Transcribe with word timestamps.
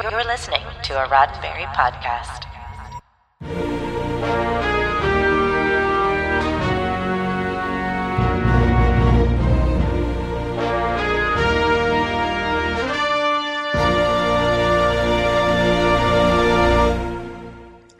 You're 0.00 0.22
listening 0.22 0.62
to 0.84 1.04
a 1.04 1.08
Roddenberry 1.08 1.66
podcast. 1.74 2.44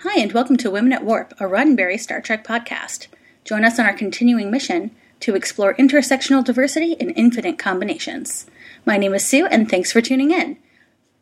Hi, 0.03 0.21
and 0.21 0.33
welcome 0.33 0.57
to 0.59 0.71
Women 0.71 0.93
at 0.93 1.05
Warp, 1.05 1.33
a 1.41 1.47
Roddenberry 1.47 1.99
Star 1.99 2.21
Trek 2.21 2.47
podcast. 2.47 3.09
Join 3.45 3.65
us 3.65 3.81
on 3.81 3.87
our 3.87 3.93
continuing 3.93 4.53
mission 4.53 4.93
to 5.19 5.35
explore 5.35 5.75
intersectional 5.75 6.45
diversity 6.45 6.93
in 6.93 7.11
infinite 7.11 7.59
combinations. 7.59 8.47
My 8.87 8.99
name 8.99 9.15
is 9.15 9.25
Sue, 9.27 9.47
and 9.47 9.69
thanks 9.69 9.91
for 9.91 10.01
tuning 10.01 10.31
in. 10.31 10.59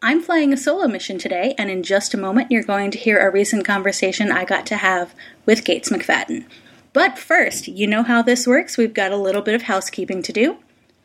I'm 0.03 0.23
flying 0.23 0.53
a 0.53 0.59
solo 0.59 0.87
mission 0.87 1.19
today, 1.19 1.55
and 1.57 1.71
in 1.71 1.83
just 1.83 2.13
a 2.13 2.19
moment, 2.19 2.51
you're 2.51 2.63
going 2.63 2.91
to 2.91 2.99
hear 2.99 3.19
a 3.19 3.33
recent 3.33 3.65
conversation 3.65 4.31
I 4.31 4.45
got 4.45 4.67
to 4.67 4.77
have 4.77 5.15
with 5.47 5.65
Gates 5.65 5.89
McFadden. 5.89 6.45
But 6.93 7.19
first, 7.19 7.67
you 7.67 7.87
know 7.87 8.03
how 8.03 8.21
this 8.21 8.47
works. 8.47 8.77
We've 8.77 8.93
got 8.93 9.11
a 9.11 9.17
little 9.17 9.43
bit 9.43 9.55
of 9.55 9.63
housekeeping 9.63 10.23
to 10.23 10.33
do. 10.33 10.59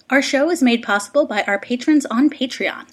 Our 0.10 0.22
show 0.22 0.50
is 0.50 0.62
made 0.62 0.84
possible 0.84 1.26
by 1.26 1.44
our 1.44 1.58
patrons 1.58 2.06
on 2.06 2.30
Patreon. 2.30 2.86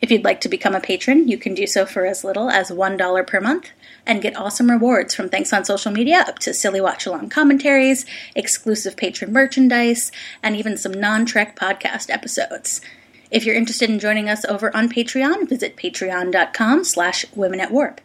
If 0.00 0.10
you'd 0.10 0.24
like 0.24 0.40
to 0.42 0.48
become 0.48 0.74
a 0.74 0.80
patron, 0.80 1.28
you 1.28 1.36
can 1.36 1.54
do 1.54 1.66
so 1.66 1.84
for 1.84 2.06
as 2.06 2.24
little 2.24 2.48
as 2.50 2.70
$1 2.70 3.26
per 3.26 3.40
month 3.40 3.70
and 4.06 4.22
get 4.22 4.36
awesome 4.36 4.70
rewards 4.70 5.14
from 5.14 5.28
Thanks 5.28 5.52
on 5.52 5.64
Social 5.64 5.92
Media 5.92 6.24
up 6.26 6.38
to 6.40 6.54
silly 6.54 6.80
watch 6.80 7.04
along 7.06 7.28
commentaries, 7.28 8.06
exclusive 8.34 8.96
patron 8.96 9.32
merchandise, 9.32 10.10
and 10.42 10.56
even 10.56 10.78
some 10.78 10.92
non 10.92 11.26
Trek 11.26 11.54
podcast 11.54 12.10
episodes. 12.10 12.80
If 13.30 13.44
you're 13.44 13.54
interested 13.54 13.90
in 13.90 13.98
joining 13.98 14.28
us 14.28 14.44
over 14.44 14.74
on 14.76 14.88
Patreon, 14.88 15.48
visit 15.48 15.76
patreon.com 15.76 16.84
slash 16.84 17.24
women 17.34 17.60
at 17.60 17.70
warp. 17.70 18.00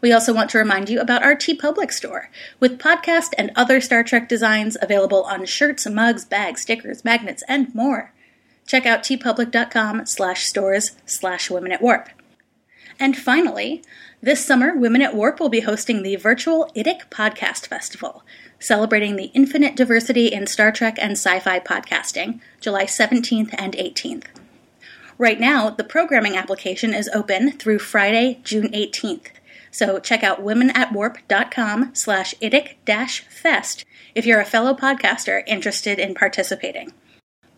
We 0.00 0.12
also 0.12 0.32
want 0.32 0.50
to 0.50 0.58
remind 0.58 0.88
you 0.88 1.00
about 1.00 1.22
our 1.22 1.34
TeePublic 1.34 1.92
store, 1.92 2.30
with 2.58 2.78
podcast 2.78 3.34
and 3.36 3.50
other 3.54 3.80
Star 3.80 4.02
Trek 4.02 4.28
designs 4.28 4.76
available 4.80 5.24
on 5.24 5.44
shirts, 5.44 5.86
mugs, 5.86 6.24
bags, 6.24 6.62
stickers, 6.62 7.04
magnets, 7.04 7.42
and 7.48 7.74
more. 7.74 8.12
Check 8.66 8.86
out 8.86 9.02
teepublic.com 9.02 10.06
slash 10.06 10.46
stores 10.46 10.92
slash 11.04 11.50
women 11.50 11.72
at 11.72 11.82
warp. 11.82 12.08
And 12.98 13.16
finally, 13.16 13.82
this 14.22 14.44
summer, 14.44 14.76
Women 14.76 15.00
at 15.00 15.14
Warp 15.14 15.40
will 15.40 15.48
be 15.48 15.60
hosting 15.60 16.02
the 16.02 16.16
virtual 16.16 16.70
IDIC 16.76 17.08
Podcast 17.10 17.66
Festival, 17.66 18.22
celebrating 18.60 19.16
the 19.16 19.32
infinite 19.34 19.74
diversity 19.74 20.28
in 20.28 20.46
Star 20.46 20.70
Trek 20.70 20.96
and 21.00 21.12
sci 21.12 21.40
fi 21.40 21.58
podcasting, 21.58 22.40
July 22.60 22.84
17th 22.84 23.52
and 23.58 23.72
18th. 23.72 24.26
Right 25.18 25.40
now, 25.40 25.68
the 25.70 25.84
programming 25.84 26.36
application 26.36 26.94
is 26.94 27.10
open 27.12 27.52
through 27.52 27.80
Friday, 27.80 28.38
June 28.44 28.68
18th. 28.68 29.26
So 29.70 29.98
check 29.98 30.22
out 30.22 30.42
womenatwarp.com 30.42 31.94
slash 31.94 32.34
idic 32.40 32.76
fest 33.28 33.84
if 34.14 34.26
you're 34.26 34.40
a 34.40 34.44
fellow 34.44 34.74
podcaster 34.74 35.42
interested 35.46 35.98
in 35.98 36.14
participating. 36.14 36.92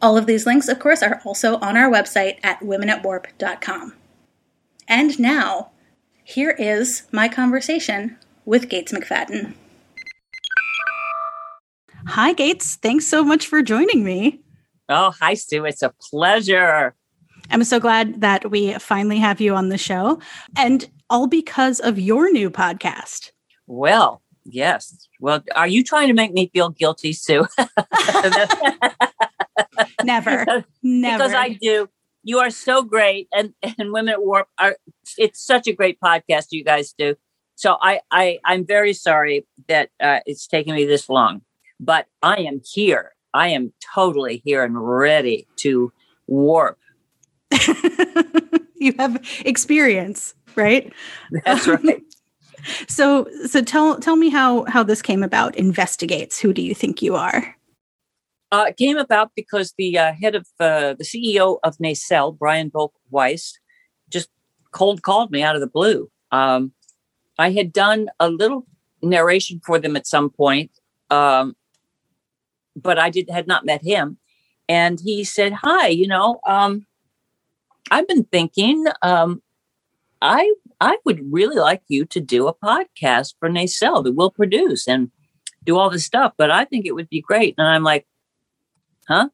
All 0.00 0.18
of 0.18 0.26
these 0.26 0.46
links, 0.46 0.68
of 0.68 0.78
course, 0.78 1.02
are 1.02 1.20
also 1.24 1.58
on 1.58 1.76
our 1.76 1.90
website 1.90 2.38
at 2.42 2.60
womenatwarp.com. 2.60 3.94
And 4.88 5.18
now, 5.20 5.70
here 6.24 6.50
is 6.50 7.04
my 7.12 7.28
conversation 7.28 8.18
with 8.44 8.68
Gates 8.68 8.92
McFadden. 8.92 9.54
Hi, 12.06 12.32
Gates. 12.32 12.76
Thanks 12.76 13.06
so 13.06 13.24
much 13.24 13.46
for 13.46 13.62
joining 13.62 14.04
me. 14.04 14.40
Oh, 14.88 15.12
hi, 15.20 15.34
Sue. 15.34 15.64
It's 15.64 15.82
a 15.82 15.92
pleasure. 16.00 16.94
I'm 17.50 17.64
so 17.64 17.78
glad 17.80 18.20
that 18.20 18.50
we 18.50 18.74
finally 18.74 19.18
have 19.18 19.40
you 19.40 19.54
on 19.54 19.68
the 19.68 19.78
show, 19.78 20.20
and 20.56 20.88
all 21.10 21.26
because 21.26 21.80
of 21.80 21.98
your 21.98 22.30
new 22.32 22.50
podcast. 22.50 23.30
Well, 23.66 24.22
yes. 24.44 25.08
Well, 25.20 25.42
are 25.54 25.68
you 25.68 25.84
trying 25.84 26.08
to 26.08 26.14
make 26.14 26.32
me 26.32 26.50
feel 26.52 26.70
guilty, 26.70 27.12
Sue? 27.12 27.46
Never. 30.04 30.64
Never. 30.82 31.18
Because 31.18 31.34
I 31.34 31.58
do 31.60 31.88
you 32.22 32.38
are 32.38 32.50
so 32.50 32.82
great 32.82 33.28
and 33.32 33.52
and 33.62 33.92
women 33.92 34.08
at 34.08 34.22
warp 34.22 34.48
are 34.58 34.76
it's 35.18 35.44
such 35.44 35.66
a 35.66 35.72
great 35.72 35.98
podcast 36.00 36.46
you 36.50 36.64
guys 36.64 36.94
do 36.96 37.14
so 37.56 37.76
i 37.80 38.00
i 38.10 38.38
i'm 38.44 38.64
very 38.64 38.92
sorry 38.92 39.46
that 39.68 39.90
uh, 40.00 40.20
it's 40.26 40.46
taken 40.46 40.74
me 40.74 40.84
this 40.84 41.08
long 41.08 41.42
but 41.84 42.06
i 42.22 42.36
am 42.36 42.60
here. 42.64 43.12
I 43.34 43.48
am 43.48 43.72
totally 43.94 44.42
here 44.44 44.62
and 44.62 44.76
ready 44.78 45.46
to 45.56 45.92
warp. 46.26 46.78
You 48.82 48.92
have 48.98 49.24
experience 49.44 50.34
right? 50.56 50.92
That's 51.44 51.66
right. 51.66 52.02
so 52.88 53.28
so 53.46 53.62
tell 53.62 53.98
tell 53.98 54.16
me 54.16 54.28
how 54.28 54.64
how 54.64 54.82
this 54.82 55.02
came 55.02 55.22
about 55.22 55.56
investigates 55.56 56.38
who 56.38 56.52
do 56.52 56.62
you 56.62 56.74
think 56.74 57.02
you 57.02 57.14
are? 57.14 57.56
Uh, 58.50 58.66
it 58.68 58.76
came 58.76 58.98
about 58.98 59.30
because 59.34 59.72
the 59.78 59.98
uh, 59.98 60.12
head 60.12 60.34
of 60.34 60.46
uh, 60.60 60.94
the 60.94 61.04
CEO 61.04 61.58
of 61.64 61.80
Nacelle, 61.80 62.32
Brian 62.32 62.70
Volk 62.70 62.92
Weiss, 63.10 63.58
just 64.10 64.28
cold 64.72 65.02
called 65.02 65.30
me 65.30 65.42
out 65.42 65.54
of 65.54 65.62
the 65.62 65.66
blue. 65.66 66.10
Um, 66.32 66.72
I 67.38 67.50
had 67.50 67.72
done 67.72 68.08
a 68.20 68.28
little 68.28 68.66
narration 69.00 69.60
for 69.64 69.78
them 69.78 69.96
at 69.96 70.06
some 70.06 70.28
point, 70.28 70.70
um, 71.08 71.56
but 72.76 72.98
I 72.98 73.10
did 73.10 73.30
had 73.30 73.46
not 73.46 73.66
met 73.66 73.82
him. 73.82 74.18
And 74.68 75.00
he 75.00 75.24
said, 75.24 75.52
"Hi, 75.62 75.88
you 75.88 76.06
know, 76.06 76.40
um, 76.46 76.86
I've 77.90 78.08
been 78.08 78.24
thinking. 78.24 78.86
Um, 79.02 79.42
I 80.20 80.52
I 80.80 80.98
would 81.04 81.32
really 81.32 81.56
like 81.56 81.82
you 81.88 82.04
to 82.06 82.20
do 82.20 82.46
a 82.46 82.54
podcast 82.54 83.34
for 83.38 83.48
Nacelle 83.48 84.02
that 84.02 84.12
we'll 84.12 84.30
produce 84.30 84.86
and 84.86 85.10
do 85.64 85.78
all 85.78 85.90
this 85.90 86.04
stuff. 86.04 86.32
But 86.36 86.50
I 86.50 86.64
think 86.64 86.86
it 86.86 86.94
would 86.94 87.08
be 87.08 87.20
great." 87.20 87.54
And 87.58 87.66
I'm 87.66 87.82
like 87.82 88.06
Huh? 89.08 89.28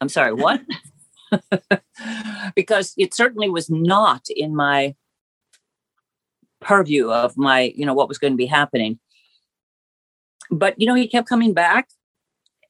I'm 0.00 0.08
sorry, 0.08 0.32
what? 0.32 0.62
because 2.54 2.94
it 2.98 3.14
certainly 3.14 3.48
was 3.48 3.70
not 3.70 4.26
in 4.28 4.54
my 4.54 4.94
purview 6.60 7.10
of 7.10 7.36
my, 7.36 7.72
you 7.74 7.86
know, 7.86 7.94
what 7.94 8.08
was 8.08 8.18
going 8.18 8.32
to 8.34 8.36
be 8.36 8.46
happening. 8.46 8.98
But, 10.50 10.78
you 10.78 10.86
know, 10.86 10.94
he 10.94 11.08
kept 11.08 11.28
coming 11.28 11.54
back. 11.54 11.88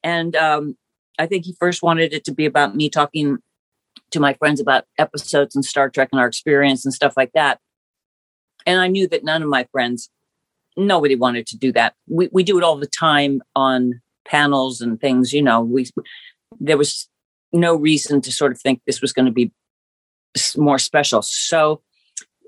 And 0.03 0.35
um, 0.37 0.77
I 1.19 1.27
think 1.27 1.45
he 1.45 1.55
first 1.59 1.83
wanted 1.83 2.13
it 2.13 2.25
to 2.25 2.33
be 2.33 2.47
about 2.47 2.75
me 2.75 2.89
talking 2.89 3.39
to 4.11 4.21
my 4.21 4.35
friends 4.35 4.61
about 4.61 4.85
episodes 4.99 5.55
and 5.55 5.65
Star 5.65 5.91
Trek 5.91 6.09
and 6.13 6.21
our 6.21 6.27
experience 6.27 6.85
and 6.85 6.93
stuff 6.93 7.15
like 7.17 7.33
that. 7.35 7.61
And 8.67 8.81
I 8.81 8.89
knew 8.89 9.09
that 9.09 9.25
none 9.25 9.43
of 9.43 9.49
my 9.49 9.67
friends, 9.73 10.11
nobody 10.77 11.17
wanted 11.17 11.47
to 11.49 11.57
do 11.57 11.73
that. 11.73 11.95
We, 12.09 12.29
we 12.33 12.43
do 12.43 12.59
it 12.59 12.65
all 12.65 12.77
the 12.77 12.87
time 12.87 13.43
on 13.57 14.01
panels 14.25 14.81
and 14.81 15.01
things, 15.01 15.33
you 15.33 15.43
know, 15.43 15.61
we 15.61 15.87
there 16.61 16.77
was 16.77 17.09
no 17.53 17.75
reason 17.75 18.21
to 18.21 18.33
sort 18.33 18.53
of 18.53 18.61
think 18.61 18.81
this 18.87 19.01
was 19.01 19.13
going 19.13 19.27
to 19.27 19.33
be 19.33 19.53
more 20.57 20.79
special. 20.79 21.23
So 21.23 21.83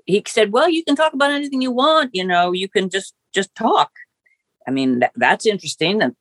he 0.05 0.23
said, 0.27 0.51
"Well, 0.51 0.69
you 0.69 0.83
can 0.83 0.95
talk 0.95 1.13
about 1.13 1.31
anything 1.31 1.61
you 1.61 1.71
want. 1.71 2.11
You 2.13 2.25
know, 2.25 2.51
you 2.51 2.69
can 2.69 2.89
just 2.89 3.13
just 3.33 3.53
talk. 3.55 3.91
I 4.67 4.71
mean, 4.71 4.99
that, 4.99 5.11
that's 5.15 5.45
interesting. 5.45 6.01
And 6.01 6.15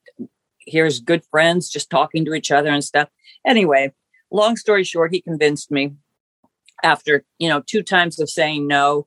here's 0.67 1.01
good 1.01 1.25
friends 1.31 1.69
just 1.69 1.91
talking 1.91 2.25
to 2.25 2.35
each 2.35 2.51
other 2.51 2.71
and 2.71 2.85
stuff. 2.85 3.09
Anyway, 3.47 3.93
long 4.31 4.57
story 4.57 4.85
short, 4.85 5.13
he 5.13 5.21
convinced 5.21 5.71
me 5.71 5.95
after 6.83 7.25
you 7.39 7.49
know 7.49 7.61
two 7.61 7.83
times 7.83 8.19
of 8.21 8.29
saying 8.31 8.67
no, 8.67 9.07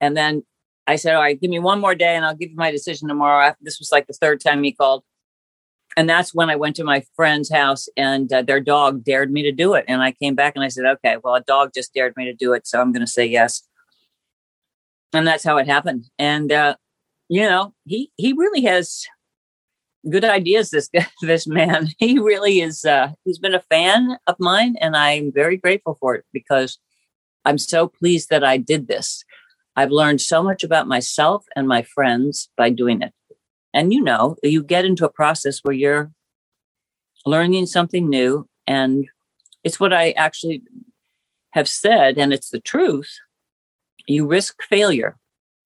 and 0.00 0.16
then 0.16 0.44
I 0.86 0.96
said, 0.96 1.14
"All 1.14 1.22
right, 1.22 1.40
give 1.40 1.50
me 1.50 1.58
one 1.58 1.80
more 1.80 1.94
day, 1.94 2.16
and 2.16 2.24
I'll 2.24 2.34
give 2.34 2.50
you 2.50 2.56
my 2.56 2.70
decision 2.70 3.08
tomorrow." 3.08 3.54
This 3.60 3.78
was 3.78 3.92
like 3.92 4.06
the 4.06 4.12
third 4.12 4.40
time 4.40 4.62
he 4.62 4.72
called 4.72 5.04
and 5.98 6.08
that's 6.08 6.32
when 6.32 6.48
I 6.48 6.54
went 6.54 6.76
to 6.76 6.84
my 6.84 7.02
friend's 7.16 7.50
house 7.50 7.88
and 7.96 8.32
uh, 8.32 8.42
their 8.42 8.60
dog 8.60 9.02
dared 9.02 9.32
me 9.32 9.42
to 9.42 9.50
do 9.52 9.74
it. 9.74 9.84
And 9.88 10.00
I 10.00 10.12
came 10.12 10.36
back 10.36 10.52
and 10.54 10.64
I 10.64 10.68
said, 10.68 10.84
okay, 10.84 11.16
well, 11.22 11.34
a 11.34 11.40
dog 11.40 11.72
just 11.74 11.92
dared 11.92 12.14
me 12.16 12.24
to 12.26 12.34
do 12.34 12.52
it. 12.52 12.68
So 12.68 12.80
I'm 12.80 12.92
going 12.92 13.04
to 13.04 13.10
say 13.10 13.26
yes. 13.26 13.62
And 15.12 15.26
that's 15.26 15.42
how 15.42 15.56
it 15.56 15.66
happened. 15.66 16.04
And, 16.16 16.52
uh, 16.52 16.76
you 17.28 17.42
know, 17.42 17.74
he, 17.84 18.12
he 18.16 18.32
really 18.32 18.62
has 18.62 19.06
good 20.08 20.24
ideas. 20.24 20.70
This, 20.70 20.90
this 21.22 21.46
man, 21.46 21.88
he 21.98 22.18
really 22.18 22.60
is, 22.60 22.84
uh, 22.84 23.12
he's 23.24 23.38
been 23.38 23.54
a 23.54 23.64
fan 23.70 24.18
of 24.26 24.36
mine 24.38 24.76
and 24.80 24.96
I'm 24.96 25.32
very 25.32 25.56
grateful 25.56 25.96
for 26.00 26.14
it 26.14 26.24
because 26.32 26.78
I'm 27.44 27.58
so 27.58 27.88
pleased 27.88 28.28
that 28.30 28.44
I 28.44 28.58
did 28.58 28.88
this. 28.88 29.24
I've 29.76 29.90
learned 29.90 30.20
so 30.20 30.42
much 30.42 30.64
about 30.64 30.88
myself 30.88 31.46
and 31.54 31.68
my 31.68 31.82
friends 31.82 32.50
by 32.56 32.70
doing 32.70 33.00
it 33.00 33.12
and 33.72 33.92
you 33.92 34.02
know 34.02 34.36
you 34.42 34.62
get 34.62 34.84
into 34.84 35.04
a 35.04 35.10
process 35.10 35.60
where 35.62 35.74
you're 35.74 36.10
learning 37.26 37.66
something 37.66 38.08
new 38.08 38.48
and 38.66 39.06
it's 39.64 39.78
what 39.78 39.92
i 39.92 40.10
actually 40.12 40.62
have 41.52 41.68
said 41.68 42.18
and 42.18 42.32
it's 42.32 42.50
the 42.50 42.60
truth 42.60 43.18
you 44.06 44.26
risk 44.26 44.62
failure 44.62 45.16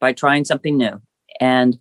by 0.01 0.13
trying 0.13 0.45
something 0.45 0.77
new 0.77 1.01
and 1.41 1.79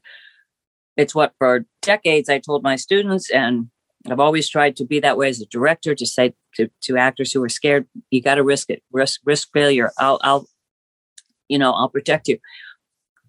it's 0.97 1.15
what 1.15 1.33
for 1.37 1.65
decades 1.81 2.29
i 2.29 2.39
told 2.39 2.63
my 2.63 2.75
students 2.75 3.29
and 3.31 3.69
i've 4.09 4.19
always 4.19 4.49
tried 4.49 4.75
to 4.75 4.85
be 4.85 4.99
that 4.99 5.17
way 5.17 5.29
as 5.29 5.41
a 5.41 5.45
director 5.47 5.93
to 5.95 6.05
say 6.05 6.33
to, 6.55 6.69
to 6.81 6.97
actors 6.97 7.31
who 7.31 7.43
are 7.43 7.49
scared 7.49 7.87
you 8.09 8.21
got 8.21 8.35
to 8.35 8.43
risk 8.43 8.69
it 8.69 8.83
risk 8.91 9.21
risk 9.25 9.49
failure 9.53 9.91
i'll 9.97 10.19
i'll 10.23 10.47
you 11.51 11.59
know, 11.59 11.73
I'll 11.73 11.89
protect 11.89 12.29
you. 12.29 12.39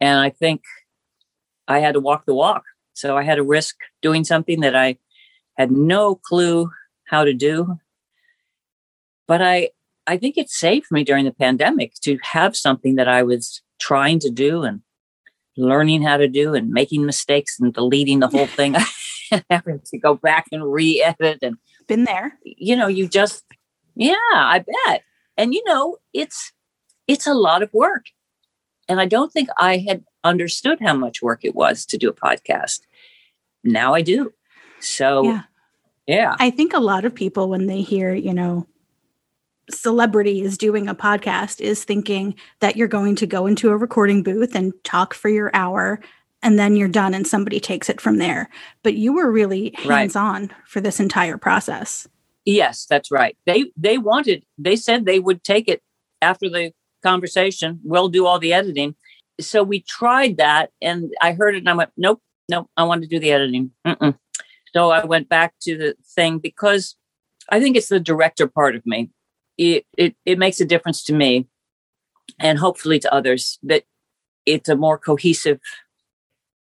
And 0.01 0.19
I 0.21 0.31
think 0.31 0.63
I 1.67 1.81
had 1.81 1.95
to 1.95 2.01
walk 2.01 2.25
the 2.25 2.35
walk. 2.35 2.63
So 2.95 3.17
I 3.19 3.25
had 3.25 3.35
to 3.35 3.43
risk 3.43 3.77
doing 4.01 4.23
something 4.23 4.61
that 4.61 4.77
I 4.77 4.99
had 5.59 5.73
no 5.73 6.15
clue 6.15 6.71
how 7.09 7.25
to 7.25 7.35
do. 7.35 7.79
But 9.27 9.43
I 9.43 9.71
I 10.07 10.17
think 10.17 10.39
it 10.39 10.51
saved 10.51 10.87
me 10.91 11.05
during 11.05 11.25
the 11.25 11.33
pandemic 11.33 11.95
to 12.03 12.19
have 12.23 12.57
something 12.57 12.95
that 12.95 13.09
I 13.09 13.23
was 13.23 13.63
trying 13.81 14.19
to 14.21 14.31
do 14.31 14.63
and 14.63 14.83
learning 15.57 16.03
how 16.03 16.17
to 16.17 16.29
do 16.29 16.55
and 16.55 16.71
making 16.71 17.05
mistakes 17.05 17.59
and 17.61 17.75
deleting 17.75 18.21
the 18.21 18.29
whole 18.29 18.47
thing 18.47 18.75
having 19.51 19.81
to 19.87 19.99
go 19.99 20.15
back 20.15 20.47
and 20.53 20.73
re-edit 20.73 21.39
and 21.43 21.57
been 21.87 22.05
there. 22.05 22.39
You 22.45 22.77
know, 22.77 22.87
you 22.87 23.09
just 23.09 23.45
yeah, 23.95 24.15
I 24.33 24.65
bet. 24.87 25.03
And 25.37 25.55
you 25.55 25.63
know, 25.67 25.99
it's 26.13 26.53
it's 27.07 27.27
a 27.27 27.35
lot 27.35 27.63
of 27.63 27.73
work. 27.73 28.07
And 28.89 29.01
I 29.01 29.07
don't 29.07 29.33
think 29.33 29.49
I 29.59 29.79
had 29.79 30.05
understood 30.25 30.79
how 30.81 30.95
much 30.95 31.23
work 31.23 31.45
it 31.45 31.55
was 31.55 31.87
to 31.87 31.99
do 31.99 32.09
a 32.09 32.15
podcast. 32.15 32.81
Now 33.65 33.95
I 33.95 34.03
do. 34.03 34.33
So 34.81 35.25
yeah. 35.25 35.43
yeah. 36.07 36.37
I 36.39 36.51
think 36.51 36.75
a 36.75 36.81
lot 36.81 37.05
of 37.05 37.15
people 37.15 37.49
when 37.49 37.67
they 37.67 37.83
hear, 37.83 38.13
you 38.13 38.35
know, 38.35 38.67
celebrities 39.75 40.59
doing 40.59 40.89
a 40.89 40.95
podcast 40.95 41.61
is 41.61 41.85
thinking 41.85 42.35
that 42.61 42.77
you're 42.77 42.89
going 42.89 43.17
to 43.17 43.27
go 43.27 43.47
into 43.47 43.71
a 43.71 43.77
recording 43.77 44.23
booth 44.23 44.55
and 44.55 44.73
talk 44.85 45.15
for 45.15 45.29
your 45.29 45.51
hour 45.55 46.01
and 46.43 46.59
then 46.59 46.77
you're 46.77 46.89
done 46.89 47.15
and 47.15 47.27
somebody 47.27 47.61
takes 47.61 47.89
it 47.89 48.01
from 48.01 48.19
there. 48.19 48.49
But 48.83 48.95
you 48.95 49.13
were 49.13 49.31
really 49.31 49.75
hands 49.79 50.17
on 50.17 50.43
right. 50.43 50.51
for 50.67 50.81
this 50.81 51.01
entire 51.01 51.39
process. 51.39 52.09
Yes, 52.45 52.87
that's 52.91 53.11
right. 53.11 53.37
They 53.47 53.67
they 53.77 53.99
wanted 53.99 54.45
they 54.59 54.75
said 54.75 55.05
they 55.05 55.21
would 55.21 55.45
take 55.45 55.69
it 55.69 55.83
after 56.21 56.49
the 56.49 56.73
conversation. 57.03 57.81
We'll 57.85 58.09
do 58.09 58.27
all 58.27 58.39
the 58.39 58.53
editing. 58.53 58.97
So 59.41 59.63
we 59.63 59.81
tried 59.81 60.37
that 60.39 60.71
and 60.81 61.13
I 61.21 61.33
heard 61.33 61.55
it 61.55 61.59
and 61.59 61.69
I 61.69 61.75
went, 61.75 61.91
nope, 61.97 62.21
nope, 62.49 62.69
I 62.77 62.85
want 62.85 63.03
to 63.03 63.09
do 63.09 63.19
the 63.19 63.33
editing. 63.33 63.71
Mm-mm. 63.87 64.17
So 64.75 64.91
I 64.91 65.05
went 65.05 65.29
back 65.29 65.55
to 65.63 65.77
the 65.77 65.95
thing 66.15 66.39
because 66.39 66.97
I 67.49 67.61
think 67.61 67.77
it's 67.77 67.89
the 67.89 68.01
director 68.01 68.47
part 68.47 68.75
of 68.75 68.85
me 68.87 69.11
it, 69.59 69.87
it, 69.97 70.17
it 70.25 70.39
makes 70.39 70.61
a 70.61 70.65
difference 70.65 71.03
to 71.05 71.15
me 71.15 71.47
and 72.39 72.59
hopefully 72.59 72.99
to 73.01 73.15
others 73.15 73.59
that 73.63 73.85
it's 74.47 74.69
a 74.69 74.77
more 74.77 74.99
cohesive 74.99 75.61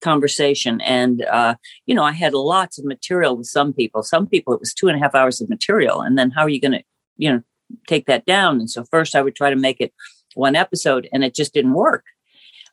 conversation. 0.02 0.82
And, 0.82 1.24
uh, 1.26 1.56
you 1.86 1.96
know, 1.96 2.04
I 2.04 2.12
had 2.12 2.34
lots 2.34 2.78
of 2.78 2.86
material 2.86 3.38
with 3.38 3.48
some 3.48 3.72
people. 3.72 4.04
Some 4.04 4.28
people, 4.28 4.54
it 4.54 4.60
was 4.60 4.74
two 4.74 4.88
and 4.88 4.98
a 4.98 5.00
half 5.00 5.16
hours 5.16 5.40
of 5.40 5.50
material. 5.50 6.02
And 6.02 6.18
then 6.18 6.32
how 6.32 6.42
are 6.42 6.50
you 6.50 6.60
going 6.60 6.74
to, 6.74 6.84
you 7.18 7.32
know, 7.32 7.44
take 7.88 8.08
that 8.08 8.26
down? 8.26 8.60
And 8.60 8.70
so 8.70 8.84
first 8.86 9.16
I 9.16 9.22
would 9.22 9.36
try 9.36 9.50
to 9.50 9.56
make 9.56 9.80
it 9.80 9.94
one 10.34 10.56
episode 10.56 11.08
and 11.14 11.24
it 11.24 11.36
just 11.36 11.54
didn't 11.54 11.74
work. 11.74 12.06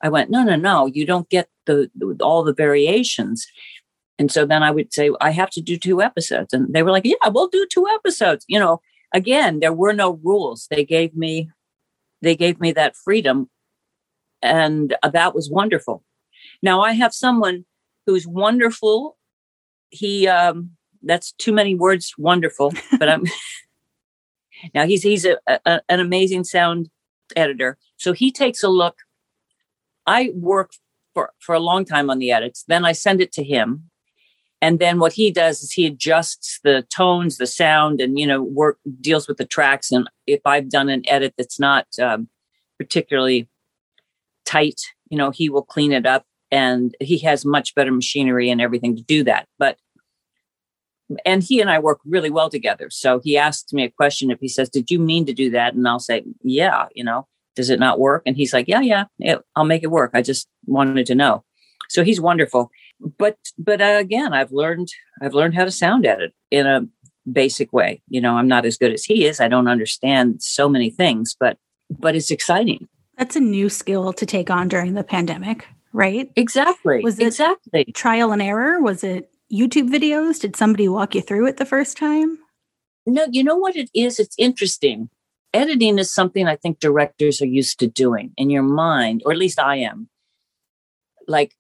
I 0.03 0.09
went, 0.09 0.31
no, 0.31 0.43
no, 0.43 0.57
no, 0.57 0.87
you 0.87 1.05
don't 1.05 1.29
get 1.29 1.49
the, 1.67 1.91
the 1.95 2.17
all 2.23 2.45
the 2.45 2.55
variations. 2.55 3.47
And 4.19 4.33
so 4.33 4.45
then 4.45 4.63
I 4.63 4.71
would 4.71 4.93
say, 4.93 5.11
I 5.21 5.31
have 5.31 5.51
to 5.51 5.61
do 5.61 5.77
two 5.77 6.03
episodes. 6.03 6.53
And 6.53 6.73
they 6.73 6.83
were 6.83 6.91
like, 6.91 7.05
yeah, 7.05 7.29
we'll 7.29 7.49
do 7.49 7.67
two 7.71 7.87
episodes, 7.89 8.45
you 8.49 8.59
know, 8.59 8.81
again, 9.13 9.61
there 9.61 9.73
were 9.73 9.93
no 9.93 10.21
rules. 10.23 10.67
They 10.71 10.85
gave 10.85 11.15
me, 11.15 11.51
they 12.23 12.37
gave 12.37 12.61
me 12.61 12.73
that 12.73 12.97
freedom, 12.97 13.51
and 14.43 14.95
that 15.03 15.35
was 15.35 15.51
wonderful. 15.51 16.05
Now 16.63 16.81
I 16.81 16.93
have 16.93 17.13
someone 17.13 17.65
who's 18.07 18.27
wonderful. 18.27 19.17
He, 19.91 20.29
um, 20.29 20.71
that's 21.03 21.33
too 21.33 21.53
many 21.53 21.75
words, 21.75 22.15
wonderful, 22.19 22.73
but 22.99 23.09
I'm. 23.09 23.25
now 24.75 24.87
he's 24.87 25.03
he's 25.03 25.25
a, 25.25 25.39
a, 25.47 25.81
an 25.89 26.01
amazing 26.01 26.45
sound 26.45 26.91
editor, 27.37 27.79
so 27.97 28.13
he 28.13 28.33
takes 28.33 28.63
a 28.63 28.69
look. 28.69 28.97
I 30.07 30.33
work 30.35 30.73
for 31.15 31.33
for 31.39 31.55
a 31.55 31.61
long 31.61 31.85
time 31.85 32.11
on 32.11 32.19
the 32.19 32.33
edits. 32.33 32.65
Then 32.67 32.85
I 32.85 32.93
send 32.93 33.21
it 33.21 33.33
to 33.33 33.45
him 33.45 33.91
and 34.61 34.81
then 34.81 34.99
what 34.99 35.13
he 35.13 35.31
does 35.31 35.63
is 35.63 35.73
he 35.73 35.87
adjusts 35.87 36.59
the 36.65 36.83
tones 36.91 37.37
the 37.37 37.47
sound 37.47 38.01
and 38.01 38.19
you 38.19 38.27
know 38.27 38.43
work 38.43 38.79
deals 39.01 39.29
with 39.29 39.37
the 39.37 39.45
tracks. 39.45 39.93
And 39.93 40.09
if 40.27 40.41
i've 40.45 40.69
done 40.69 40.89
an 40.89 41.03
edit 41.09 41.35
that's 41.37 41.61
not 41.61 41.87
um, 42.01 42.29
particularly 42.79 43.49
tight 44.45 44.81
you 45.11 45.19
know 45.19 45.31
he 45.31 45.49
will 45.49 45.63
clean 45.63 45.93
it 45.93 46.07
up 46.07 46.25
and 46.51 46.95
he 47.01 47.19
has 47.19 47.45
much 47.45 47.75
better 47.75 47.93
machinery 47.93 48.51
and 48.51 48.61
everything 48.61 48.97
to 48.97 49.03
do 49.03 49.23
that. 49.25 49.47
But 49.59 49.79
and 51.25 51.43
he 51.43 51.61
and 51.61 51.71
i 51.71 51.79
work 51.79 52.01
really 52.05 52.31
well 52.31 52.51
together. 52.51 52.91
So 52.91 53.21
he 53.21 53.39
asks 53.39 53.73
me 53.73 53.85
a 53.85 53.91
question. 53.91 54.31
If 54.31 54.41
he 54.41 54.49
says 54.49 54.69
did 54.69 54.91
you 54.91 54.99
mean 54.99 55.25
to 55.27 55.33
do 55.33 55.51
that? 55.51 55.75
And 55.75 55.87
i'll 55.87 56.01
say 56.01 56.25
yeah 56.43 56.87
you 56.95 57.05
know 57.05 57.27
does 57.55 57.71
it 57.71 57.81
not 57.81 58.01
work? 58.01 58.23
And 58.27 58.37
he's 58.37 58.53
like 58.53 58.67
yeah 58.67 58.81
yeah 58.81 59.05
it, 59.21 59.41
i'll 59.55 59.65
make 59.65 59.85
it 59.85 59.91
work. 59.91 60.11
I 60.15 60.23
just 60.23 60.49
wanted 60.67 61.07
to 61.07 61.15
know. 61.15 61.45
So 61.89 62.05
he's 62.05 62.21
wonderful 62.21 62.71
but 63.19 63.37
but 63.59 63.81
uh, 63.81 63.97
again 63.99 64.33
i've 64.33 64.53
learned 64.53 64.89
i've 65.23 65.35
learned 65.35 65.55
how 65.55 65.65
to 65.65 65.71
sound 65.71 66.07
at 66.07 66.21
it 66.21 66.33
in 66.51 66.67
a 66.67 66.87
basic 67.31 67.73
way. 67.73 68.01
You 68.09 68.21
know 68.21 68.37
i'm 68.37 68.49
not 68.49 68.65
as 68.65 68.79
good 68.79 68.93
as 68.93 69.05
he 69.05 69.27
is. 69.27 69.41
I 69.41 69.49
don't 69.49 69.69
understand 69.69 70.43
so 70.43 70.69
many 70.69 70.91
things 70.91 71.37
but 71.39 71.59
but 71.91 72.15
it's 72.15 72.31
exciting. 72.31 72.89
That's 73.17 73.37
a 73.37 73.41
new 73.41 73.69
skill 73.69 74.13
to 74.13 74.27
take 74.27 74.51
on 74.51 74.69
during 74.69 74.95
the 74.95 75.05
pandemic 75.05 75.67
right? 75.93 76.31
Exactly. 76.37 77.01
Was 77.03 77.19
it 77.19 77.29
exactly. 77.29 77.85
trial 77.95 78.33
and 78.33 78.43
error? 78.43 78.81
Was 78.81 79.05
it 79.05 79.31
youtube 79.53 79.91
videos? 79.91 80.41
Did 80.41 80.57
somebody 80.57 80.89
walk 80.89 81.15
you 81.15 81.23
through 81.23 81.47
it 81.47 81.57
the 81.57 81.67
first 81.67 81.97
time? 81.97 82.39
No 83.07 83.27
you 83.31 83.43
know 83.43 83.57
what 83.57 83.77
it 83.77 83.91
is? 83.95 84.19
It's 84.19 84.37
interesting. 84.39 85.11
Editing 85.55 85.99
is 85.99 86.13
something 86.13 86.47
i 86.47 86.57
think 86.57 86.79
directors 86.79 87.41
are 87.41 87.47
used 87.47 87.79
to 87.81 87.87
doing 87.87 88.33
in 88.37 88.51
your 88.51 88.63
mind 88.63 89.23
or 89.25 89.33
at 89.33 89.39
least 89.39 89.59
i 89.59 89.77
am. 89.77 90.09
Like 91.27 91.55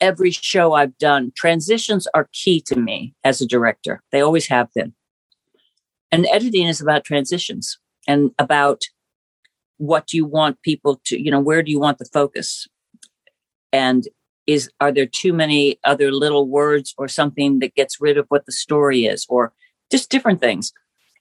every 0.00 0.30
show 0.30 0.74
I've 0.74 0.96
done, 0.98 1.32
transitions 1.36 2.06
are 2.14 2.28
key 2.32 2.60
to 2.66 2.76
me 2.76 3.14
as 3.24 3.40
a 3.40 3.46
director. 3.46 4.02
They 4.12 4.20
always 4.20 4.48
have 4.48 4.72
been. 4.74 4.94
And 6.10 6.26
editing 6.26 6.66
is 6.66 6.80
about 6.80 7.04
transitions 7.04 7.78
and 8.06 8.30
about 8.38 8.82
what 9.76 10.06
do 10.06 10.16
you 10.16 10.24
want 10.24 10.62
people 10.62 11.00
to, 11.06 11.20
you 11.20 11.30
know, 11.30 11.40
where 11.40 11.62
do 11.62 11.70
you 11.70 11.78
want 11.78 11.98
the 11.98 12.06
focus? 12.06 12.66
And 13.72 14.04
is 14.46 14.70
are 14.80 14.90
there 14.90 15.06
too 15.06 15.32
many 15.32 15.78
other 15.84 16.10
little 16.10 16.48
words 16.48 16.94
or 16.96 17.06
something 17.06 17.58
that 17.58 17.74
gets 17.74 18.00
rid 18.00 18.16
of 18.16 18.26
what 18.28 18.46
the 18.46 18.52
story 18.52 19.04
is 19.04 19.26
or 19.28 19.52
just 19.90 20.10
different 20.10 20.40
things. 20.40 20.72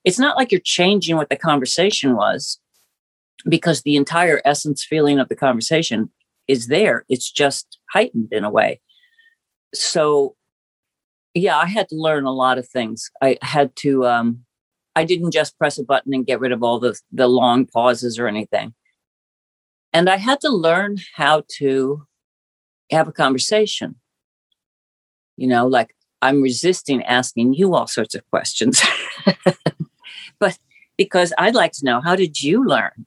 It's 0.04 0.20
not 0.20 0.38
like 0.38 0.52
you're 0.52 0.62
changing 0.64 1.18
what 1.18 1.30
the 1.30 1.36
conversation 1.36 2.16
was 2.16 2.60
because 3.48 3.82
the 3.82 3.98
entire 3.98 4.42
essence 4.46 4.84
feeling 4.84 5.20
of 5.20 5.28
the 5.28 5.36
conversation 5.36 6.10
is 6.48 6.68
there. 6.68 7.06
It's 7.10 7.32
just 7.32 7.80
heightened 7.92 8.30
in 8.32 8.44
a 8.44 8.50
way. 8.50 8.82
So, 9.74 10.36
yeah, 11.34 11.58
I 11.58 11.66
had 11.66 11.90
to 11.90 11.96
learn 11.96 12.26
a 12.26 12.32
lot 12.32 12.58
of 12.58 12.68
things. 12.68 13.10
I 13.22 13.38
had 13.42 13.76
to. 13.78 14.06
Um, 14.06 14.46
I 14.96 15.04
didn't 15.04 15.32
just 15.32 15.58
press 15.60 15.78
a 15.78 15.84
button 15.84 16.14
and 16.14 16.26
get 16.26 16.40
rid 16.40 16.52
of 16.52 16.64
all 16.64 16.80
the 16.80 17.00
the 17.12 17.28
long 17.28 17.66
pauses 17.66 18.18
or 18.18 18.28
anything. 18.28 18.74
And 19.94 20.10
I 20.10 20.18
had 20.18 20.42
to 20.42 20.50
learn 20.50 20.98
how 21.16 21.44
to 21.58 22.06
have 22.92 23.08
a 23.08 23.12
conversation. 23.12 23.96
You 25.36 25.48
know, 25.48 25.68
like 25.68 25.96
I'm 26.22 26.42
resisting 26.42 27.04
asking 27.04 27.54
you 27.54 27.76
all 27.76 27.88
sorts 27.88 28.16
of 28.16 28.28
questions. 28.30 28.82
but 30.40 30.58
because 30.98 31.34
I'd 31.38 31.56
like 31.56 31.74
to 31.74 31.86
know 31.86 32.02
how 32.02 32.16
did 32.16 32.42
you 32.42 32.66
learn? 32.66 33.06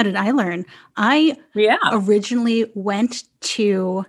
How 0.00 0.04
did 0.04 0.16
I 0.16 0.30
learn? 0.30 0.64
I 0.96 1.36
yeah. 1.54 1.76
originally 1.92 2.72
went 2.74 3.24
to 3.40 4.06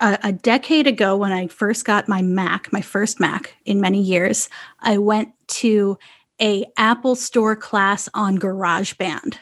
a, 0.00 0.18
a, 0.24 0.32
decade 0.32 0.88
ago 0.88 1.16
when 1.16 1.30
I 1.30 1.46
first 1.46 1.84
got 1.84 2.08
my 2.08 2.22
Mac, 2.22 2.72
my 2.72 2.80
first 2.80 3.20
Mac 3.20 3.54
in 3.64 3.80
many 3.80 4.02
years. 4.02 4.48
I 4.80 4.98
went 4.98 5.28
to 5.60 5.96
a 6.42 6.64
Apple 6.76 7.14
Store 7.14 7.54
class 7.54 8.08
on 8.14 8.38
GarageBand. 8.38 9.36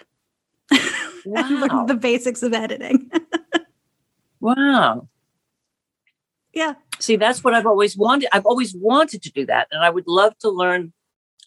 Wow. 1.25 1.49
Learned 1.49 1.89
the 1.89 1.95
basics 1.95 2.43
of 2.43 2.55
editing. 2.55 3.11
wow. 4.41 5.09
Yeah. 6.55 6.75
See, 7.01 7.17
that's 7.17 7.45
what 7.45 7.53
I've 7.55 7.67
always 7.67 7.99
wanted. 7.99 8.29
I've 8.33 8.47
always 8.47 8.75
wanted 8.75 9.23
to 9.23 9.33
do 9.33 9.45
that. 9.47 9.69
And 9.71 9.83
I 9.83 9.91
would 9.91 10.07
love 10.07 10.39
to 10.39 10.49
learn 10.49 10.93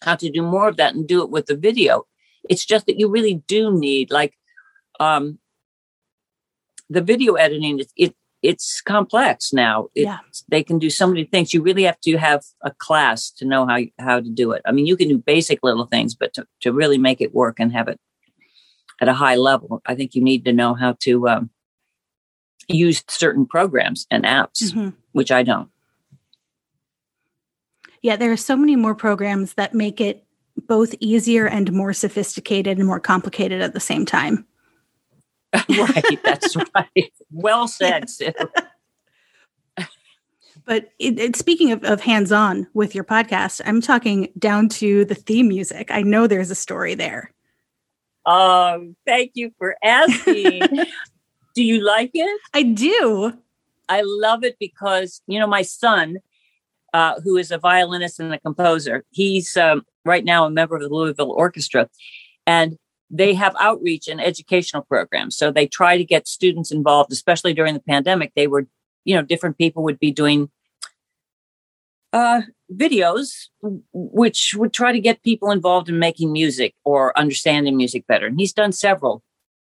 how 0.02 0.14
to 0.16 0.30
do 0.30 0.42
more 0.42 0.68
of 0.68 0.76
that 0.76 0.94
and 0.94 1.08
do 1.08 1.22
it 1.22 1.30
with 1.30 1.46
the 1.46 1.56
video. 1.56 2.06
It's 2.48 2.64
just 2.64 2.86
that 2.86 2.98
you 2.98 3.08
really 3.08 3.42
do 3.46 3.78
need 3.78 4.10
like 4.10 4.34
um 5.00 5.38
the 6.90 7.00
video 7.00 7.34
editing 7.34 7.80
it, 7.80 7.92
it 7.96 8.14
it's 8.42 8.80
complex 8.80 9.52
now. 9.52 9.88
It, 9.94 10.02
yeah. 10.02 10.18
They 10.48 10.64
can 10.64 10.78
do 10.78 10.90
so 10.90 11.06
many 11.06 11.24
things. 11.24 11.54
You 11.54 11.62
really 11.62 11.84
have 11.84 12.00
to 12.00 12.16
have 12.16 12.42
a 12.62 12.72
class 12.72 13.30
to 13.32 13.44
know 13.44 13.66
how 13.66 13.78
how 13.98 14.20
to 14.20 14.28
do 14.28 14.52
it. 14.52 14.62
I 14.66 14.72
mean, 14.72 14.86
you 14.86 14.96
can 14.96 15.08
do 15.08 15.18
basic 15.18 15.60
little 15.62 15.86
things, 15.86 16.14
but 16.14 16.34
to, 16.34 16.46
to 16.60 16.72
really 16.72 16.98
make 16.98 17.20
it 17.20 17.34
work 17.34 17.60
and 17.60 17.72
have 17.72 17.88
it 17.88 18.00
at 19.00 19.08
a 19.08 19.14
high 19.14 19.36
level, 19.36 19.80
I 19.86 19.94
think 19.94 20.14
you 20.14 20.22
need 20.22 20.44
to 20.44 20.52
know 20.52 20.74
how 20.74 20.96
to 21.00 21.28
um, 21.28 21.50
use 22.68 23.02
certain 23.08 23.46
programs 23.46 24.06
and 24.10 24.24
apps, 24.24 24.62
mm-hmm. 24.62 24.90
which 25.12 25.30
I 25.30 25.42
don't. 25.42 25.68
Yeah, 28.02 28.16
there 28.16 28.32
are 28.32 28.36
so 28.36 28.56
many 28.56 28.74
more 28.74 28.96
programs 28.96 29.54
that 29.54 29.74
make 29.74 30.00
it 30.00 30.24
both 30.56 30.94
easier 31.00 31.46
and 31.46 31.72
more 31.72 31.92
sophisticated 31.92 32.78
and 32.78 32.86
more 32.86 33.00
complicated 33.00 33.60
at 33.60 33.74
the 33.74 33.80
same 33.80 34.06
time. 34.06 34.46
right. 35.68 36.18
That's 36.24 36.56
right. 36.56 37.12
Well 37.30 37.68
said. 37.68 38.08
But 40.64 40.90
it, 40.98 41.18
it, 41.18 41.36
speaking 41.36 41.72
of, 41.72 41.82
of 41.84 42.00
hands 42.00 42.30
on 42.30 42.66
with 42.74 42.94
your 42.94 43.04
podcast, 43.04 43.60
I'm 43.64 43.80
talking 43.80 44.28
down 44.38 44.68
to 44.70 45.04
the 45.04 45.14
theme 45.14 45.48
music. 45.48 45.90
I 45.90 46.02
know 46.02 46.26
there's 46.26 46.50
a 46.50 46.54
story 46.54 46.94
there. 46.94 47.32
Um, 48.26 48.94
thank 49.04 49.32
you 49.34 49.52
for 49.58 49.76
asking. 49.82 50.60
do 51.54 51.62
you 51.62 51.84
like 51.84 52.10
it? 52.14 52.40
I 52.54 52.62
do. 52.62 53.32
I 53.88 54.02
love 54.04 54.44
it 54.44 54.56
because, 54.60 55.20
you 55.26 55.40
know, 55.40 55.48
my 55.48 55.62
son, 55.62 56.18
uh, 56.94 57.20
who 57.22 57.36
is 57.36 57.50
a 57.50 57.58
violinist 57.58 58.20
and 58.20 58.32
a 58.32 58.38
composer, 58.38 59.04
he's 59.10 59.56
um, 59.56 59.84
right 60.04 60.24
now 60.24 60.44
a 60.44 60.50
member 60.50 60.76
of 60.76 60.82
the 60.82 60.88
Louisville 60.88 61.30
Orchestra. 61.30 61.88
And 62.46 62.76
they 63.10 63.34
have 63.34 63.54
outreach 63.60 64.08
and 64.08 64.20
educational 64.20 64.82
programs. 64.82 65.36
So 65.36 65.50
they 65.50 65.66
try 65.66 65.98
to 65.98 66.04
get 66.04 66.26
students 66.26 66.72
involved, 66.72 67.12
especially 67.12 67.52
during 67.52 67.74
the 67.74 67.80
pandemic. 67.80 68.32
They 68.34 68.46
were 68.46 68.66
you 69.04 69.14
know, 69.14 69.22
different 69.22 69.58
people 69.58 69.82
would 69.82 69.98
be 69.98 70.10
doing 70.10 70.50
uh, 72.12 72.42
videos 72.72 73.48
which 73.92 74.54
would 74.56 74.72
try 74.72 74.92
to 74.92 75.00
get 75.00 75.22
people 75.22 75.50
involved 75.50 75.88
in 75.88 75.98
making 75.98 76.32
music 76.32 76.74
or 76.84 77.16
understanding 77.18 77.76
music 77.76 78.06
better. 78.06 78.26
And 78.26 78.38
he's 78.38 78.52
done 78.52 78.72
several. 78.72 79.22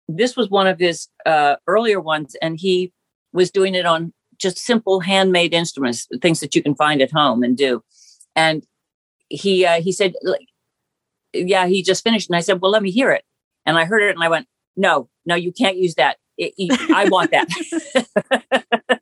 This 0.07 0.35
was 0.35 0.49
one 0.49 0.67
of 0.67 0.79
his 0.79 1.07
uh, 1.25 1.55
earlier 1.65 1.99
ones, 1.99 2.35
and 2.41 2.59
he 2.59 2.91
was 3.33 3.51
doing 3.51 3.73
it 3.73 3.85
on 3.85 4.13
just 4.37 4.59
simple 4.59 4.99
handmade 4.99 5.53
instruments, 5.53 6.07
things 6.21 6.41
that 6.41 6.55
you 6.55 6.61
can 6.61 6.75
find 6.75 7.01
at 7.01 7.11
home 7.11 7.41
and 7.41 7.57
do. 7.57 7.83
And 8.35 8.65
he 9.35 9.65
uh, 9.65 9.81
he 9.81 9.91
said, 9.91 10.13
"Yeah, 11.33 11.67
he 11.67 11.83
just 11.83 12.03
finished." 12.03 12.29
And 12.29 12.35
I 12.35 12.41
said, 12.41 12.61
"Well, 12.61 12.71
let 12.71 12.83
me 12.83 12.91
hear 12.91 13.11
it." 13.11 13.23
And 13.65 13.77
I 13.77 13.85
heard 13.85 14.03
it, 14.03 14.15
and 14.15 14.23
I 14.23 14.29
went, 14.29 14.47
"No, 14.75 15.09
no, 15.25 15.35
you 15.35 15.51
can't 15.51 15.77
use 15.77 15.95
that. 15.95 16.17
It, 16.37 16.53
I 16.91 17.07
want 17.09 17.31
that." 17.31 17.47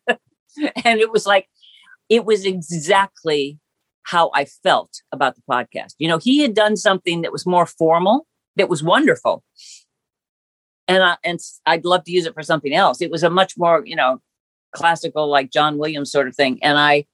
and 0.85 0.99
it 0.99 1.11
was 1.11 1.25
like, 1.25 1.47
it 2.09 2.25
was 2.25 2.45
exactly 2.45 3.59
how 4.03 4.31
I 4.33 4.45
felt 4.45 5.01
about 5.11 5.35
the 5.35 5.41
podcast. 5.49 5.95
You 5.97 6.07
know, 6.07 6.17
he 6.17 6.39
had 6.39 6.53
done 6.53 6.75
something 6.75 7.21
that 7.21 7.31
was 7.31 7.45
more 7.45 7.65
formal, 7.65 8.27
that 8.55 8.69
was 8.69 8.83
wonderful. 8.83 9.43
And 10.87 11.01
I, 11.01 11.17
and 11.23 11.39
I'd 11.65 11.85
love 11.85 12.03
to 12.03 12.11
use 12.11 12.25
it 12.25 12.33
for 12.33 12.43
something 12.43 12.73
else. 12.73 13.01
It 13.01 13.09
was 13.09 13.23
a 13.23 13.29
much 13.29 13.53
more, 13.57 13.83
you 13.85 13.95
know, 13.95 14.19
classical 14.75 15.27
like 15.27 15.51
John 15.51 15.77
Williams 15.77 16.11
sort 16.11 16.27
of 16.27 16.35
thing. 16.35 16.59
And 16.61 16.77
I 16.77 17.05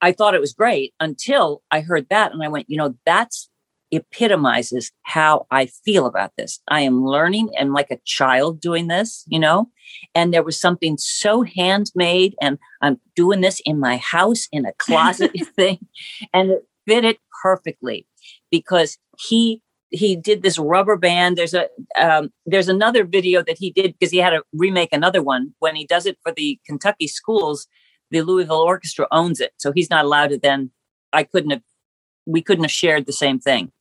I 0.00 0.12
thought 0.12 0.34
it 0.34 0.40
was 0.40 0.52
great 0.52 0.94
until 1.00 1.62
I 1.70 1.80
heard 1.80 2.06
that 2.10 2.32
and 2.32 2.42
I 2.42 2.48
went, 2.48 2.68
you 2.68 2.76
know, 2.76 2.94
that's 3.04 3.48
epitomizes 3.92 4.90
how 5.02 5.46
I 5.50 5.66
feel 5.66 6.06
about 6.06 6.32
this. 6.36 6.60
I 6.68 6.80
am 6.80 7.04
learning 7.04 7.50
and 7.58 7.72
like 7.72 7.90
a 7.90 8.00
child 8.04 8.60
doing 8.60 8.88
this, 8.88 9.24
you 9.28 9.38
know, 9.38 9.70
and 10.14 10.34
there 10.34 10.42
was 10.42 10.60
something 10.60 10.98
so 10.98 11.42
handmade 11.42 12.34
and 12.40 12.58
I'm 12.82 13.00
doing 13.14 13.40
this 13.40 13.60
in 13.64 13.78
my 13.78 13.96
house 13.96 14.48
in 14.50 14.66
a 14.66 14.72
closet 14.72 15.32
thing 15.56 15.78
and 16.32 16.50
it 16.50 16.66
fit 16.86 17.04
it 17.04 17.18
perfectly 17.42 18.06
because 18.50 18.98
he 19.18 19.62
he 19.90 20.16
did 20.16 20.42
this 20.42 20.58
rubber 20.58 20.96
band. 20.96 21.36
There's 21.36 21.54
a 21.54 21.68
um, 21.98 22.30
there's 22.44 22.68
another 22.68 23.04
video 23.04 23.42
that 23.42 23.58
he 23.58 23.70
did 23.70 23.94
because 23.98 24.10
he 24.10 24.18
had 24.18 24.30
to 24.30 24.42
remake 24.52 24.92
another 24.92 25.22
one 25.22 25.54
when 25.60 25.76
he 25.76 25.86
does 25.86 26.06
it 26.06 26.18
for 26.22 26.32
the 26.32 26.58
kentucky 26.66 27.06
schools 27.06 27.68
the 28.10 28.22
louisville 28.22 28.56
orchestra 28.56 29.06
owns 29.10 29.40
it 29.40 29.52
so 29.56 29.72
he's 29.72 29.90
not 29.90 30.04
allowed 30.04 30.28
to 30.28 30.38
then 30.38 30.70
i 31.12 31.22
couldn't 31.22 31.50
have 31.50 31.62
we 32.26 32.42
couldn't 32.42 32.64
have 32.64 32.70
shared 32.72 33.06
the 33.06 33.12
same 33.12 33.38
thing 33.38 33.72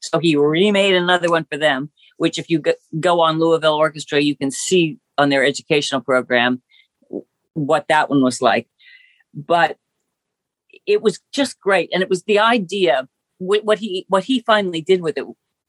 so 0.00 0.18
he 0.18 0.36
remade 0.36 0.94
another 0.94 1.30
one 1.30 1.46
for 1.50 1.58
them, 1.58 1.90
which 2.16 2.38
if 2.38 2.48
you 2.48 2.62
go 3.00 3.20
on 3.20 3.38
Louisville 3.38 3.74
Orchestra, 3.74 4.20
you 4.20 4.36
can 4.36 4.50
see 4.50 4.98
on 5.18 5.28
their 5.28 5.44
educational 5.44 6.00
program 6.00 6.62
what 7.54 7.88
that 7.88 8.10
one 8.10 8.22
was 8.22 8.42
like. 8.42 8.68
But 9.34 9.78
it 10.86 11.02
was 11.02 11.20
just 11.32 11.60
great. 11.60 11.90
And 11.92 12.02
it 12.02 12.10
was 12.10 12.22
the 12.24 12.38
idea, 12.38 13.08
what 13.38 13.78
he, 13.78 14.06
what 14.08 14.24
he 14.24 14.40
finally 14.40 14.80
did 14.80 15.02
with 15.02 15.18
it 15.18 15.26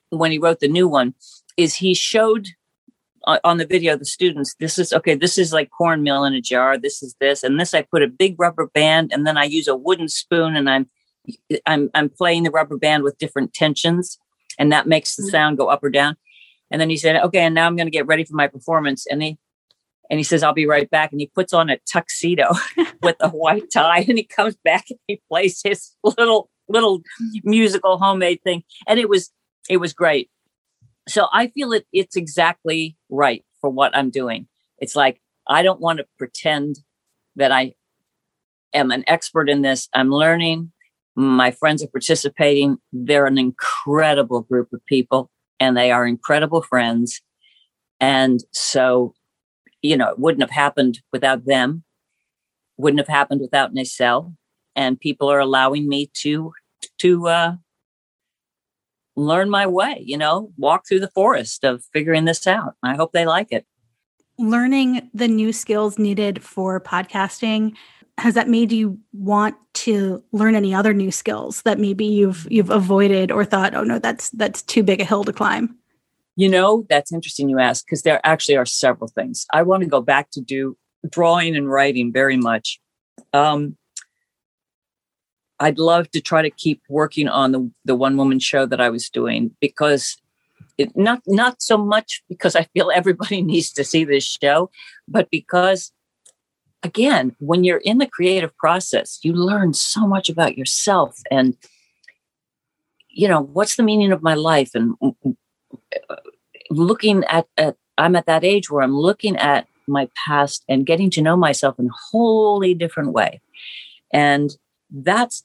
when 0.10 0.32
he 0.32 0.38
wrote 0.38 0.60
the 0.60 0.68
new 0.68 0.88
one 0.88 1.14
is 1.58 1.76
he 1.76 1.94
showed 1.94 2.48
on 3.26 3.58
the 3.58 3.66
video 3.66 3.96
the 3.98 4.06
students 4.06 4.56
this 4.60 4.78
is 4.78 4.94
okay 4.94 5.16
this 5.16 5.38
is 5.38 5.52
like 5.52 5.70
cornmeal 5.70 6.24
in 6.24 6.34
a 6.34 6.42
jar 6.42 6.78
this 6.78 7.02
is 7.02 7.16
this 7.20 7.44
and 7.44 7.60
this 7.60 7.74
i 7.74 7.82
put 7.82 8.04
a 8.04 8.08
big 8.08 8.40
rubber 8.40 8.68
band 8.74 9.12
and 9.12 9.26
then 9.26 9.38
i 9.38 9.44
use 9.44 9.68
a 9.68 9.76
wooden 9.76 10.08
spoon 10.08 10.56
and 10.56 10.70
i'm 10.70 10.88
i'm 11.66 11.90
i'm 11.94 12.10
playing 12.10 12.44
the 12.44 12.52
rubber 12.52 12.78
band 12.78 13.04
with 13.04 13.18
different 13.18 13.54
tensions 13.54 14.18
and 14.58 14.72
that 14.72 14.88
makes 14.88 15.16
the 15.16 15.24
mm-hmm. 15.24 15.30
sound 15.30 15.58
go 15.58 15.68
up 15.68 15.84
or 15.84 15.90
down. 15.90 16.18
And 16.72 16.82
then 16.82 16.90
he 16.90 16.98
said, 16.98 17.16
okay, 17.24 17.40
and 17.40 17.56
now 17.56 17.66
I'm 17.66 17.76
going 17.76 17.88
to 17.88 17.92
get 17.92 18.08
ready 18.08 18.26
for 18.26 18.36
my 18.36 18.48
performance. 18.48 19.06
And 19.10 19.22
he, 19.24 19.38
and 20.10 20.20
he 20.20 20.24
says, 20.24 20.44
I'll 20.44 20.54
be 20.54 20.68
right 20.68 20.90
back. 20.90 21.12
And 21.12 21.22
he 21.22 21.28
puts 21.28 21.54
on 21.54 21.70
a 21.70 21.78
tuxedo 21.92 22.54
with 23.02 23.16
a 23.20 23.30
white 23.30 23.72
tie 23.72 24.06
and 24.08 24.18
he 24.18 24.24
comes 24.24 24.56
back 24.64 24.86
and 24.90 25.00
he 25.08 25.22
plays 25.30 25.62
his 25.64 25.92
little, 26.04 26.50
little 26.68 27.02
musical 27.44 27.98
homemade 27.98 28.42
thing. 28.44 28.64
And 28.88 29.00
it 29.00 29.08
was, 29.08 29.32
it 29.70 29.78
was 29.78 29.94
great. 29.94 30.30
So 31.08 31.28
I 31.32 31.48
feel 31.48 31.72
it, 31.74 31.86
it's 31.94 32.16
exactly 32.16 32.98
right 33.10 33.44
for 33.62 33.70
what 33.70 33.96
I'm 33.96 34.10
doing. 34.10 34.48
It's 34.80 34.96
like, 34.96 35.22
I 35.48 35.64
don't 35.64 35.80
want 35.80 36.00
to 36.00 36.06
pretend 36.18 36.80
that 37.36 37.52
I 37.52 37.74
am 38.74 38.92
an 38.92 39.04
expert 39.08 39.50
in 39.50 39.62
this. 39.62 39.88
I'm 39.94 40.10
learning. 40.10 40.72
My 41.16 41.52
friends 41.52 41.82
are 41.84 41.88
participating. 41.88 42.78
They're 42.92 43.26
an 43.26 43.38
incredible 43.38 44.42
group 44.42 44.70
of 44.74 44.86
people 44.86 45.32
and 45.60 45.76
they 45.76 45.92
are 45.92 46.06
incredible 46.06 46.62
friends. 46.62 47.22
And 48.00 48.42
so, 48.52 49.14
you 49.82 49.98
know, 49.98 50.10
it 50.10 50.20
wouldn't 50.20 50.44
have 50.44 50.52
happened 50.52 51.00
without 51.12 51.46
them, 51.46 51.84
wouldn't 52.78 53.00
have 53.00 53.08
happened 53.08 53.42
without 53.42 53.74
Nacelle. 53.74 54.36
And 54.76 55.00
people 55.00 55.32
are 55.32 55.40
allowing 55.40 55.88
me 55.88 56.12
to, 56.22 56.52
to, 57.00 57.28
uh, 57.28 57.56
learn 59.18 59.50
my 59.50 59.66
way, 59.68 60.02
you 60.06 60.18
know, 60.18 60.52
walk 60.58 60.88
through 60.88 61.02
the 61.02 61.10
forest 61.10 61.66
of 61.66 61.84
figuring 61.92 62.26
this 62.26 62.48
out. 62.48 62.76
I 62.84 62.96
hope 62.96 63.12
they 63.12 63.26
like 63.26 63.52
it. 63.52 63.66
Learning 64.38 65.10
the 65.14 65.28
new 65.28 65.52
skills 65.52 65.98
needed 65.98 66.44
for 66.44 66.80
podcasting 66.80 67.76
has 68.20 68.36
that 68.36 68.48
made 68.48 68.72
you 68.72 69.00
want 69.14 69.56
to 69.74 70.24
learn 70.32 70.56
any 70.56 70.74
other 70.74 70.94
new 70.94 71.12
skills 71.12 71.64
that 71.64 71.80
maybe 71.80 72.06
you've 72.06 72.48
you've 72.50 72.70
avoided 72.70 73.32
or 73.32 73.46
thought 73.46 73.76
oh 73.76 73.84
no 73.84 74.00
that's 74.00 74.32
that's 74.32 74.64
too 74.64 74.82
big 74.82 75.00
a 75.00 75.04
hill 75.04 75.24
to 75.24 75.32
climb 75.32 75.78
you 76.36 76.50
know 76.50 76.84
that's 76.90 77.14
interesting 77.14 77.48
you 77.48 77.60
ask 77.60 77.86
because 77.86 78.02
there 78.02 78.20
actually 78.24 78.58
are 78.58 78.66
several 78.66 79.08
things 79.08 79.46
i 79.54 79.62
want 79.62 79.84
to 79.84 79.90
go 79.90 80.02
back 80.02 80.32
to 80.32 80.42
do 80.42 80.76
drawing 81.12 81.56
and 81.56 81.70
writing 81.70 82.12
very 82.12 82.38
much 82.38 82.80
um, 83.34 83.78
i'd 85.60 85.80
love 85.80 86.10
to 86.12 86.22
try 86.22 86.42
to 86.42 86.50
keep 86.50 86.82
working 86.90 87.28
on 87.28 87.52
the, 87.52 87.72
the 87.86 87.96
one 87.96 88.18
woman 88.18 88.40
show 88.40 88.66
that 88.66 88.82
i 88.82 88.90
was 88.90 89.10
doing 89.10 89.56
because 89.60 90.18
it, 90.78 90.96
not 90.96 91.22
not 91.26 91.62
so 91.62 91.78
much 91.78 92.24
because 92.30 92.56
i 92.56 92.64
feel 92.74 92.92
everybody 92.94 93.42
needs 93.54 93.72
to 93.72 93.84
see 93.84 94.04
this 94.04 94.24
show 94.42 94.70
but 95.08 95.30
because 95.32 95.92
again, 96.84 97.36
when 97.40 97.64
you're 97.64 97.78
in 97.78 97.98
the 97.98 98.08
creative 98.08 98.56
process, 98.58 99.20
you 99.24 99.34
learn 99.34 99.74
so 99.74 100.08
much 100.08 100.30
about 100.30 100.58
yourself 100.58 101.20
and, 101.32 101.56
you 103.10 103.28
know, 103.28 103.42
what's 103.42 103.76
the 103.76 103.84
meaning 103.84 104.12
of 104.12 104.22
my 104.22 104.36
life? 104.36 104.72
And 104.76 104.96
uh, 106.10 106.16
looking 106.70 107.24
at, 107.26 107.48
at 107.58 107.76
I'm 107.98 108.16
at 108.16 108.28
that 108.28 108.44
age 108.44 108.70
where 108.70 108.84
I'm 108.84 108.96
looking 108.96 109.36
at 109.38 109.68
my 109.88 110.10
past 110.16 110.64
and 110.70 110.86
getting 110.86 111.10
to 111.12 111.22
know 111.22 111.36
myself 111.36 111.80
in 111.80 111.88
a 111.88 111.98
wholly 112.12 112.74
different 112.74 113.14
way. 113.14 113.42
And 114.14 114.52
that's, 114.92 115.44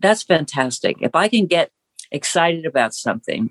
that's 0.00 0.22
fantastic. 0.22 0.96
If 1.00 1.14
I 1.14 1.28
can 1.28 1.46
get 1.46 1.70
excited 2.10 2.66
about 2.66 2.94
something, 2.94 3.50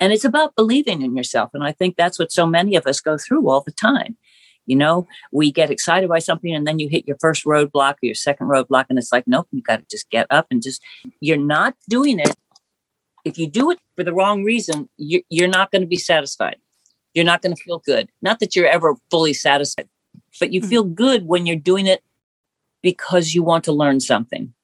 and 0.00 0.12
it's 0.12 0.24
about 0.24 0.56
believing 0.56 1.02
in 1.02 1.14
yourself. 1.14 1.50
And 1.52 1.62
I 1.62 1.72
think 1.72 1.96
that's 1.96 2.18
what 2.18 2.32
so 2.32 2.46
many 2.46 2.74
of 2.74 2.86
us 2.86 3.00
go 3.00 3.18
through 3.18 3.48
all 3.50 3.60
the 3.60 3.70
time. 3.70 4.16
You 4.64 4.76
know, 4.76 5.06
we 5.30 5.52
get 5.52 5.70
excited 5.70 6.08
by 6.08 6.20
something 6.20 6.54
and 6.54 6.66
then 6.66 6.78
you 6.78 6.88
hit 6.88 7.06
your 7.06 7.18
first 7.20 7.44
roadblock 7.44 7.94
or 7.94 8.06
your 8.06 8.14
second 8.14 8.46
roadblock, 8.46 8.86
and 8.88 8.98
it's 8.98 9.12
like, 9.12 9.24
nope, 9.26 9.48
you 9.50 9.62
got 9.62 9.80
to 9.80 9.86
just 9.90 10.08
get 10.10 10.26
up 10.30 10.46
and 10.50 10.62
just, 10.62 10.80
you're 11.20 11.36
not 11.36 11.74
doing 11.88 12.18
it. 12.18 12.34
If 13.24 13.36
you 13.36 13.46
do 13.46 13.70
it 13.70 13.78
for 13.96 14.04
the 14.04 14.14
wrong 14.14 14.44
reason, 14.44 14.88
you're 14.96 15.48
not 15.48 15.70
going 15.70 15.82
to 15.82 15.88
be 15.88 15.96
satisfied. 15.96 16.56
You're 17.12 17.24
not 17.24 17.42
going 17.42 17.54
to 17.54 17.62
feel 17.62 17.80
good. 17.80 18.08
Not 18.22 18.38
that 18.40 18.56
you're 18.56 18.68
ever 18.68 18.94
fully 19.10 19.34
satisfied, 19.34 19.88
but 20.38 20.52
you 20.52 20.60
mm-hmm. 20.60 20.70
feel 20.70 20.84
good 20.84 21.26
when 21.26 21.44
you're 21.44 21.56
doing 21.56 21.86
it 21.86 22.02
because 22.82 23.34
you 23.34 23.42
want 23.42 23.64
to 23.64 23.72
learn 23.72 24.00
something 24.00 24.54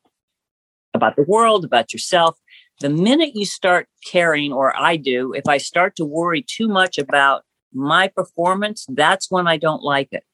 about 0.96 1.16
the 1.16 1.22
world, 1.22 1.64
about 1.64 1.92
yourself. 1.92 2.36
The 2.80 2.90
minute 2.90 3.30
you 3.34 3.46
start 3.46 3.88
caring, 4.04 4.52
or 4.52 4.76
I 4.76 4.96
do, 4.96 5.32
if 5.32 5.46
I 5.48 5.58
start 5.58 5.96
to 5.96 6.04
worry 6.04 6.42
too 6.42 6.68
much 6.68 6.98
about 6.98 7.44
my 7.72 8.08
performance, 8.08 8.84
that's 8.88 9.30
when 9.30 9.46
I 9.46 9.56
don't 9.56 9.82
like 9.82 10.08
it. 10.12 10.24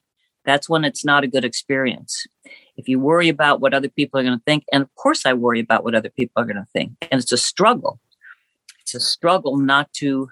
That's 0.45 0.67
when 0.67 0.83
it's 0.83 1.05
not 1.05 1.23
a 1.23 1.27
good 1.27 1.45
experience. 1.45 2.25
If 2.75 2.89
you 2.89 2.99
worry 2.99 3.29
about 3.29 3.61
what 3.61 3.73
other 3.73 3.87
people 3.87 4.19
are 4.19 4.23
going 4.23 4.37
to 4.37 4.43
think, 4.45 4.65
and 4.73 4.83
of 4.83 4.93
course 4.95 5.25
I 5.25 5.33
worry 5.33 5.59
about 5.59 5.83
what 5.83 5.95
other 5.95 6.09
people 6.09 6.41
are 6.41 6.45
going 6.45 6.57
to 6.57 6.67
think, 6.73 6.91
and 7.11 7.21
it's 7.21 7.31
a 7.31 7.37
struggle. 7.37 7.99
It's 8.81 8.95
a 8.95 8.99
struggle 8.99 9.57
not 9.57 9.93
to 9.93 10.29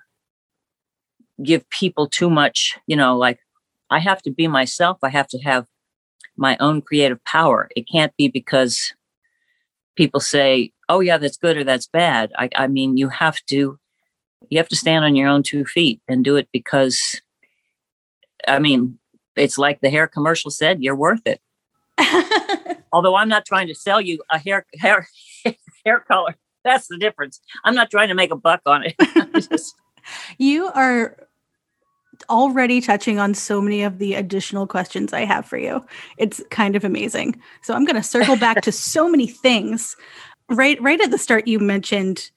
give 1.42 1.70
people 1.70 2.08
too 2.08 2.30
much, 2.30 2.78
you 2.88 2.96
know, 2.96 3.18
like 3.18 3.40
I 3.90 4.00
have 4.00 4.22
to 4.24 4.32
be 4.32 4.48
myself. 4.48 4.98
I 5.02 5.10
have 5.10 5.28
to 5.30 5.40
have 5.40 5.66
my 6.38 6.58
own 6.60 6.82
creative 6.82 7.24
power. 7.24 7.70
It 7.76 7.86
can't 7.92 8.16
be 8.18 8.28
because 8.28 8.94
people 9.96 10.20
say, 10.20 10.72
"Oh 10.90 11.00
yeah, 11.00 11.18
that's 11.18 11.38
good" 11.38 11.58
or 11.58 11.64
"That's 11.64 11.88
bad." 11.88 12.32
I, 12.38 12.50
I 12.56 12.68
mean, 12.68 12.98
you 12.98 13.10
have 13.10 13.40
to 13.48 13.80
you 14.50 14.58
have 14.58 14.70
to 14.70 14.76
stand 14.76 15.06
on 15.06 15.16
your 15.16 15.30
own 15.30 15.44
two 15.44 15.66
feet 15.66 16.02
and 16.08 16.24
do 16.24 16.36
it 16.36 16.50
because, 16.52 17.22
I 18.48 18.60
mean, 18.60 18.98
it's 19.36 19.58
like 19.58 19.82
the 19.82 19.90
hair 19.90 20.08
commercial 20.08 20.52
said, 20.52 20.84
"You're 20.84 20.96
worth 20.96 21.26
it." 21.26 21.42
Although 22.94 23.16
I'm 23.16 23.30
not 23.30 23.46
trying 23.46 23.68
to 23.68 23.76
sell 23.76 24.02
you 24.02 24.22
a 24.30 24.38
hair 24.38 24.66
hair 24.80 25.08
hair 25.86 26.00
color. 26.00 26.36
That's 26.64 26.88
the 26.88 26.98
difference. 26.98 27.42
I'm 27.64 27.76
not 27.76 27.90
trying 27.90 28.10
to 28.10 28.14
make 28.14 28.32
a 28.32 28.36
buck 28.36 28.62
on 28.66 28.84
it. 28.84 28.96
Just... 29.50 29.76
you 30.38 30.68
are 30.68 31.18
already 32.30 32.82
touching 32.82 33.20
on 33.20 33.34
so 33.34 33.62
many 33.62 33.84
of 33.84 33.98
the 33.98 34.14
additional 34.14 34.68
questions 34.68 35.14
I 35.14 35.26
have 35.26 35.46
for 35.46 35.58
you. 35.58 35.86
It's 36.18 36.42
kind 36.50 36.76
of 36.76 36.84
amazing. 36.84 37.40
So 37.62 37.74
I'm 37.74 37.86
going 37.86 37.96
to 37.96 38.04
circle 38.04 38.36
back 38.38 38.62
to 38.62 38.72
so 38.72 39.10
many 39.10 39.28
things. 39.28 39.96
Right, 40.50 40.82
right 40.82 41.00
at 41.00 41.12
the 41.12 41.18
start, 41.18 41.48
you 41.48 41.60
mentioned 41.60 42.32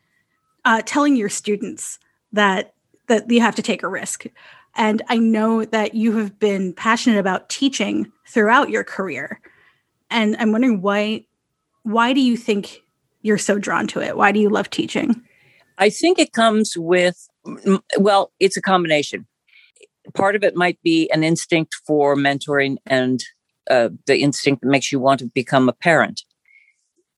uh, 0.65 0.83
telling 0.85 1.17
your 1.17 1.29
students 1.29 1.99
that 2.33 2.75
that 3.07 3.31
you 3.31 3.41
have 3.41 3.55
to 3.55 3.63
take 3.63 3.83
a 3.83 3.89
risk, 3.89 4.25
and 4.77 5.03
I 5.09 5.19
know 5.19 5.65
that 5.65 5.95
you 5.95 6.17
have 6.17 6.39
been 6.39 6.73
passionate 6.73 7.19
about 7.19 7.51
teaching 7.51 8.11
throughout 8.27 8.71
your 8.71 8.83
career. 8.83 9.41
And 10.11 10.37
I'm 10.39 10.53
wondering 10.53 10.81
why 10.81 11.27
why 11.83 12.13
do 12.13 12.21
you 12.21 12.37
think 12.37 12.83
you're 13.23 13.39
so 13.39 13.59
drawn 13.59 13.87
to 13.89 14.01
it? 14.01 14.17
Why 14.17 14.33
do 14.33 14.41
you 14.41 14.49
love 14.49 14.71
teaching? 14.71 15.23
I 15.79 15.91
think 15.91 16.19
it 16.19 16.33
comes 16.33 16.77
with 16.77 17.29
well, 17.99 18.33
it's 18.41 18.57
a 18.57 18.63
combination 18.63 19.27
part 20.13 20.37
of 20.37 20.43
it 20.43 20.55
might 20.55 20.79
be 20.83 21.11
an 21.11 21.25
instinct 21.25 21.75
for 21.87 22.15
mentoring 22.17 22.77
and 22.87 23.25
uh, 23.71 23.89
the 24.07 24.19
instinct 24.19 24.63
that 24.63 24.69
makes 24.69 24.93
you 24.93 25.01
want 25.01 25.21
to 25.21 25.27
become 25.27 25.69
a 25.69 25.73
parent. 25.73 26.23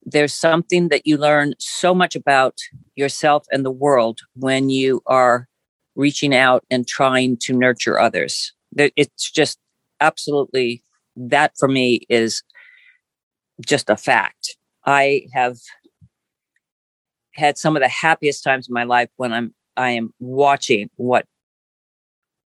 There's 0.04 0.32
something 0.32 0.88
that 0.88 1.06
you 1.06 1.16
learn 1.16 1.54
so 1.58 1.92
much 1.94 2.14
about 2.14 2.54
yourself 2.94 3.44
and 3.50 3.64
the 3.64 3.72
world 3.72 4.20
when 4.34 4.70
you 4.70 5.02
are 5.06 5.48
reaching 5.96 6.34
out 6.34 6.64
and 6.70 6.86
trying 6.86 7.38
to 7.38 7.52
nurture 7.52 7.98
others. 7.98 8.52
It's 8.76 9.30
just 9.30 9.58
absolutely 10.00 10.82
that 11.16 11.52
for 11.58 11.66
me 11.66 12.02
is 12.08 12.42
just 13.66 13.90
a 13.90 13.96
fact. 13.96 14.56
I 14.84 15.26
have 15.32 15.56
had 17.34 17.58
some 17.58 17.76
of 17.76 17.82
the 17.82 17.88
happiest 17.88 18.44
times 18.44 18.68
in 18.68 18.74
my 18.74 18.84
life 18.84 19.08
when 19.16 19.32
I'm 19.32 19.54
I 19.76 19.90
am 19.90 20.14
watching 20.18 20.88
what 20.96 21.26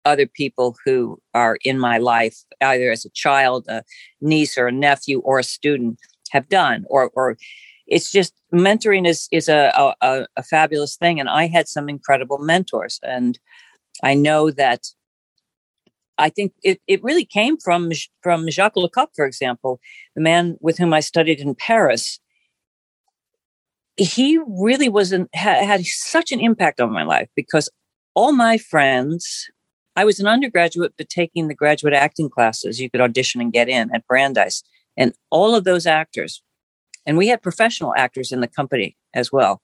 other 0.08 0.26
people 0.26 0.76
who 0.86 1.20
are 1.34 1.58
in 1.64 1.78
my 1.78 1.98
life, 1.98 2.38
either 2.62 2.92
as 2.92 3.06
a 3.06 3.10
child, 3.10 3.66
a 3.68 3.84
niece 4.22 4.58
or 4.58 4.68
a 4.68 4.72
nephew 4.72 5.20
or 5.20 5.38
a 5.40 5.44
student 5.44 6.00
have 6.32 6.50
done, 6.50 6.86
or, 6.90 7.12
or 7.14 7.38
it's 7.88 8.12
just 8.12 8.34
mentoring 8.54 9.08
is, 9.08 9.28
is 9.32 9.48
a, 9.50 9.94
a, 10.02 10.26
a 10.36 10.44
fabulous 10.44 10.98
thing. 10.98 11.20
And 11.20 11.30
I 11.30 11.48
had 11.48 11.68
some 11.68 11.90
incredible 11.90 12.38
mentors 12.38 13.00
and 13.04 13.40
I 14.04 14.14
know 14.14 14.52
that 14.52 14.84
I 16.18 16.30
think 16.30 16.54
it, 16.64 16.82
it 16.88 17.04
really 17.04 17.26
came 17.26 17.58
from, 17.58 17.92
from 18.22 18.50
Jacques 18.50 18.76
Lecoq, 18.76 19.10
for 19.16 19.26
example, 19.26 19.80
the 20.16 20.22
man 20.22 20.58
with 20.60 20.78
whom 20.78 20.94
I 20.94 21.00
studied 21.00 21.40
in 21.40 21.56
Paris. 21.56 22.20
He 23.98 24.40
really 24.48 24.90
was 24.90 25.12
an, 25.12 25.28
had 25.34 25.86
such 25.86 26.32
an 26.32 26.40
impact 26.40 26.80
on 26.80 26.92
my 26.92 27.04
life 27.04 27.30
because 27.36 27.70
all 28.16 28.32
my 28.32 28.58
friends 28.58 29.48
I 29.98 30.06
was 30.06 30.20
an 30.20 30.28
undergraduate, 30.28 30.94
but 30.96 31.10
taking 31.10 31.48
the 31.48 31.56
graduate 31.56 31.96
acting 31.96 32.30
classes 32.30 32.80
you 32.80 32.88
could 32.88 33.02
audition 33.02 33.42
and 33.42 33.52
get 33.52 33.68
in 33.68 33.94
at 33.96 34.06
Brandeis. 34.06 34.62
And 34.96 35.14
all 35.32 35.56
of 35.56 35.64
those 35.64 35.88
actors, 35.88 36.44
and 37.08 37.18
we 37.18 37.28
had 37.28 37.42
professional 37.42 37.96
actors 37.98 38.32
in 38.32 38.40
the 38.40 38.48
company 38.48 38.96
as 39.16 39.32
well, 39.32 39.60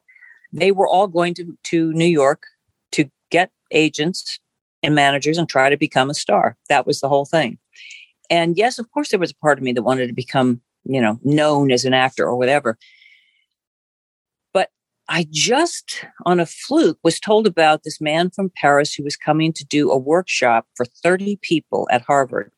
they 0.51 0.71
were 0.71 0.87
all 0.87 1.07
going 1.07 1.35
to, 1.35 1.55
to 1.65 1.93
New 1.93 2.07
York 2.07 2.45
to 2.93 3.05
get 3.29 3.51
agents 3.69 4.39
and 4.81 4.95
managers 4.95 5.37
and 5.37 5.47
try 5.47 5.69
to 5.69 5.77
become 5.77 6.09
a 6.09 6.15
star. 6.15 6.57
That 6.67 6.87
was 6.87 6.99
the 6.99 7.09
whole 7.09 7.25
thing. 7.25 7.59
And 8.31 8.57
yes, 8.57 8.79
of 8.79 8.89
course, 8.91 9.09
there 9.09 9.19
was 9.19 9.31
a 9.31 9.35
part 9.35 9.59
of 9.59 9.63
me 9.63 9.71
that 9.73 9.83
wanted 9.83 10.07
to 10.07 10.13
become, 10.13 10.61
you 10.83 10.99
know, 10.99 11.19
known 11.23 11.71
as 11.71 11.85
an 11.85 11.93
actor 11.93 12.25
or 12.25 12.35
whatever. 12.35 12.79
I 15.09 15.27
just 15.29 16.05
on 16.25 16.39
a 16.39 16.45
fluke 16.45 16.97
was 17.03 17.19
told 17.19 17.45
about 17.45 17.83
this 17.83 17.99
man 17.99 18.29
from 18.29 18.51
Paris 18.55 18.93
who 18.93 19.03
was 19.03 19.17
coming 19.17 19.51
to 19.53 19.65
do 19.65 19.91
a 19.91 19.97
workshop 19.97 20.65
for 20.75 20.85
30 20.85 21.37
people 21.41 21.87
at 21.91 22.03
Harvard. 22.03 22.51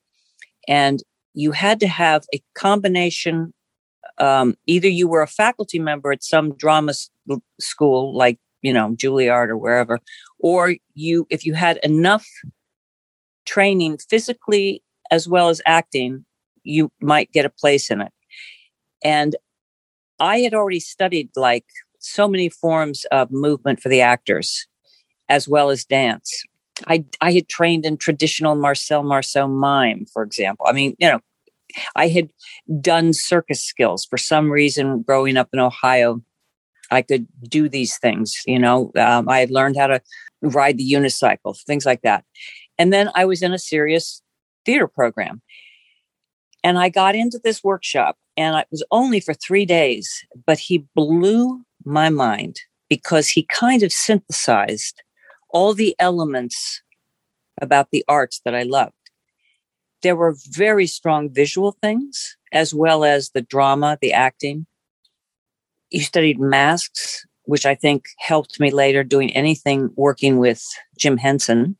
And 0.68 1.02
you 1.34 1.52
had 1.52 1.80
to 1.80 1.88
have 1.88 2.26
a 2.34 2.42
combination. 2.54 3.54
Um, 4.20 4.56
either 4.68 4.88
you 4.88 5.08
were 5.08 5.22
a 5.22 5.28
faculty 5.28 5.80
member 5.80 6.12
at 6.12 6.24
some 6.24 6.56
drama 6.56 6.94
school 7.60 8.16
like, 8.16 8.40
you 8.62 8.74
know, 8.74 8.96
Juilliard 8.96 9.50
or 9.50 9.58
wherever, 9.58 10.00
or 10.40 10.76
you, 10.94 11.28
if 11.30 11.46
you 11.46 11.56
had 11.56 11.78
enough 11.78 12.26
training 13.46 13.98
physically 13.98 14.84
as 15.12 15.28
well 15.28 15.50
as 15.50 15.62
acting, 15.66 16.26
you 16.64 16.92
might 17.02 17.32
get 17.32 17.46
a 17.46 17.50
place 17.50 17.90
in 17.90 18.02
it. 18.02 18.12
And 19.04 19.36
I 20.20 20.40
had 20.40 20.54
already 20.54 20.80
studied 20.80 21.30
like 21.36 21.66
so 22.06 22.28
many 22.28 22.50
forms 22.50 23.06
of 23.12 23.32
movement 23.32 23.80
for 23.80 23.90
the 23.90 24.02
actors, 24.02 24.68
as 25.30 25.48
well 25.48 25.70
as 25.70 25.86
dance. 25.86 26.44
I, 26.88 27.06
I 27.22 27.32
had 27.32 27.48
trained 27.48 27.86
in 27.86 27.98
traditional 27.98 28.56
Marcel 28.56 29.04
Marceau 29.04 29.48
mime, 29.48 30.06
for 30.12 30.24
example. 30.24 30.66
I 30.68 30.74
mean, 30.74 30.96
you 31.00 31.10
know, 31.10 31.20
I 31.96 32.10
had 32.10 32.30
done 32.82 33.14
circus 33.14 33.64
skills 33.64 34.06
for 34.06 34.18
some 34.18 34.52
reason 34.52 35.02
growing 35.02 35.38
up 35.38 35.50
in 35.54 35.60
Ohio. 35.60 36.22
I 36.92 37.02
could 37.02 37.28
do 37.50 37.68
these 37.68 37.98
things, 37.98 38.42
you 38.46 38.60
know, 38.60 38.92
um, 38.98 39.28
I 39.28 39.40
had 39.40 39.50
learned 39.50 39.76
how 39.78 39.88
to 39.88 40.02
ride 40.42 40.78
the 40.78 40.92
unicycle, 40.92 41.58
things 41.66 41.86
like 41.86 42.02
that. 42.04 42.24
And 42.78 42.94
then 42.94 43.10
I 43.16 43.26
was 43.26 43.42
in 43.42 43.54
a 43.54 43.60
serious 43.60 44.22
theater 44.66 44.88
program. 44.88 45.42
And 46.64 46.78
I 46.78 46.90
got 46.90 47.16
into 47.16 47.40
this 47.44 47.64
workshop 47.64 48.18
and 48.38 48.56
it 48.56 48.68
was 48.72 48.84
only 48.92 49.20
for 49.20 49.34
three 49.34 49.66
days, 49.66 50.26
but 50.46 50.60
he 50.60 50.86
blew 50.96 51.64
my 51.86 52.10
mind 52.10 52.60
because 52.90 53.30
he 53.30 53.44
kind 53.44 53.84
of 53.84 53.92
synthesized 53.92 55.02
all 55.50 55.74
the 55.74 55.96
elements 56.00 56.82
about 57.62 57.90
the 57.92 58.04
arts 58.08 58.42
that 58.44 58.56
I 58.56 58.64
loved. 58.64 58.94
There 60.02 60.16
were 60.16 60.36
very 60.50 60.88
strong 60.88 61.34
visual 61.34 61.78
things 61.82 62.38
as 62.52 62.74
well 62.74 63.04
as 63.04 63.30
the 63.30 63.42
drama, 63.42 63.98
the 64.02 64.14
acting. 64.14 64.66
You 65.90 66.02
studied 66.02 66.40
masks, 66.40 67.26
which 67.44 67.66
I 67.66 67.76
think 67.76 68.06
helped 68.20 68.60
me 68.60 68.72
later 68.72 69.04
doing 69.04 69.32
anything 69.32 69.92
working 69.96 70.38
with 70.38 70.64
Jim 70.98 71.18
Henson. 71.18 71.78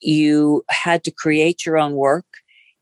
You 0.00 0.64
had 0.68 1.04
to 1.04 1.10
create 1.10 1.64
your 1.64 1.78
own 1.78 1.94
work. 1.94 2.26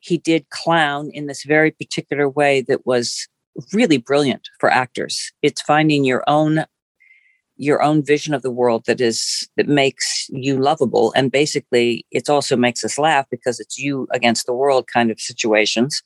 He 0.00 0.18
did 0.18 0.50
clown 0.50 1.10
in 1.12 1.26
this 1.26 1.42
very 1.44 1.70
particular 1.70 2.28
way 2.28 2.60
that 2.62 2.86
was 2.86 3.28
really 3.72 3.98
brilliant 3.98 4.48
for 4.58 4.70
actors. 4.70 5.32
It's 5.42 5.62
finding 5.62 6.04
your 6.04 6.24
own 6.26 6.64
your 7.58 7.82
own 7.82 8.04
vision 8.04 8.34
of 8.34 8.42
the 8.42 8.50
world 8.50 8.84
that 8.86 9.00
is 9.00 9.48
that 9.56 9.66
makes 9.66 10.28
you 10.28 10.58
lovable 10.58 11.12
and 11.16 11.32
basically 11.32 12.04
it 12.10 12.28
also 12.28 12.54
makes 12.54 12.84
us 12.84 12.98
laugh 12.98 13.24
because 13.30 13.58
it's 13.58 13.78
you 13.78 14.06
against 14.12 14.44
the 14.44 14.52
world 14.52 14.86
kind 14.92 15.10
of 15.10 15.18
situations 15.18 16.02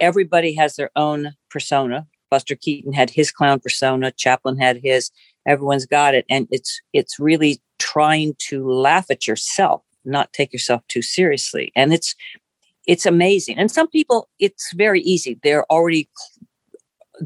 everybody 0.00 0.52
has 0.52 0.74
their 0.74 0.90
own 0.96 1.32
persona 1.50 2.04
buster 2.32 2.56
keaton 2.56 2.92
had 2.92 3.10
his 3.10 3.30
clown 3.30 3.60
persona 3.60 4.10
chaplin 4.10 4.58
had 4.58 4.80
his 4.82 5.12
everyone's 5.46 5.86
got 5.86 6.16
it 6.16 6.24
and 6.28 6.48
it's 6.50 6.80
it's 6.92 7.20
really 7.20 7.60
trying 7.78 8.34
to 8.38 8.68
laugh 8.68 9.08
at 9.08 9.28
yourself 9.28 9.82
not 10.04 10.32
take 10.32 10.52
yourself 10.52 10.82
too 10.88 11.02
seriously 11.02 11.70
and 11.76 11.94
it's 11.94 12.16
it's 12.86 13.06
amazing. 13.06 13.58
And 13.58 13.70
some 13.70 13.88
people, 13.88 14.28
it's 14.38 14.72
very 14.72 15.00
easy. 15.02 15.38
They're 15.42 15.64
already 15.70 16.08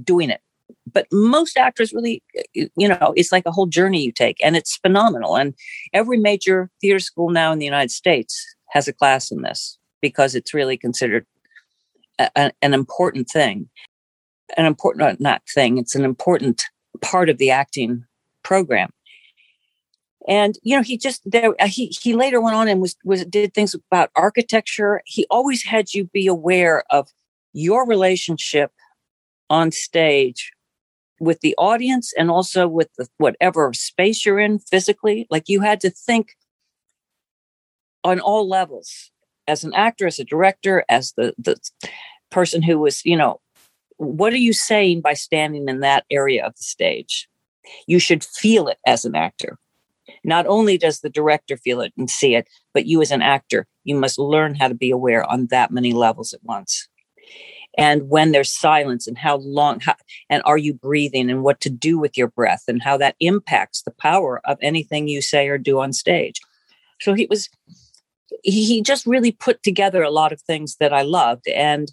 doing 0.02 0.30
it. 0.30 0.40
But 0.90 1.06
most 1.12 1.56
actors 1.56 1.92
really, 1.92 2.22
you 2.54 2.88
know, 2.88 3.12
it's 3.16 3.32
like 3.32 3.44
a 3.46 3.52
whole 3.52 3.66
journey 3.66 4.02
you 4.02 4.12
take 4.12 4.38
and 4.42 4.56
it's 4.56 4.76
phenomenal. 4.76 5.36
And 5.36 5.54
every 5.92 6.18
major 6.18 6.70
theater 6.80 6.98
school 6.98 7.30
now 7.30 7.52
in 7.52 7.58
the 7.58 7.64
United 7.64 7.90
States 7.90 8.54
has 8.70 8.88
a 8.88 8.92
class 8.92 9.30
in 9.30 9.42
this 9.42 9.78
because 10.00 10.34
it's 10.34 10.54
really 10.54 10.76
considered 10.76 11.26
a, 12.18 12.52
an 12.62 12.74
important 12.74 13.28
thing. 13.28 13.68
An 14.56 14.66
important, 14.66 15.20
not 15.20 15.42
thing, 15.52 15.78
it's 15.78 15.94
an 15.94 16.04
important 16.04 16.64
part 17.00 17.30
of 17.30 17.38
the 17.38 17.50
acting 17.50 18.04
program 18.42 18.90
and 20.26 20.58
you 20.62 20.76
know 20.76 20.82
he 20.82 20.96
just 20.96 21.22
there 21.30 21.54
uh, 21.60 21.66
he 21.66 21.86
he 21.86 22.14
later 22.14 22.40
went 22.40 22.56
on 22.56 22.68
and 22.68 22.80
was 22.80 22.96
was 23.04 23.24
did 23.26 23.52
things 23.54 23.74
about 23.74 24.10
architecture 24.16 25.02
he 25.04 25.26
always 25.30 25.62
had 25.62 25.92
you 25.92 26.04
be 26.04 26.26
aware 26.26 26.84
of 26.90 27.08
your 27.52 27.86
relationship 27.86 28.72
on 29.50 29.70
stage 29.70 30.52
with 31.20 31.40
the 31.40 31.54
audience 31.56 32.12
and 32.18 32.30
also 32.30 32.66
with 32.66 32.88
the 32.98 33.08
whatever 33.18 33.72
space 33.72 34.26
you're 34.26 34.38
in 34.38 34.58
physically 34.58 35.26
like 35.30 35.48
you 35.48 35.60
had 35.60 35.80
to 35.80 35.90
think 35.90 36.36
on 38.02 38.20
all 38.20 38.48
levels 38.48 39.10
as 39.46 39.64
an 39.64 39.74
actor, 39.74 40.06
as 40.06 40.18
a 40.18 40.24
director, 40.24 40.84
as 40.88 41.12
the, 41.16 41.34
the 41.38 41.56
person 42.30 42.62
who 42.62 42.78
was, 42.78 43.04
you 43.04 43.16
know, 43.16 43.40
what 43.96 44.32
are 44.32 44.38
you 44.38 44.52
saying 44.52 45.00
by 45.00 45.14
standing 45.14 45.68
in 45.68 45.80
that 45.80 46.04
area 46.10 46.44
of 46.44 46.54
the 46.56 46.62
stage? 46.62 47.28
You 47.86 47.98
should 47.98 48.24
feel 48.24 48.68
it 48.68 48.78
as 48.86 49.04
an 49.04 49.14
actor. 49.14 49.58
Not 50.22 50.46
only 50.46 50.76
does 50.76 51.00
the 51.00 51.10
director 51.10 51.56
feel 51.56 51.80
it 51.80 51.92
and 51.96 52.10
see 52.10 52.34
it, 52.34 52.48
but 52.74 52.86
you 52.86 53.00
as 53.00 53.10
an 53.10 53.22
actor, 53.22 53.66
you 53.84 53.94
must 53.94 54.18
learn 54.18 54.54
how 54.54 54.68
to 54.68 54.74
be 54.74 54.90
aware 54.90 55.24
on 55.24 55.46
that 55.46 55.70
many 55.70 55.92
levels 55.92 56.34
at 56.34 56.42
once. 56.42 56.88
And 57.76 58.08
when 58.08 58.32
there's 58.32 58.52
silence 58.52 59.06
and 59.06 59.18
how 59.18 59.38
long, 59.38 59.80
how, 59.80 59.94
and 60.30 60.42
are 60.44 60.58
you 60.58 60.74
breathing 60.74 61.30
and 61.30 61.42
what 61.42 61.60
to 61.62 61.70
do 61.70 61.98
with 61.98 62.16
your 62.16 62.28
breath 62.28 62.64
and 62.68 62.82
how 62.82 62.96
that 62.98 63.16
impacts 63.20 63.82
the 63.82 63.90
power 63.90 64.40
of 64.44 64.58
anything 64.60 65.08
you 65.08 65.20
say 65.20 65.48
or 65.48 65.58
do 65.58 65.80
on 65.80 65.92
stage. 65.92 66.40
So 67.00 67.14
he 67.14 67.26
was, 67.28 67.48
he 68.42 68.80
just 68.82 69.06
really 69.06 69.32
put 69.32 69.62
together 69.62 70.02
a 70.02 70.10
lot 70.10 70.32
of 70.32 70.40
things 70.40 70.76
that 70.76 70.92
I 70.92 71.02
loved. 71.02 71.48
And 71.48 71.92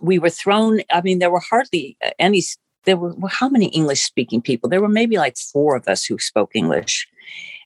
we 0.00 0.18
were 0.18 0.30
thrown, 0.30 0.80
I 0.92 1.00
mean, 1.02 1.18
there 1.18 1.30
were 1.30 1.40
hardly 1.40 1.96
any, 2.18 2.42
there 2.84 2.96
were 2.96 3.14
how 3.28 3.48
many 3.48 3.66
English 3.66 4.02
speaking 4.02 4.42
people? 4.42 4.68
There 4.68 4.80
were 4.80 4.88
maybe 4.88 5.18
like 5.18 5.36
four 5.36 5.76
of 5.76 5.86
us 5.86 6.04
who 6.04 6.18
spoke 6.18 6.50
English. 6.54 7.06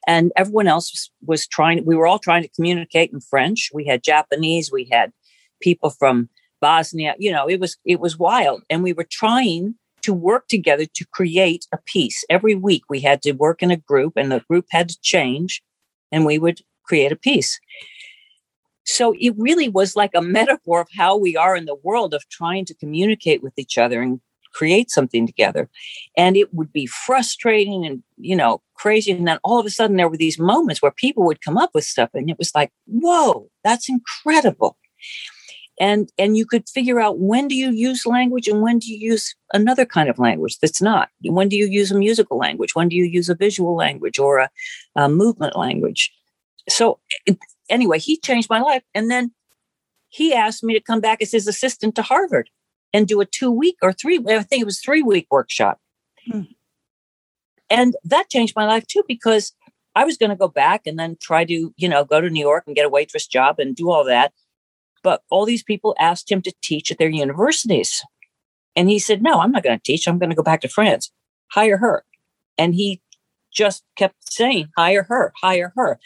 And 0.07 0.33
everyone 0.37 0.69
else 0.69 0.93
was, 0.93 1.11
was 1.25 1.47
trying, 1.47 1.85
we 1.87 1.97
were 1.97 2.07
all 2.07 2.19
trying 2.19 2.43
to 2.43 2.49
communicate 2.49 3.13
in 3.13 3.21
French. 3.21 3.71
We 3.73 3.87
had 3.87 4.03
Japanese, 4.03 4.71
we 4.71 4.89
had 4.91 5.13
people 5.63 5.89
from 5.89 6.29
Bosnia, 6.61 7.15
you 7.19 7.31
know, 7.31 7.49
it 7.49 7.61
was, 7.61 7.77
it 7.85 8.01
was 8.01 8.19
wild. 8.19 8.63
And 8.71 8.83
we 8.83 8.93
were 8.93 9.07
trying 9.11 9.75
to 10.03 10.13
work 10.13 10.49
together 10.49 10.85
to 10.85 11.07
create 11.07 11.67
a 11.73 11.79
piece. 11.87 12.25
Every 12.29 12.55
week 12.55 12.83
we 12.91 13.01
had 13.01 13.23
to 13.23 13.33
work 13.33 13.63
in 13.63 13.71
a 13.71 13.77
group 13.77 14.15
and 14.17 14.31
the 14.31 14.41
group 14.49 14.67
had 14.71 14.89
to 14.91 15.01
change 15.01 15.63
and 16.13 16.27
we 16.27 16.39
would 16.39 16.61
create 16.85 17.11
a 17.11 17.17
piece. 17.17 17.59
So 18.85 19.15
it 19.19 19.35
really 19.39 19.69
was 19.69 19.97
like 19.97 20.13
a 20.15 20.23
metaphor 20.39 20.83
of 20.83 20.89
how 20.95 21.17
we 21.17 21.37
are 21.37 21.57
in 21.57 21.65
the 21.65 21.77
world 21.83 22.15
of 22.15 22.29
trying 22.29 22.65
to 22.67 22.75
communicate 22.75 23.43
with 23.43 23.55
each 23.57 23.79
other 23.79 24.03
and 24.03 24.21
create 24.53 24.91
something 24.91 25.27
together. 25.27 25.69
And 26.17 26.37
it 26.37 26.55
would 26.55 26.73
be 26.73 26.87
frustrating 26.87 27.85
and, 27.85 28.03
you 28.17 28.37
know, 28.37 28.63
crazy. 28.75 29.11
And 29.11 29.27
then 29.27 29.39
all 29.43 29.59
of 29.59 29.67
a 29.67 29.71
sudden 29.71 29.97
there 29.97 30.09
were 30.09 30.17
these 30.17 30.39
moments 30.39 30.81
where 30.81 30.93
people 30.93 31.25
would 31.25 31.43
come 31.43 31.59
up 31.59 31.71
with 31.75 31.85
stuff 31.85 32.11
and 32.15 32.31
it 32.31 32.39
was 32.39 32.53
like, 32.55 32.71
whoa, 32.87 33.51
that's 33.65 33.89
incredible. 33.89 34.77
And 35.81 36.11
and 36.19 36.37
you 36.37 36.47
could 36.47 36.69
figure 36.69 37.01
out 37.01 37.19
when 37.19 37.49
do 37.49 37.57
you 37.57 37.71
use 37.71 38.07
language 38.07 38.47
and 38.47 38.63
when 38.63 38.79
do 38.79 38.93
you 38.93 39.13
use 39.13 39.35
another 39.53 39.85
kind 39.85 40.09
of 40.09 40.19
language 40.19 40.59
that's 40.61 40.81
not. 40.81 41.09
When 41.25 41.49
do 41.49 41.57
you 41.57 41.67
use 41.67 41.91
a 41.91 41.99
musical 41.99 42.39
language? 42.39 42.75
When 42.75 42.89
do 42.89 42.97
you 42.97 43.05
use 43.05 43.29
a 43.29 43.35
visual 43.35 43.75
language 43.75 44.19
or 44.19 44.39
a, 44.39 44.51
a 44.95 45.09
movement 45.09 45.57
language? 45.57 46.13
So 46.69 47.01
anyway, 47.69 47.99
he 47.99 48.19
changed 48.19 48.49
my 48.51 48.61
life. 48.61 48.83
And 48.95 49.11
then 49.11 49.33
he 50.09 50.33
asked 50.33 50.63
me 50.63 50.75
to 50.75 50.81
come 50.81 51.01
back 51.01 51.21
as 51.23 51.33
his 51.33 51.49
assistant 51.49 51.97
to 51.97 52.03
Harvard 52.03 52.51
and 52.93 53.09
do 53.09 53.21
a 53.21 53.27
two 53.27 53.51
week 53.51 53.77
or 53.83 53.93
three, 53.93 54.19
I 54.29 54.43
think 54.43 54.63
it 54.63 54.67
was 54.67 54.81
three 54.81 55.03
week 55.03 55.27
workshop. 55.31 55.81
Hmm. 56.31 56.43
And 57.69 57.97
that 58.05 58.31
changed 58.31 58.55
my 58.55 58.67
life 58.67 58.87
too, 58.87 59.03
because 59.09 59.53
I 59.97 60.05
was 60.05 60.17
going 60.17 60.31
to 60.31 60.37
go 60.37 60.49
back 60.49 60.83
and 60.87 60.99
then 60.99 61.17
try 61.21 61.45
to, 61.45 61.75
you 61.77 61.89
know, 61.89 62.05
go 62.05 62.21
to 62.21 62.31
New 62.31 62.41
York 62.41 62.65
and 62.67 62.77
get 62.77 62.87
a 62.87 62.91
waitress 62.91 63.27
job 63.27 63.59
and 63.59 63.75
do 63.75 63.91
all 63.91 64.05
that. 64.05 64.33
But 65.05 65.23
all 65.31 65.45
these 65.45 65.63
people 65.63 65.95
asked 66.01 66.33
him 66.33 66.43
to 66.43 66.53
teach 66.63 66.91
at 66.91 66.99
their 66.99 67.11
universities. 67.11 68.03
And 68.75 68.91
he 68.91 68.99
said, 68.99 69.23
no, 69.23 69.41
I'm 69.41 69.53
not 69.53 69.63
going 69.63 69.79
to 69.79 69.83
teach. 69.83 70.09
I'm 70.09 70.19
going 70.19 70.31
to 70.31 70.37
go 70.37 70.43
back 70.43 70.63
to 70.63 70.69
France. 70.69 71.13
Hire 71.53 71.77
her. 71.77 72.05
And 72.59 72.75
he 72.75 73.01
just 73.53 73.85
kept 73.97 74.17
saying, 74.33 74.71
hire 74.77 75.05
her, 75.05 75.33
hire 75.41 75.73
her. 75.77 76.01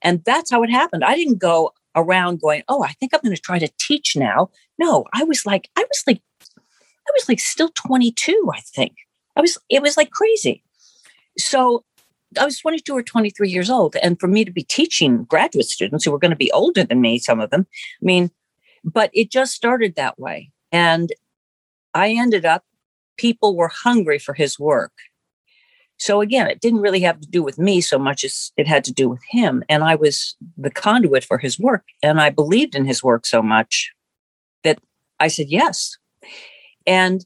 And 0.00 0.22
that's 0.24 0.50
how 0.50 0.62
it 0.62 0.70
happened. 0.70 1.04
I 1.04 1.16
didn't 1.16 1.38
go 1.38 1.72
around 1.96 2.40
going, 2.40 2.62
oh, 2.68 2.82
I 2.82 2.92
think 2.92 3.12
I'm 3.12 3.20
going 3.22 3.36
to 3.36 3.42
try 3.42 3.58
to 3.58 3.68
teach 3.78 4.16
now. 4.16 4.50
No, 4.78 5.04
I 5.12 5.24
was 5.24 5.44
like, 5.44 5.68
I 5.76 5.82
was 5.82 6.02
like, 6.06 6.22
I 6.48 7.10
was 7.14 7.28
like 7.28 7.40
still 7.40 7.70
22, 7.74 8.50
I 8.54 8.60
think. 8.60 8.94
I 9.36 9.40
was, 9.40 9.58
it 9.68 9.82
was 9.82 9.96
like 9.96 10.10
crazy. 10.10 10.62
So 11.36 11.84
I 12.40 12.44
was 12.44 12.58
22 12.58 12.92
or 12.94 13.02
23 13.02 13.50
years 13.50 13.70
old. 13.70 13.96
And 13.96 14.18
for 14.18 14.28
me 14.28 14.44
to 14.44 14.52
be 14.52 14.62
teaching 14.62 15.24
graduate 15.24 15.66
students 15.66 16.04
who 16.04 16.10
were 16.10 16.18
going 16.18 16.30
to 16.30 16.36
be 16.36 16.52
older 16.52 16.84
than 16.84 17.00
me, 17.00 17.18
some 17.18 17.40
of 17.40 17.50
them, 17.50 17.66
I 18.02 18.04
mean, 18.04 18.30
but 18.84 19.10
it 19.12 19.30
just 19.30 19.52
started 19.52 19.94
that 19.96 20.18
way. 20.18 20.50
And 20.70 21.10
I 21.94 22.10
ended 22.10 22.44
up, 22.44 22.64
people 23.16 23.56
were 23.56 23.68
hungry 23.68 24.18
for 24.18 24.34
his 24.34 24.58
work. 24.58 24.92
So 25.96 26.20
again, 26.20 26.48
it 26.48 26.60
didn't 26.60 26.80
really 26.80 27.00
have 27.00 27.20
to 27.20 27.28
do 27.28 27.42
with 27.42 27.58
me 27.58 27.80
so 27.80 27.98
much 27.98 28.24
as 28.24 28.52
it 28.56 28.66
had 28.66 28.84
to 28.84 28.92
do 28.92 29.08
with 29.08 29.22
him. 29.30 29.62
And 29.68 29.84
I 29.84 29.94
was 29.94 30.36
the 30.56 30.70
conduit 30.70 31.24
for 31.24 31.38
his 31.38 31.58
work. 31.58 31.84
And 32.02 32.20
I 32.20 32.30
believed 32.30 32.74
in 32.74 32.84
his 32.84 33.02
work 33.02 33.24
so 33.24 33.40
much 33.40 33.92
that 34.64 34.78
I 35.20 35.28
said 35.28 35.46
yes. 35.48 35.96
And 36.86 37.24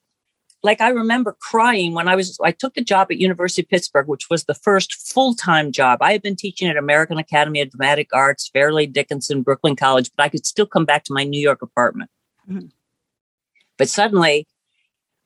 like 0.62 0.80
I 0.80 0.88
remember 0.88 1.36
crying 1.40 1.94
when 1.94 2.08
I 2.08 2.16
was 2.16 2.38
I 2.42 2.50
took 2.50 2.74
the 2.74 2.82
job 2.82 3.08
at 3.10 3.18
University 3.18 3.62
of 3.62 3.68
Pittsburgh, 3.68 4.08
which 4.08 4.28
was 4.28 4.44
the 4.44 4.54
first 4.54 4.94
full-time 4.94 5.72
job. 5.72 5.98
I 6.02 6.12
had 6.12 6.22
been 6.22 6.36
teaching 6.36 6.68
at 6.68 6.76
American 6.76 7.18
Academy 7.18 7.60
of 7.60 7.70
Dramatic 7.70 8.08
Arts, 8.12 8.48
Fairleigh 8.52 8.86
Dickinson, 8.86 9.42
Brooklyn 9.42 9.76
College, 9.76 10.10
but 10.16 10.24
I 10.24 10.28
could 10.28 10.46
still 10.46 10.66
come 10.66 10.84
back 10.84 11.04
to 11.04 11.12
my 11.12 11.24
New 11.24 11.40
York 11.40 11.62
apartment. 11.62 12.10
Mm-hmm. 12.48 12.66
But 13.76 13.88
suddenly 13.88 14.46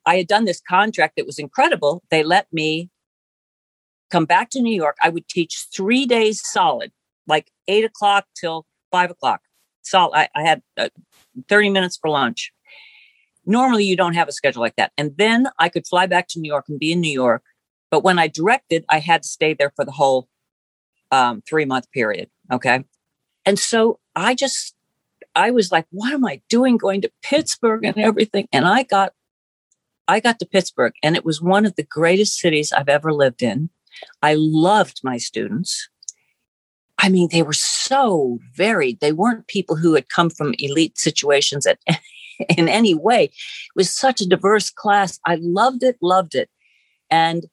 I 0.04 0.16
had 0.16 0.26
done 0.26 0.44
this 0.44 0.60
contract 0.60 1.14
that 1.16 1.26
was 1.26 1.38
incredible. 1.38 2.02
They 2.10 2.22
let 2.22 2.52
me 2.52 2.90
come 4.10 4.26
back 4.26 4.50
to 4.50 4.60
New 4.60 4.74
York. 4.74 4.96
I 5.02 5.08
would 5.08 5.28
teach 5.28 5.66
three 5.74 6.04
days 6.06 6.42
solid, 6.44 6.92
like 7.26 7.50
eight 7.68 7.84
o'clock 7.84 8.26
till 8.38 8.66
five 8.90 9.10
o'clock. 9.10 9.40
Solid. 9.82 10.16
I, 10.16 10.28
I 10.34 10.42
had 10.42 10.62
uh, 10.76 10.90
30 11.48 11.70
minutes 11.70 11.96
for 11.96 12.10
lunch. 12.10 12.52
Normally, 13.44 13.84
you 13.84 13.96
don't 13.96 14.14
have 14.14 14.28
a 14.28 14.32
schedule 14.32 14.62
like 14.62 14.76
that. 14.76 14.92
And 14.96 15.16
then 15.16 15.48
I 15.58 15.68
could 15.68 15.86
fly 15.86 16.06
back 16.06 16.28
to 16.28 16.40
New 16.40 16.48
York 16.48 16.66
and 16.68 16.78
be 16.78 16.92
in 16.92 17.00
New 17.00 17.12
York. 17.12 17.42
But 17.90 18.04
when 18.04 18.18
I 18.18 18.28
directed, 18.28 18.84
I 18.88 19.00
had 19.00 19.22
to 19.22 19.28
stay 19.28 19.54
there 19.54 19.72
for 19.74 19.84
the 19.84 19.90
whole 19.92 20.28
um, 21.10 21.42
three 21.46 21.64
month 21.64 21.90
period. 21.92 22.30
Okay. 22.50 22.84
And 23.44 23.58
so 23.58 23.98
I 24.16 24.34
just, 24.34 24.74
I 25.34 25.50
was 25.50 25.72
like, 25.72 25.86
what 25.90 26.12
am 26.12 26.24
I 26.24 26.40
doing 26.48 26.76
going 26.76 27.02
to 27.02 27.12
Pittsburgh 27.22 27.84
and 27.84 27.98
everything? 27.98 28.48
And 28.52 28.66
I 28.66 28.84
got, 28.84 29.12
I 30.08 30.20
got 30.20 30.38
to 30.38 30.46
Pittsburgh 30.46 30.94
and 31.02 31.16
it 31.16 31.24
was 31.24 31.42
one 31.42 31.66
of 31.66 31.76
the 31.76 31.82
greatest 31.82 32.38
cities 32.38 32.72
I've 32.72 32.88
ever 32.88 33.12
lived 33.12 33.42
in. 33.42 33.70
I 34.22 34.34
loved 34.36 35.00
my 35.04 35.18
students. 35.18 35.88
I 36.98 37.08
mean, 37.08 37.28
they 37.30 37.42
were 37.42 37.52
so 37.52 38.38
varied. 38.54 39.00
They 39.00 39.12
weren't 39.12 39.48
people 39.48 39.76
who 39.76 39.94
had 39.94 40.08
come 40.08 40.30
from 40.30 40.54
elite 40.58 40.98
situations 40.98 41.66
at, 41.66 41.78
in 42.56 42.68
any 42.68 42.94
way. 42.94 43.24
It 43.24 43.76
was 43.76 43.90
such 43.90 44.20
a 44.20 44.28
diverse 44.28 44.70
class. 44.70 45.18
I 45.26 45.38
loved 45.40 45.82
it, 45.82 45.96
loved 46.00 46.34
it. 46.34 46.48
And 47.10 47.46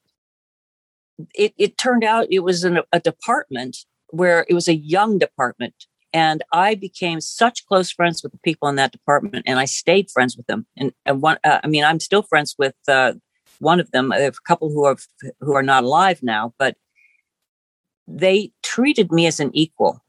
it, 1.35 1.53
it 1.57 1.77
turned 1.77 2.03
out 2.03 2.27
it 2.29 2.39
was 2.39 2.63
a 2.63 2.99
department 2.99 3.77
where 4.11 4.45
it 4.47 4.53
was 4.53 4.67
a 4.67 4.75
young 4.75 5.17
department. 5.17 5.73
And 6.11 6.43
I 6.51 6.75
became 6.75 7.21
such 7.21 7.65
close 7.67 7.91
friends 7.91 8.23
with 8.23 8.31
the 8.31 8.39
people 8.39 8.67
in 8.67 8.75
that 8.77 8.91
department, 8.91 9.43
and 9.45 9.59
I 9.59 9.65
stayed 9.65 10.09
friends 10.09 10.35
with 10.35 10.47
them. 10.47 10.65
And, 10.75 10.91
and 11.05 11.21
one, 11.21 11.37
uh, 11.43 11.59
I 11.63 11.67
mean, 11.67 11.83
I'm 11.83 11.99
still 11.99 12.23
friends 12.23 12.55
with 12.57 12.73
uh, 12.87 13.13
one 13.59 13.79
of 13.79 13.91
them, 13.91 14.11
a 14.11 14.31
couple 14.47 14.69
who 14.69 14.85
are 14.85 14.97
who 15.39 15.53
are 15.53 15.61
not 15.61 15.83
alive 15.83 16.23
now, 16.23 16.53
but 16.57 16.77
they 18.07 18.51
treated 18.63 19.11
me 19.11 19.27
as 19.27 19.39
an 19.39 19.51
equal. 19.53 20.03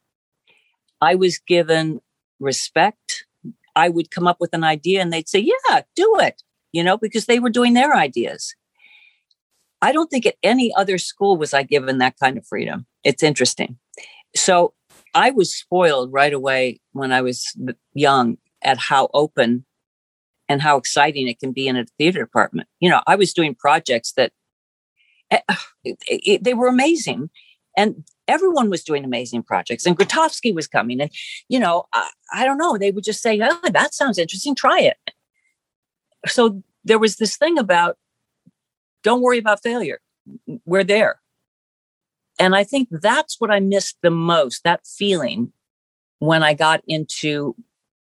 I 1.03 1.15
was 1.17 1.39
given 1.39 2.01
respect. 2.39 3.27
I 3.77 3.89
would 3.89 4.11
come 4.11 4.27
up 4.27 4.39
with 4.41 4.55
an 4.55 4.65
idea 4.65 5.01
and 5.01 5.13
they'd 5.13 5.29
say, 5.29 5.39
"Yeah, 5.39 5.83
do 5.97 6.17
it," 6.21 6.43
you 6.73 6.83
know, 6.83 6.97
because 6.97 7.27
they 7.27 7.39
were 7.39 7.51
doing 7.51 7.75
their 7.75 7.95
ideas. 7.95 8.55
I 9.83 9.93
don't 9.93 10.11
think 10.11 10.27
at 10.27 10.37
any 10.43 10.75
other 10.75 10.99
school 10.99 11.37
was 11.37 11.55
I 11.55 11.63
given 11.63 11.99
that 11.99 12.19
kind 12.19 12.37
of 12.37 12.47
freedom. 12.47 12.87
It's 13.03 13.23
interesting. 13.23 13.79
So 14.37 14.75
I 15.15 15.31
was 15.31 15.55
spoiled 15.55 16.13
right 16.13 16.33
away 16.33 16.81
when 16.93 17.13
I 17.13 17.23
was 17.23 17.57
young 17.95 18.37
at 18.63 18.79
how 18.79 19.09
open 19.15 19.65
and 20.49 20.61
how 20.61 20.77
exciting 20.77 21.29
it 21.29 21.39
can 21.39 21.53
be 21.53 21.69
in 21.69 21.77
a 21.77 21.87
theater 21.99 22.21
department. 22.21 22.69
You 22.81 22.91
know, 22.91 23.03
I 23.07 23.17
was 23.17 23.33
doing 23.33 23.55
projects 23.55 24.13
that 24.13 24.33
it, 25.31 25.43
eh, 25.85 25.95
it, 26.09 26.45
they 26.45 26.55
were 26.55 26.67
amazing, 26.67 27.31
and 27.77 28.05
everyone 28.31 28.71
was 28.71 28.85
doing 28.85 29.05
amazing 29.05 29.43
projects. 29.43 29.87
And 29.87 29.99
Grotowski 29.99 30.55
was 30.55 30.67
coming, 30.67 31.01
and 31.01 31.11
you 31.49 31.59
know, 31.59 31.85
I, 31.93 32.11
I 32.33 32.45
don't 32.45 32.59
know, 32.59 32.79
they 32.79 32.91
would 32.91 33.05
just 33.05 33.23
say, 33.23 33.39
"Oh, 33.43 33.61
that 33.71 33.95
sounds 33.95 34.19
interesting. 34.19 34.55
Try 34.55 34.81
it." 34.81 34.97
So 36.27 36.63
there 36.85 36.99
was 36.99 37.17
this 37.17 37.37
thing 37.37 37.59
about 37.59 37.97
don't 39.03 39.23
worry 39.23 39.39
about 39.39 39.63
failure. 39.63 40.01
We're 40.65 40.85
there. 40.85 41.21
And 42.39 42.55
I 42.55 42.65
think 42.65 42.89
that's 42.91 43.41
what 43.41 43.51
I 43.51 43.61
missed 43.61 43.97
the 44.03 44.11
most 44.11 44.65
that 44.65 44.87
feeling 44.87 45.53
when 46.19 46.43
I 46.43 46.55
got 46.55 46.83
into 46.87 47.55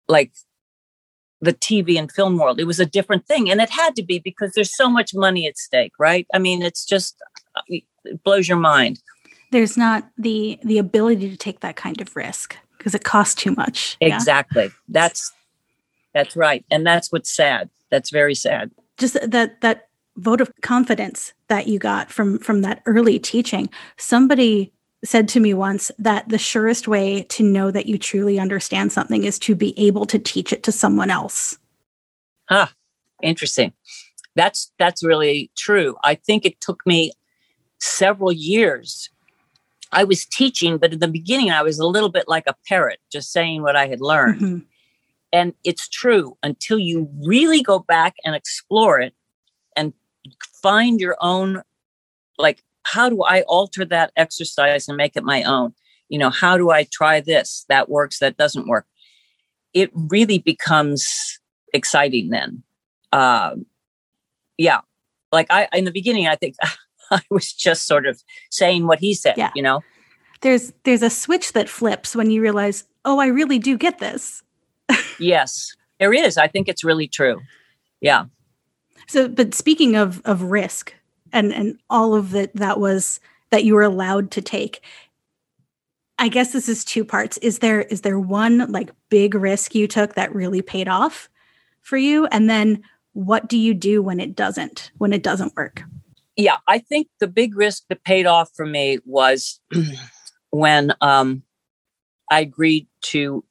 like 0.08 0.32
the 1.40 1.52
TV 1.52 1.98
and 1.98 2.10
film 2.10 2.38
world. 2.38 2.60
It 2.60 2.66
was 2.66 2.80
a 2.80 2.86
different 2.86 3.26
thing. 3.26 3.50
And 3.50 3.60
it 3.60 3.70
had 3.70 3.96
to 3.96 4.02
be 4.02 4.18
because 4.18 4.52
there's 4.52 4.74
so 4.74 4.88
much 4.90 5.14
money 5.14 5.46
at 5.46 5.58
stake, 5.58 5.92
right? 5.98 6.26
I 6.34 6.38
mean, 6.38 6.62
it's 6.62 6.84
just, 6.84 7.16
uh, 7.54 7.62
it 7.68 7.84
blows 8.24 8.48
your 8.48 8.58
mind. 8.58 9.00
There's 9.50 9.76
not 9.76 10.08
the 10.16 10.58
the 10.64 10.78
ability 10.78 11.30
to 11.30 11.36
take 11.36 11.60
that 11.60 11.76
kind 11.76 12.00
of 12.00 12.14
risk. 12.16 12.56
because 12.78 12.94
it 12.94 13.04
costs 13.04 13.34
too 13.34 13.52
much. 13.52 13.96
Exactly. 14.00 14.64
Yeah. 14.64 14.70
That's 14.88 15.32
that's 16.14 16.34
right. 16.36 16.64
And 16.70 16.86
that's 16.86 17.12
what's 17.12 17.34
sad. 17.34 17.68
That's 17.90 18.10
very 18.10 18.34
sad. 18.34 18.70
Just 18.96 19.18
that 19.28 19.60
that 19.60 19.88
vote 20.16 20.40
of 20.40 20.50
confidence 20.62 21.32
that 21.48 21.66
you 21.68 21.78
got 21.78 22.10
from 22.10 22.38
from 22.38 22.62
that 22.62 22.82
early 22.86 23.18
teaching. 23.18 23.68
Somebody 23.96 24.72
said 25.04 25.28
to 25.28 25.40
me 25.40 25.54
once 25.54 25.90
that 25.98 26.28
the 26.28 26.38
surest 26.38 26.86
way 26.86 27.22
to 27.22 27.42
know 27.42 27.70
that 27.70 27.86
you 27.86 27.96
truly 27.96 28.38
understand 28.38 28.92
something 28.92 29.24
is 29.24 29.38
to 29.38 29.54
be 29.54 29.78
able 29.78 30.04
to 30.04 30.18
teach 30.18 30.52
it 30.52 30.62
to 30.62 30.72
someone 30.72 31.10
else. 31.10 31.58
Ah, 32.50 32.72
interesting. 33.22 33.72
That's 34.36 34.72
that's 34.78 35.02
really 35.04 35.50
true. 35.56 35.96
I 36.04 36.14
think 36.14 36.44
it 36.44 36.60
took 36.60 36.86
me 36.86 37.12
several 37.78 38.32
years. 38.32 39.10
I 39.92 40.04
was 40.04 40.24
teaching, 40.24 40.78
but 40.78 40.92
in 40.92 41.00
the 41.00 41.08
beginning 41.08 41.50
I 41.50 41.62
was 41.62 41.78
a 41.78 41.86
little 41.86 42.08
bit 42.08 42.28
like 42.28 42.44
a 42.46 42.54
parrot, 42.68 43.00
just 43.10 43.32
saying 43.32 43.62
what 43.62 43.76
I 43.76 43.86
had 43.86 44.00
learned. 44.00 44.40
Mm-hmm. 44.40 44.58
And 45.32 45.54
it's 45.64 45.88
true 45.88 46.36
until 46.42 46.78
you 46.78 47.08
really 47.24 47.62
go 47.62 47.78
back 47.78 48.16
and 48.24 48.34
explore 48.34 49.00
it 49.00 49.14
and 49.76 49.92
find 50.62 51.00
your 51.00 51.16
own 51.20 51.62
like 52.38 52.62
how 52.84 53.08
do 53.08 53.22
I 53.22 53.42
alter 53.42 53.84
that 53.84 54.12
exercise 54.16 54.88
and 54.88 54.96
make 54.96 55.16
it 55.16 55.22
my 55.22 55.42
own? 55.42 55.74
You 56.08 56.18
know, 56.18 56.30
how 56.30 56.56
do 56.56 56.70
I 56.70 56.84
try 56.84 57.20
this? 57.20 57.64
That 57.68 57.88
works, 57.88 58.18
that 58.18 58.36
doesn't 58.36 58.66
work. 58.66 58.86
It 59.72 59.90
really 59.94 60.38
becomes 60.38 61.38
exciting 61.72 62.30
then. 62.30 62.62
Um, 63.12 63.66
yeah. 64.58 64.80
Like 65.30 65.46
I, 65.50 65.68
in 65.72 65.84
the 65.84 65.92
beginning, 65.92 66.26
I 66.26 66.36
think 66.36 66.56
I 67.20 67.22
was 67.30 67.52
just 67.52 67.86
sort 67.86 68.06
of 68.06 68.22
saying 68.50 68.86
what 68.86 69.00
he 69.00 69.14
said, 69.14 69.34
yeah. 69.36 69.50
you 69.54 69.62
know? 69.62 69.82
There's, 70.42 70.72
there's 70.84 71.02
a 71.02 71.10
switch 71.10 71.52
that 71.52 71.68
flips 71.68 72.16
when 72.16 72.30
you 72.30 72.40
realize, 72.40 72.84
oh, 73.04 73.18
I 73.18 73.26
really 73.26 73.58
do 73.58 73.76
get 73.76 73.98
this. 73.98 74.42
yes, 75.18 75.74
there 75.98 76.12
is. 76.12 76.38
I 76.38 76.48
think 76.48 76.68
it's 76.68 76.84
really 76.84 77.08
true. 77.08 77.40
Yeah. 78.00 78.24
So, 79.06 79.28
but 79.28 79.54
speaking 79.54 79.96
of, 79.96 80.22
of 80.24 80.42
risk, 80.42 80.94
and 81.32 81.52
and 81.52 81.78
all 81.88 82.14
of 82.14 82.30
that 82.30 82.54
that 82.54 82.78
was 82.78 83.20
that 83.50 83.64
you 83.64 83.74
were 83.74 83.82
allowed 83.82 84.30
to 84.30 84.40
take 84.40 84.82
i 86.18 86.28
guess 86.28 86.52
this 86.52 86.68
is 86.68 86.84
two 86.84 87.04
parts 87.04 87.36
is 87.38 87.58
there 87.58 87.82
is 87.82 88.02
there 88.02 88.18
one 88.18 88.70
like 88.70 88.90
big 89.08 89.34
risk 89.34 89.74
you 89.74 89.86
took 89.86 90.14
that 90.14 90.34
really 90.34 90.62
paid 90.62 90.88
off 90.88 91.28
for 91.80 91.96
you 91.96 92.26
and 92.26 92.48
then 92.48 92.82
what 93.12 93.48
do 93.48 93.58
you 93.58 93.74
do 93.74 94.02
when 94.02 94.20
it 94.20 94.36
doesn't 94.36 94.90
when 94.98 95.12
it 95.12 95.22
doesn't 95.22 95.54
work 95.56 95.82
yeah 96.36 96.56
i 96.66 96.78
think 96.78 97.08
the 97.20 97.26
big 97.26 97.56
risk 97.56 97.84
that 97.88 98.04
paid 98.04 98.26
off 98.26 98.50
for 98.54 98.66
me 98.66 98.98
was 99.04 99.60
when 100.50 100.92
um 101.00 101.42
i 102.30 102.40
agreed 102.40 102.86
to 103.02 103.44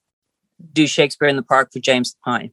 do 0.73 0.87
shakespeare 0.87 1.27
in 1.27 1.35
the 1.35 1.43
park 1.43 1.71
for 1.71 1.79
james 1.79 2.15
Lapine 2.25 2.51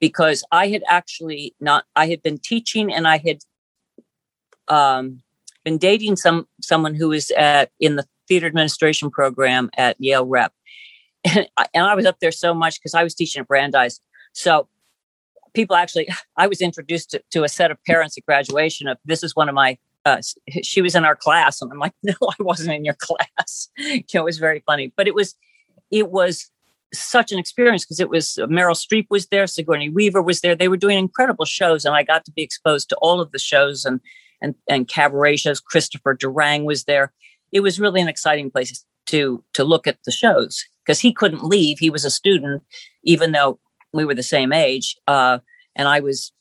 because 0.00 0.44
i 0.52 0.68
had 0.68 0.82
actually 0.88 1.54
not 1.60 1.84
i 1.94 2.06
had 2.06 2.22
been 2.22 2.38
teaching 2.38 2.92
and 2.92 3.06
i 3.06 3.18
had 3.18 3.38
um, 4.68 5.22
been 5.64 5.78
dating 5.78 6.16
some 6.16 6.46
someone 6.60 6.94
who 6.94 7.08
was 7.08 7.30
at 7.32 7.70
in 7.80 7.96
the 7.96 8.06
theater 8.28 8.46
administration 8.46 9.10
program 9.10 9.70
at 9.76 9.96
Yale 10.00 10.26
Rep, 10.26 10.52
and 11.24 11.48
I, 11.56 11.66
and 11.74 11.84
I 11.84 11.94
was 11.94 12.06
up 12.06 12.18
there 12.20 12.32
so 12.32 12.54
much 12.54 12.80
because 12.80 12.94
I 12.94 13.02
was 13.02 13.14
teaching 13.14 13.40
at 13.40 13.48
Brandeis. 13.48 14.00
So 14.32 14.68
people 15.56 15.74
actually, 15.74 16.08
I 16.36 16.46
was 16.46 16.60
introduced 16.60 17.10
to, 17.10 17.22
to, 17.32 17.42
a 17.42 17.48
set 17.48 17.72
of 17.72 17.82
parents 17.84 18.16
at 18.16 18.24
graduation 18.24 18.86
of 18.86 18.98
this 19.04 19.24
is 19.24 19.34
one 19.34 19.48
of 19.48 19.54
my. 19.56 19.78
Uh, 20.04 20.22
she 20.62 20.82
was 20.82 20.94
in 20.94 21.04
our 21.04 21.16
class, 21.16 21.60
and 21.60 21.72
I'm 21.72 21.80
like, 21.80 21.94
no, 22.04 22.14
I 22.22 22.40
wasn't 22.40 22.76
in 22.76 22.84
your 22.84 22.94
class. 23.00 23.68
you 23.76 24.04
know, 24.14 24.20
it 24.20 24.24
was 24.24 24.38
very 24.38 24.62
funny, 24.64 24.92
but 24.96 25.08
it 25.08 25.16
was, 25.16 25.34
it 25.90 26.12
was 26.12 26.48
such 26.94 27.32
an 27.32 27.40
experience 27.40 27.84
because 27.84 27.98
it 27.98 28.08
was 28.08 28.38
uh, 28.38 28.46
Meryl 28.46 28.76
Streep 28.76 29.06
was 29.10 29.26
there, 29.26 29.48
Sigourney 29.48 29.88
Weaver 29.88 30.22
was 30.22 30.42
there. 30.42 30.54
They 30.54 30.68
were 30.68 30.76
doing 30.76 30.98
incredible 30.98 31.44
shows, 31.44 31.84
and 31.84 31.96
I 31.96 32.04
got 32.04 32.24
to 32.26 32.30
be 32.30 32.42
exposed 32.42 32.88
to 32.90 32.96
all 32.96 33.20
of 33.20 33.32
the 33.32 33.40
shows 33.40 33.84
and 33.84 34.00
and, 34.42 34.54
and 34.68 34.86
cabaret 34.86 35.36
shows. 35.36 35.60
Christopher 35.60 36.14
Durang 36.14 36.64
was 36.64 36.84
there. 36.84 37.12
It 37.50 37.60
was 37.60 37.80
really 37.80 38.00
an 38.00 38.08
exciting 38.08 38.50
place 38.50 38.84
to 39.06 39.42
to 39.54 39.64
look 39.64 39.88
at 39.88 39.98
the 40.04 40.12
shows 40.12 40.64
because 40.84 41.00
he 41.00 41.12
couldn't 41.12 41.42
leave. 41.42 41.80
He 41.80 41.90
was 41.90 42.04
a 42.04 42.10
student, 42.10 42.62
even 43.02 43.32
though 43.32 43.58
we 43.96 44.04
were 44.04 44.14
the 44.14 44.22
same 44.22 44.52
age, 44.52 44.96
uh, 45.06 45.38
and 45.74 45.88
I 45.88 46.00
was 46.00 46.32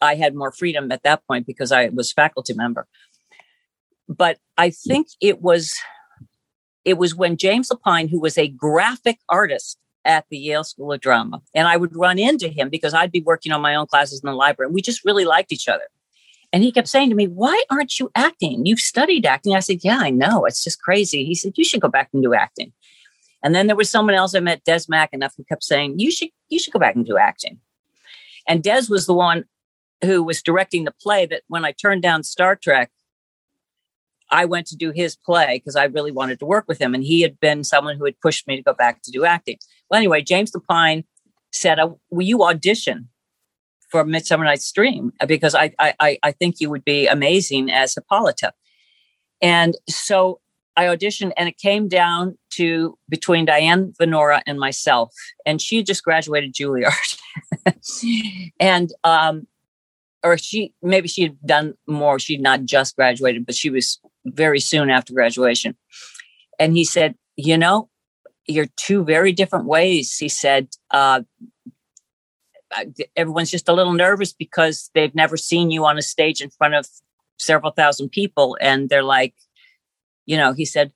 I 0.00 0.14
had 0.14 0.34
more 0.34 0.52
freedom 0.52 0.90
at 0.92 1.02
that 1.02 1.26
point 1.26 1.46
because 1.46 1.72
I 1.72 1.88
was 1.88 2.12
faculty 2.12 2.54
member. 2.54 2.86
But 4.08 4.38
I 4.56 4.70
think 4.70 5.08
it 5.20 5.40
was 5.40 5.74
it 6.84 6.98
was 6.98 7.14
when 7.14 7.36
James 7.36 7.70
Lapine, 7.70 8.10
who 8.10 8.20
was 8.20 8.38
a 8.38 8.48
graphic 8.48 9.18
artist 9.28 9.78
at 10.04 10.24
the 10.30 10.38
Yale 10.38 10.64
School 10.64 10.92
of 10.92 11.00
Drama, 11.00 11.42
and 11.54 11.68
I 11.68 11.76
would 11.76 11.94
run 11.94 12.18
into 12.18 12.48
him 12.48 12.70
because 12.70 12.94
I'd 12.94 13.12
be 13.12 13.22
working 13.22 13.52
on 13.52 13.60
my 13.60 13.74
own 13.74 13.86
classes 13.86 14.20
in 14.22 14.30
the 14.30 14.34
library. 14.34 14.68
And 14.68 14.74
we 14.74 14.82
just 14.82 15.04
really 15.04 15.24
liked 15.24 15.52
each 15.52 15.68
other. 15.68 15.84
And 16.52 16.64
he 16.64 16.72
kept 16.72 16.88
saying 16.88 17.10
to 17.10 17.14
me, 17.14 17.26
Why 17.26 17.62
aren't 17.70 18.00
you 18.00 18.10
acting? 18.14 18.66
You've 18.66 18.80
studied 18.80 19.26
acting. 19.26 19.54
I 19.54 19.60
said, 19.60 19.84
Yeah, 19.84 19.98
I 20.00 20.10
know. 20.10 20.44
It's 20.46 20.64
just 20.64 20.82
crazy. 20.82 21.24
He 21.24 21.34
said, 21.34 21.52
You 21.56 21.64
should 21.64 21.80
go 21.80 21.88
back 21.88 22.08
and 22.12 22.22
do 22.22 22.34
acting. 22.34 22.72
And 23.42 23.54
then 23.54 23.66
there 23.66 23.76
was 23.76 23.90
someone 23.90 24.14
else 24.14 24.34
I 24.34 24.40
met, 24.40 24.64
Des 24.64 24.80
McAnuff, 24.90 25.32
who 25.36 25.44
kept 25.44 25.64
saying, 25.64 25.98
You 25.98 26.10
should 26.10 26.30
you 26.48 26.58
should 26.58 26.72
go 26.72 26.78
back 26.78 26.94
and 26.94 27.06
do 27.06 27.16
acting. 27.16 27.58
And 28.46 28.62
Des 28.62 28.82
was 28.88 29.06
the 29.06 29.14
one 29.14 29.44
who 30.04 30.22
was 30.22 30.42
directing 30.42 30.84
the 30.84 30.94
play 31.00 31.26
that 31.26 31.42
when 31.48 31.64
I 31.64 31.72
turned 31.72 32.02
down 32.02 32.22
Star 32.22 32.56
Trek, 32.56 32.90
I 34.30 34.44
went 34.44 34.66
to 34.68 34.76
do 34.76 34.92
his 34.92 35.16
play 35.16 35.58
because 35.58 35.76
I 35.76 35.84
really 35.84 36.12
wanted 36.12 36.38
to 36.40 36.46
work 36.46 36.64
with 36.68 36.80
him. 36.80 36.94
And 36.94 37.04
he 37.04 37.20
had 37.20 37.38
been 37.40 37.64
someone 37.64 37.96
who 37.96 38.04
had 38.04 38.20
pushed 38.20 38.46
me 38.46 38.56
to 38.56 38.62
go 38.62 38.72
back 38.72 39.02
to 39.02 39.10
do 39.10 39.24
acting. 39.24 39.58
Well, 39.90 39.98
anyway, 39.98 40.22
James 40.22 40.52
Lapine 40.52 41.04
said, 41.52 41.78
uh, 41.78 41.90
Will 42.10 42.26
you 42.26 42.44
audition 42.44 43.08
for 43.90 44.04
Midsummer 44.04 44.44
Night's 44.44 44.70
Dream 44.70 45.12
uh, 45.20 45.26
because 45.26 45.54
I, 45.54 45.72
I, 45.78 46.18
I 46.22 46.32
think 46.32 46.60
you 46.60 46.70
would 46.70 46.84
be 46.84 47.08
amazing 47.08 47.70
as 47.70 47.94
Hippolyta. 47.94 48.52
And 49.42 49.76
so 49.88 50.40
I 50.80 50.86
auditioned 50.86 51.32
and 51.36 51.46
it 51.46 51.58
came 51.58 51.88
down 51.88 52.38
to 52.52 52.96
between 53.10 53.44
Diane 53.44 53.92
Venora 54.00 54.40
and 54.46 54.58
myself. 54.58 55.12
And 55.44 55.60
she 55.60 55.82
just 55.82 56.02
graduated 56.02 56.54
Juilliard. 56.54 57.18
and, 58.60 58.90
um, 59.04 59.46
or 60.24 60.38
she, 60.38 60.72
maybe 60.82 61.06
she 61.06 61.22
had 61.22 61.36
done 61.44 61.74
more. 61.86 62.18
She'd 62.18 62.40
not 62.40 62.64
just 62.64 62.96
graduated, 62.96 63.44
but 63.44 63.54
she 63.54 63.68
was 63.68 64.00
very 64.24 64.58
soon 64.58 64.88
after 64.88 65.12
graduation. 65.12 65.76
And 66.58 66.74
he 66.74 66.84
said, 66.84 67.14
you 67.36 67.58
know, 67.58 67.90
you're 68.46 68.68
two 68.78 69.04
very 69.04 69.32
different 69.32 69.66
ways. 69.66 70.16
He 70.16 70.30
said, 70.30 70.68
uh, 70.90 71.22
everyone's 73.16 73.50
just 73.50 73.68
a 73.68 73.74
little 73.74 73.92
nervous 73.92 74.32
because 74.32 74.90
they've 74.94 75.14
never 75.14 75.36
seen 75.36 75.70
you 75.70 75.84
on 75.84 75.98
a 75.98 76.02
stage 76.02 76.40
in 76.40 76.48
front 76.48 76.74
of 76.74 76.86
several 77.38 77.72
thousand 77.72 78.10
people 78.10 78.56
and 78.62 78.88
they're 78.88 79.02
like 79.02 79.34
you 80.30 80.36
know 80.36 80.52
he 80.52 80.64
said 80.64 80.92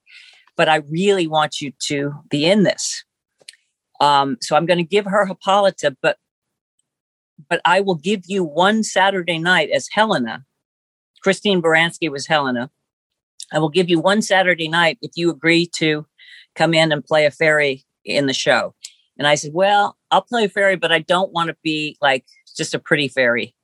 but 0.57 0.69
i 0.69 0.77
really 0.89 1.27
want 1.27 1.61
you 1.61 1.73
to 1.81 2.13
be 2.31 2.47
in 2.47 2.63
this. 2.63 3.05
Um, 4.01 4.39
so 4.41 4.57
i'm 4.57 4.67
going 4.67 4.79
to 4.79 4.85
give 4.97 5.07
her 5.07 5.27
hippolyta 5.27 5.97
but 6.01 6.19
but 7.49 7.61
i 7.65 7.81
will 7.81 7.97
give 7.97 8.23
you 8.27 8.45
one 8.45 8.83
saturday 8.83 9.39
night 9.39 9.71
as 9.71 9.89
helena. 9.93 10.45
Christine 11.23 11.63
baranski 11.63 12.11
was 12.11 12.27
helena. 12.27 12.71
I 13.53 13.59
will 13.59 13.71
give 13.71 13.89
you 13.89 13.99
one 13.99 14.23
saturday 14.23 14.69
night 14.69 14.99
if 15.03 15.13
you 15.17 15.31
agree 15.31 15.67
to 15.77 16.07
come 16.55 16.75
in 16.75 16.93
and 16.93 17.05
play 17.05 17.27
a 17.27 17.31
fairy 17.31 17.85
in 18.05 18.27
the 18.27 18.35
show. 18.35 18.75
And 19.19 19.27
I 19.27 19.35
said, 19.35 19.53
Well, 19.55 19.97
I'll 20.11 20.23
play 20.23 20.49
fairy, 20.49 20.77
but 20.77 20.93
I 20.93 20.99
don't 21.01 21.33
want 21.33 21.49
to 21.49 21.57
be 21.63 21.97
like 22.01 22.25
just 22.57 22.75
a 22.75 22.79
pretty 22.79 23.09
fairy. 23.09 23.55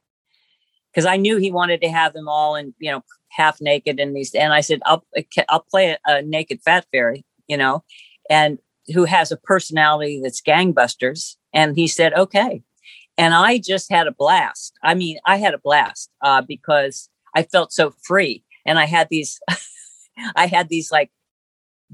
Because 0.92 1.06
I 1.06 1.16
knew 1.16 1.36
he 1.36 1.52
wanted 1.52 1.80
to 1.82 1.88
have 1.88 2.12
them 2.12 2.28
all 2.28 2.56
in, 2.56 2.74
you 2.78 2.90
know, 2.90 3.04
half 3.30 3.60
naked 3.60 3.98
and 3.98 4.14
these. 4.14 4.34
And 4.34 4.52
I 4.52 4.60
said, 4.60 4.80
I'll 4.84 5.04
I'll 5.48 5.64
play 5.70 5.90
a, 5.90 5.98
a 6.06 6.22
naked 6.22 6.60
fat 6.62 6.86
fairy, 6.92 7.24
you 7.46 7.56
know, 7.56 7.84
and 8.28 8.58
who 8.94 9.04
has 9.04 9.30
a 9.32 9.36
personality 9.36 10.20
that's 10.22 10.40
gangbusters. 10.40 11.36
And 11.52 11.76
he 11.76 11.86
said, 11.86 12.14
okay. 12.14 12.62
And 13.18 13.34
I 13.34 13.58
just 13.58 13.90
had 13.90 14.06
a 14.06 14.12
blast. 14.12 14.74
I 14.82 14.94
mean, 14.94 15.18
I 15.26 15.36
had 15.36 15.54
a 15.54 15.58
blast 15.58 16.10
uh, 16.22 16.42
because 16.42 17.08
I 17.34 17.42
felt 17.42 17.72
so 17.72 17.92
free. 18.02 18.44
And 18.64 18.78
I 18.78 18.86
had 18.86 19.08
these, 19.10 19.40
I 20.36 20.46
had 20.46 20.68
these 20.68 20.90
like 20.90 21.10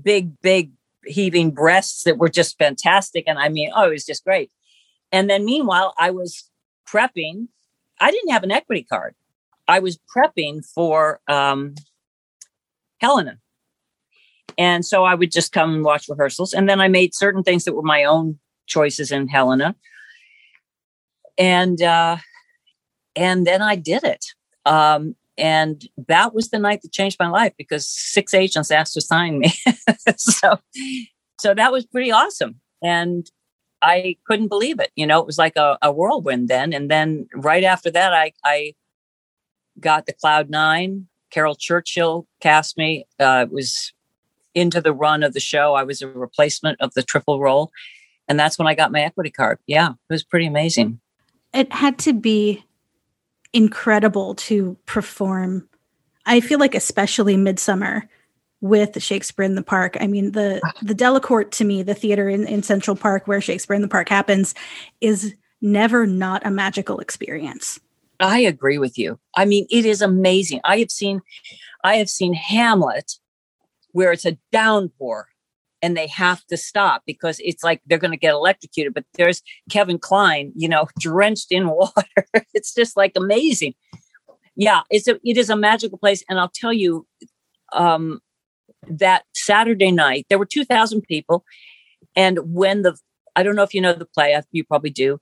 big, 0.01 0.41
big 0.41 0.73
heaving 1.05 1.51
breasts 1.51 2.05
that 2.05 2.19
were 2.19 2.29
just 2.29 2.59
fantastic. 2.59 3.25
And 3.27 3.39
I 3.39 3.49
mean, 3.49 3.71
oh, 3.75 3.87
it 3.87 3.93
was 3.93 4.05
just 4.05 4.25
great. 4.25 4.51
And 5.13 5.31
then 5.31 5.45
meanwhile, 5.45 5.95
I 5.99 6.11
was 6.11 6.51
prepping. 6.89 7.49
I 8.01 8.11
didn't 8.11 8.33
have 8.33 8.43
an 8.43 8.51
equity 8.51 8.83
card. 8.83 9.15
I 9.69 9.81
was 9.81 9.99
prepping 10.15 10.65
for 10.65 11.21
um, 11.29 11.75
Helena. 13.01 13.39
And 14.59 14.85
so 14.85 15.05
I 15.05 15.15
would 15.15 15.31
just 15.31 15.53
come 15.53 15.75
and 15.75 15.85
watch 15.85 16.09
rehearsals. 16.09 16.53
And 16.53 16.69
then 16.69 16.81
I 16.81 16.89
made 16.89 17.15
certain 17.15 17.43
things 17.43 17.65
that 17.65 17.75
were 17.75 17.83
my 17.83 18.05
own 18.05 18.39
choices 18.67 19.13
in 19.13 19.29
Helena. 19.29 19.77
And 21.37 21.83
uh, 21.83 22.17
and 23.15 23.47
then 23.47 23.61
I 23.61 23.77
did 23.77 24.05
it. 24.05 24.25
Um, 24.65 25.15
and 25.39 25.87
that 26.09 26.35
was 26.35 26.49
the 26.49 26.59
night 26.59 26.81
that 26.83 26.93
changed 26.93 27.19
my 27.21 27.29
life 27.29 27.53
because 27.59 27.87
six 27.87 28.33
agents 28.33 28.71
asked 28.71 28.95
to 28.95 29.03
sign 29.03 29.39
me. 29.39 29.53
so 30.17 30.59
so 31.39 31.55
that 31.55 31.73
was 31.73 31.85
pretty 31.85 32.11
awesome. 32.11 32.61
And 32.83 33.31
I 33.83 34.17
couldn't 34.27 34.49
believe 34.49 34.81
it. 34.81 34.91
You 34.97 35.07
know, 35.07 35.21
it 35.21 35.27
was 35.27 35.39
like 35.39 35.57
a, 35.57 35.79
a 35.83 35.93
whirlwind 35.93 36.49
then. 36.49 36.73
And 36.73 36.91
then 36.91 37.29
right 37.35 37.65
after 37.65 37.91
that, 37.91 38.15
I, 38.15 38.33
I 38.45 38.73
got 39.81 40.07
the 40.07 40.13
Cloud 40.13 40.51
Nine. 40.51 41.07
Caryl 41.31 41.57
Churchill 41.57 42.27
cast 42.41 42.79
me. 42.79 43.07
Uh, 43.19 43.47
was 43.51 43.93
into 44.55 44.81
the 44.81 44.93
run 44.93 45.23
of 45.23 45.35
the 45.35 45.41
show. 45.41 45.75
I 45.75 45.83
was 45.83 46.01
a 46.03 46.09
replacement 46.09 46.81
of 46.81 46.95
the 46.95 47.03
triple 47.03 47.41
role. 47.41 47.71
And 48.29 48.41
that's 48.41 48.59
when 48.59 48.67
I 48.67 48.75
got 48.75 48.91
my 48.91 49.03
equity 49.03 49.31
card. 49.31 49.59
Yeah, 49.67 49.91
it 49.91 50.13
was 50.13 50.25
pretty 50.25 50.47
amazing. 50.47 50.99
It 51.53 51.73
had 51.73 51.99
to 52.01 52.13
be 52.13 52.65
incredible 53.53 54.35
to 54.35 54.77
perform. 54.87 55.69
I 56.25 56.41
feel 56.41 56.59
like, 56.59 56.75
especially 56.75 57.37
Midsummer, 57.37 58.09
with 58.61 59.01
Shakespeare 59.01 59.45
in 59.45 59.55
the 59.55 59.63
Park. 59.63 59.97
I 60.01 60.07
mean, 60.07 60.33
the 60.33 60.61
the 60.83 60.95
Delacorte 60.95 61.51
to 61.53 61.65
me, 61.65 61.83
the 61.83 61.95
theater 61.95 62.29
in, 62.29 62.47
in 62.47 62.63
Central 62.63 62.97
Park 62.97 63.27
where 63.27 63.41
Shakespeare 63.41 63.77
in 63.77 63.83
the 63.83 63.89
Park 63.89 64.09
happens, 64.09 64.55
is 65.01 65.35
never 65.61 66.07
not 66.07 66.45
a 66.45 66.51
magical 66.51 66.99
experience. 66.99 67.79
I 68.21 68.41
agree 68.41 68.79
with 68.79 68.99
you. 68.99 69.19
I 69.37 69.45
mean, 69.45 69.67
it 69.71 69.85
is 69.85 70.03
amazing. 70.03 70.61
I 70.65 70.79
have 70.79 70.91
seen 70.91 71.21
I 71.85 71.97
have 71.97 72.11
seen 72.11 72.35
Hamlet 72.35 73.13
where 73.93 74.13
it's 74.13 74.27
a 74.27 74.39
downpour 74.53 75.29
and 75.83 75.97
they 75.97 76.07
have 76.09 76.45
to 76.47 76.57
stop 76.57 77.03
because 77.07 77.41
it's 77.41 77.63
like 77.63 77.81
they're 77.87 77.99
going 77.99 78.11
to 78.11 78.17
get 78.17 78.33
electrocuted. 78.33 78.95
But 78.95 79.05
there's 79.15 79.43
Kevin 79.71 79.99
Kline, 79.99 80.53
you 80.55 80.69
know, 80.69 80.87
drenched 80.99 81.53
in 81.53 81.69
water. 81.69 82.27
it's 82.55 82.75
just 82.75 82.97
like 82.97 83.13
amazing. 83.17 83.75
Yeah, 84.57 84.83
it's 84.91 85.07
a 85.07 85.19
it 85.23 85.37
is 85.37 85.51
a 85.51 85.57
magical 85.57 85.99
place, 85.99 86.25
and 86.31 86.41
I'll 86.41 86.51
tell 86.55 86.73
you, 86.73 87.07
um, 87.73 88.21
that 88.89 89.25
Saturday 89.35 89.91
night, 89.91 90.27
there 90.29 90.39
were 90.39 90.47
2,000 90.47 91.03
people. 91.03 91.45
And 92.15 92.39
when 92.45 92.83
the, 92.83 92.97
I 93.35 93.43
don't 93.43 93.57
know 93.57 93.63
if 93.63 93.75
you 93.75 93.81
know 93.81 93.93
the 93.93 94.07
play, 94.07 94.41
you 94.53 94.65
probably 94.65 94.91
do, 94.91 95.19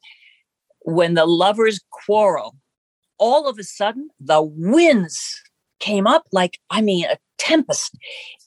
when 0.81 1.15
the 1.15 1.27
lovers 1.27 1.81
quarrel, 1.91 2.57
all 3.19 3.49
of 3.49 3.59
a 3.59 3.65
sudden 3.65 4.11
the 4.21 4.43
winds 4.43 5.43
came 5.81 6.07
up 6.07 6.25
like, 6.33 6.59
I 6.71 6.81
mean, 6.81 7.05
a 7.05 7.19
tempest 7.39 7.97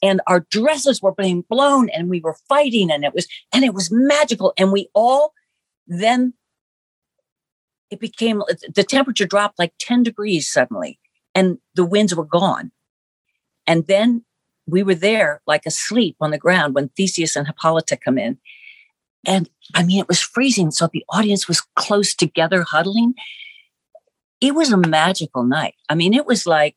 and 0.02 0.20
our 0.26 0.40
dresses 0.50 1.00
were 1.00 1.14
being 1.14 1.44
blown 1.48 1.88
and 1.90 2.10
we 2.10 2.20
were 2.20 2.36
fighting 2.48 2.90
and 2.90 3.04
it 3.04 3.14
was, 3.14 3.26
and 3.52 3.64
it 3.64 3.74
was 3.74 3.90
magical. 3.90 4.52
And 4.58 4.72
we 4.72 4.88
all 4.94 5.32
then, 5.86 6.34
it 7.90 8.00
became, 8.00 8.42
the 8.74 8.84
temperature 8.84 9.26
dropped 9.26 9.58
like 9.58 9.72
10 9.78 10.02
degrees 10.02 10.50
suddenly 10.50 10.98
and 11.34 11.58
the 11.74 11.84
winds 11.84 12.14
were 12.14 12.24
gone. 12.24 12.72
And 13.66 13.86
then 13.86 14.24
we 14.66 14.82
were 14.82 14.94
there 14.94 15.40
like 15.46 15.64
asleep 15.66 16.16
on 16.20 16.30
the 16.30 16.38
ground 16.38 16.74
when 16.74 16.88
Theseus 16.90 17.36
and 17.36 17.46
Hippolyta 17.46 17.96
come 17.96 18.18
in. 18.18 18.38
And 19.26 19.48
I 19.74 19.82
mean, 19.82 20.00
it 20.00 20.08
was 20.08 20.20
freezing. 20.20 20.70
So 20.70 20.88
the 20.92 21.04
audience 21.10 21.48
was 21.48 21.62
close 21.76 22.14
together, 22.14 22.62
huddling. 22.62 23.14
It 24.40 24.54
was 24.54 24.72
a 24.72 24.76
magical 24.76 25.42
night. 25.44 25.74
I 25.88 25.94
mean, 25.94 26.14
it 26.14 26.26
was 26.26 26.46
like 26.46 26.76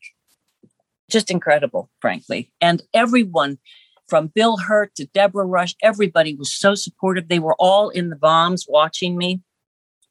just 1.10 1.30
incredible, 1.30 1.90
frankly. 2.00 2.52
And 2.60 2.82
everyone 2.94 3.60
from 4.08 4.28
Bill 4.28 4.58
Hurt 4.58 4.96
to 4.96 5.06
Deborah 5.06 5.46
Rush, 5.46 5.76
everybody 5.82 6.36
was 6.36 6.54
so 6.54 6.76
supportive. 6.76 7.28
They 7.28 7.40
were 7.40 7.56
all 7.60 7.90
in 7.90 8.10
the 8.10 8.16
bombs 8.16 8.66
watching 8.68 9.18
me, 9.18 9.42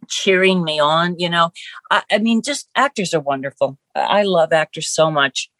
cheering 0.09 0.63
me 0.63 0.79
on. 0.79 1.19
You 1.19 1.29
know, 1.29 1.51
I, 1.91 2.03
I 2.11 2.19
mean, 2.19 2.43
just 2.43 2.69
actors 2.77 3.13
are 3.13 3.21
wonderful. 3.21 3.79
I 3.95 4.23
love 4.23 4.53
actors 4.53 4.89
so 4.89 5.11
much. 5.11 5.51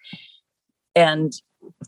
And 0.94 1.33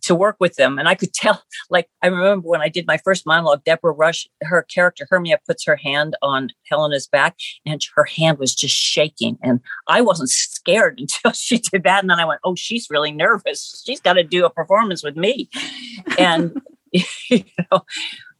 to 0.03 0.15
work 0.15 0.37
with 0.41 0.57
them. 0.57 0.79
And 0.79 0.89
I 0.89 0.95
could 0.95 1.13
tell, 1.15 1.43
like, 1.71 1.89
I 2.03 2.09
remember 2.09 2.49
when 2.49 2.61
I 2.61 2.69
did 2.69 2.87
my 2.87 2.99
first 2.99 3.27
monologue, 3.27 3.65
Deborah 3.65 3.93
Rush, 3.93 4.29
her 4.43 4.63
character, 4.63 5.07
Hermia, 5.09 5.39
puts 5.47 5.65
her 5.67 5.77
hand 5.77 6.17
on 6.23 6.51
Helena's 6.71 7.07
back 7.07 7.37
and 7.67 7.85
her 7.95 8.05
hand 8.05 8.39
was 8.39 8.55
just 8.55 8.75
shaking. 8.75 9.39
And 9.43 9.61
I 9.89 10.01
wasn't 10.01 10.31
scared 10.31 10.99
until 11.01 11.33
she 11.33 11.59
did 11.59 11.85
that. 11.85 12.03
And 12.03 12.11
then 12.11 12.21
I 12.21 12.25
went, 12.25 12.41
oh, 12.45 12.55
she's 12.55 12.89
really 12.91 13.13
nervous. 13.13 13.83
She's 13.85 14.01
got 14.01 14.15
to 14.15 14.25
do 14.25 14.45
a 14.45 14.51
performance 14.51 15.03
with 15.03 15.17
me. 15.17 15.49
And, 16.19 16.61
you 16.93 17.45
know, 17.71 17.83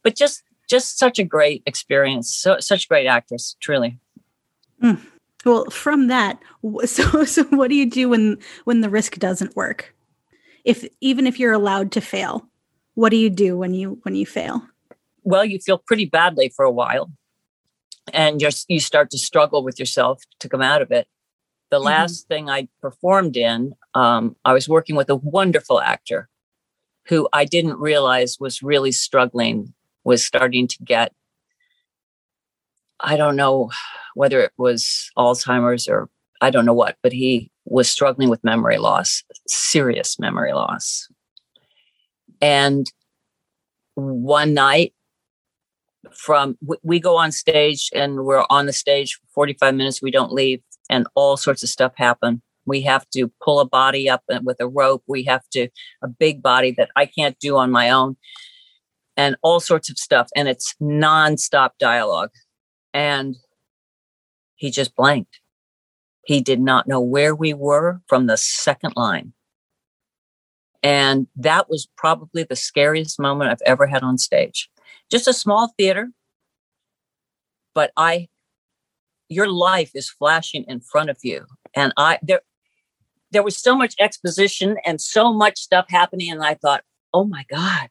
but 0.03 0.15
just, 0.15 0.43
just 0.69 0.99
such 0.99 1.17
a 1.17 1.23
great 1.23 1.63
experience. 1.65 2.35
So, 2.35 2.59
such 2.59 2.87
great 2.87 3.07
actress, 3.07 3.55
truly. 3.59 3.97
Mm. 4.81 4.99
Well, 5.45 5.65
from 5.69 6.07
that, 6.07 6.39
so 6.85 7.25
so 7.25 7.43
what 7.45 7.69
do 7.69 7.75
you 7.75 7.89
do 7.89 8.09
when 8.09 8.37
when 8.63 8.81
the 8.81 8.89
risk 8.89 9.17
doesn't 9.17 9.55
work? 9.55 9.92
If 10.63 10.87
even 11.01 11.27
if 11.27 11.39
you're 11.39 11.53
allowed 11.53 11.91
to 11.91 12.01
fail 12.01 12.47
what 12.95 13.09
do 13.09 13.17
you 13.17 13.29
do 13.29 13.57
when 13.57 13.73
you 13.73 13.99
when 14.03 14.15
you 14.15 14.25
fail 14.25 14.61
well 15.23 15.45
you 15.45 15.59
feel 15.59 15.77
pretty 15.77 16.05
badly 16.05 16.49
for 16.49 16.65
a 16.65 16.71
while 16.71 17.11
and 18.11 18.41
you 18.41 18.49
you 18.67 18.79
start 18.79 19.09
to 19.09 19.17
struggle 19.17 19.63
with 19.63 19.79
yourself 19.79 20.23
to 20.39 20.49
come 20.49 20.61
out 20.61 20.81
of 20.81 20.91
it 20.91 21.07
the 21.69 21.77
mm-hmm. 21.77 21.85
last 21.85 22.27
thing 22.27 22.49
i 22.49 22.67
performed 22.81 23.37
in 23.37 23.73
um, 23.93 24.35
i 24.45 24.53
was 24.53 24.67
working 24.67 24.95
with 24.95 25.09
a 25.09 25.15
wonderful 25.15 25.81
actor 25.81 26.29
who 27.07 27.27
i 27.33 27.45
didn't 27.45 27.79
realize 27.79 28.37
was 28.39 28.63
really 28.63 28.91
struggling 28.91 29.73
was 30.03 30.25
starting 30.25 30.67
to 30.67 30.77
get 30.83 31.13
i 32.99 33.15
don't 33.15 33.35
know 33.35 33.71
whether 34.15 34.39
it 34.39 34.51
was 34.57 35.11
alzheimer's 35.17 35.87
or 35.87 36.09
i 36.41 36.49
don't 36.49 36.65
know 36.65 36.73
what 36.73 36.97
but 37.01 37.13
he 37.13 37.49
was 37.65 37.89
struggling 37.89 38.29
with 38.29 38.43
memory 38.43 38.77
loss, 38.77 39.23
serious 39.47 40.19
memory 40.19 40.53
loss. 40.53 41.07
And 42.41 42.91
one 43.95 44.53
night, 44.53 44.93
from 46.11 46.57
we 46.83 46.99
go 46.99 47.15
on 47.17 47.31
stage 47.31 47.89
and 47.93 48.25
we're 48.25 48.45
on 48.49 48.65
the 48.65 48.73
stage 48.73 49.15
for 49.15 49.25
45 49.35 49.75
minutes, 49.75 50.01
we 50.01 50.11
don't 50.11 50.33
leave, 50.33 50.61
and 50.89 51.07
all 51.15 51.37
sorts 51.37 51.63
of 51.63 51.69
stuff 51.69 51.93
happen. 51.95 52.41
We 52.65 52.81
have 52.81 53.09
to 53.11 53.31
pull 53.41 53.59
a 53.59 53.67
body 53.67 54.09
up 54.09 54.23
uh, 54.31 54.39
with 54.43 54.57
a 54.59 54.67
rope. 54.67 55.03
We 55.07 55.23
have 55.23 55.47
to, 55.51 55.69
a 56.01 56.07
big 56.07 56.41
body 56.41 56.73
that 56.77 56.89
I 56.95 57.05
can't 57.05 57.37
do 57.39 57.57
on 57.57 57.71
my 57.71 57.89
own, 57.89 58.17
and 59.15 59.37
all 59.41 59.59
sorts 59.59 59.89
of 59.89 59.97
stuff. 59.97 60.29
And 60.35 60.47
it's 60.47 60.75
nonstop 60.81 61.71
dialogue. 61.79 62.31
And 62.93 63.35
he 64.55 64.69
just 64.69 64.95
blanked 64.95 65.39
he 66.23 66.41
did 66.41 66.59
not 66.59 66.87
know 66.87 67.01
where 67.01 67.35
we 67.35 67.53
were 67.53 68.01
from 68.07 68.27
the 68.27 68.37
second 68.37 68.93
line. 68.95 69.33
And 70.81 71.27
that 71.35 71.69
was 71.69 71.87
probably 71.97 72.43
the 72.43 72.55
scariest 72.55 73.19
moment 73.19 73.49
I've 73.49 73.61
ever 73.65 73.87
had 73.87 74.03
on 74.03 74.17
stage. 74.17 74.69
Just 75.09 75.27
a 75.27 75.33
small 75.33 75.73
theater, 75.77 76.09
but 77.73 77.91
I, 77.95 78.27
your 79.29 79.47
life 79.47 79.91
is 79.95 80.09
flashing 80.09 80.65
in 80.67 80.81
front 80.81 81.09
of 81.09 81.17
you. 81.23 81.45
And 81.73 81.93
I, 81.97 82.19
there, 82.21 82.41
there 83.31 83.43
was 83.43 83.57
so 83.57 83.75
much 83.75 83.95
exposition 83.99 84.77
and 84.85 84.99
so 84.99 85.33
much 85.33 85.57
stuff 85.57 85.85
happening. 85.89 86.31
And 86.31 86.43
I 86.43 86.55
thought, 86.55 86.83
oh 87.13 87.23
my 87.23 87.45
God, 87.49 87.89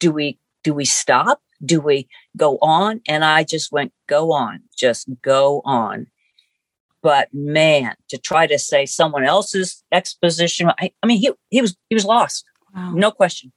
do 0.00 0.10
we, 0.10 0.38
do 0.64 0.74
we 0.74 0.84
stop? 0.84 1.40
Do 1.64 1.80
we 1.80 2.08
go 2.36 2.58
on? 2.60 3.00
And 3.06 3.24
I 3.24 3.44
just 3.44 3.70
went, 3.70 3.92
go 4.08 4.32
on, 4.32 4.62
just 4.76 5.08
go 5.22 5.62
on. 5.64 6.08
But 7.02 7.28
man, 7.32 7.94
to 8.10 8.18
try 8.18 8.46
to 8.46 8.58
say 8.58 8.86
someone 8.86 9.24
else's 9.24 9.82
exposition, 9.90 10.70
I, 10.78 10.92
I 11.02 11.06
mean, 11.06 11.18
he 11.18 11.32
he 11.50 11.60
was 11.60 11.76
he 11.88 11.94
was 11.94 12.04
lost, 12.04 12.44
wow. 12.74 12.92
no 12.94 13.10
question. 13.10 13.52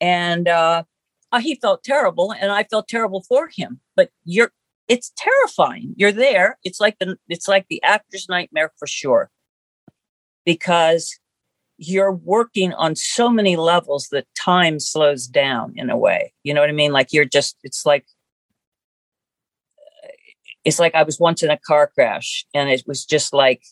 And 0.00 0.48
uh, 0.48 0.82
uh, 1.30 1.38
he 1.38 1.54
felt 1.54 1.84
terrible, 1.84 2.32
and 2.32 2.50
I 2.50 2.64
felt 2.64 2.88
terrible 2.88 3.22
for 3.28 3.48
him. 3.54 3.80
But 3.94 4.10
you're, 4.24 4.50
it's 4.88 5.12
terrifying. 5.16 5.94
You're 5.96 6.12
there. 6.12 6.58
It's 6.64 6.80
like 6.80 6.96
the 6.98 7.16
it's 7.28 7.46
like 7.46 7.66
the 7.68 7.82
actor's 7.82 8.26
nightmare 8.28 8.72
for 8.78 8.88
sure, 8.88 9.30
because 10.44 11.18
you're 11.76 12.12
working 12.12 12.72
on 12.74 12.94
so 12.96 13.28
many 13.28 13.56
levels 13.56 14.08
that 14.12 14.26
time 14.36 14.78
slows 14.78 15.26
down 15.26 15.72
in 15.76 15.90
a 15.90 15.96
way. 15.96 16.32
You 16.44 16.54
know 16.54 16.60
what 16.60 16.70
I 16.70 16.72
mean? 16.72 16.92
Like 16.92 17.12
you're 17.12 17.24
just, 17.24 17.56
it's 17.64 17.84
like 17.84 18.06
it's 20.64 20.78
like 20.78 20.94
I 20.94 21.02
was 21.02 21.20
once 21.20 21.42
in 21.42 21.50
a 21.50 21.58
car 21.58 21.90
crash 21.94 22.46
and 22.54 22.70
it 22.70 22.82
was 22.86 23.04
just 23.04 23.32
like 23.32 23.62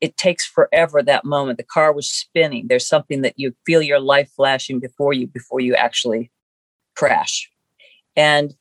it 0.00 0.16
takes 0.16 0.46
forever 0.46 1.02
that 1.02 1.26
moment. 1.26 1.58
The 1.58 1.64
car 1.64 1.92
was 1.92 2.10
spinning. 2.10 2.66
There's 2.68 2.88
something 2.88 3.20
that 3.20 3.34
you 3.36 3.54
feel 3.66 3.82
your 3.82 4.00
life 4.00 4.30
flashing 4.34 4.80
before 4.80 5.12
you 5.12 5.26
before 5.26 5.60
you 5.60 5.74
actually 5.74 6.30
crash. 6.96 7.50
And 8.16 8.54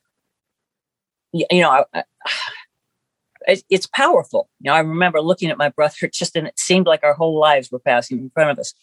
you 1.32 1.62
know, 1.62 1.86
I, 1.94 2.04
I, 3.48 3.58
it's 3.70 3.88
powerful. 3.88 4.50
You 4.60 4.70
know, 4.70 4.76
I 4.76 4.80
remember 4.80 5.22
looking 5.22 5.50
at 5.50 5.58
my 5.58 5.70
brother 5.70 6.08
just 6.14 6.36
and 6.36 6.48
it 6.48 6.60
seemed 6.60 6.88
like 6.88 7.04
our 7.04 7.14
whole 7.14 7.40
lives 7.40 7.72
were 7.72 7.80
passing 7.80 8.20
in 8.20 8.30
front 8.32 8.52
of 8.52 8.60
us 8.60 8.74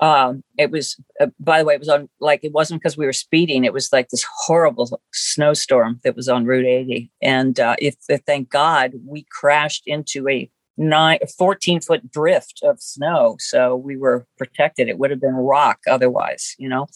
um, 0.00 0.44
it 0.56 0.70
was 0.70 0.96
uh, 1.20 1.26
by 1.40 1.58
the 1.58 1.64
way 1.64 1.74
it 1.74 1.80
was 1.80 1.88
on 1.88 2.08
like 2.20 2.40
it 2.42 2.52
wasn't 2.52 2.80
because 2.80 2.96
we 2.96 3.06
were 3.06 3.12
speeding 3.12 3.64
it 3.64 3.72
was 3.72 3.92
like 3.92 4.08
this 4.08 4.24
horrible 4.46 5.00
snowstorm 5.12 6.00
that 6.04 6.16
was 6.16 6.28
on 6.28 6.44
route 6.44 6.66
80 6.66 7.10
and 7.22 7.58
uh, 7.58 7.76
if, 7.78 7.96
if 8.08 8.20
thank 8.22 8.48
god 8.48 8.92
we 9.06 9.26
crashed 9.30 9.82
into 9.86 10.28
a 10.28 10.50
nine 10.76 11.18
14 11.36 11.80
foot 11.80 12.10
drift 12.10 12.60
of 12.62 12.80
snow 12.80 13.36
so 13.40 13.74
we 13.74 13.96
were 13.96 14.26
protected. 14.38 14.88
It 14.88 14.98
would 14.98 15.10
have 15.10 15.20
been 15.20 15.34
rock 15.34 15.80
otherwise 15.88 16.54
you 16.58 16.68
know? 16.68 16.86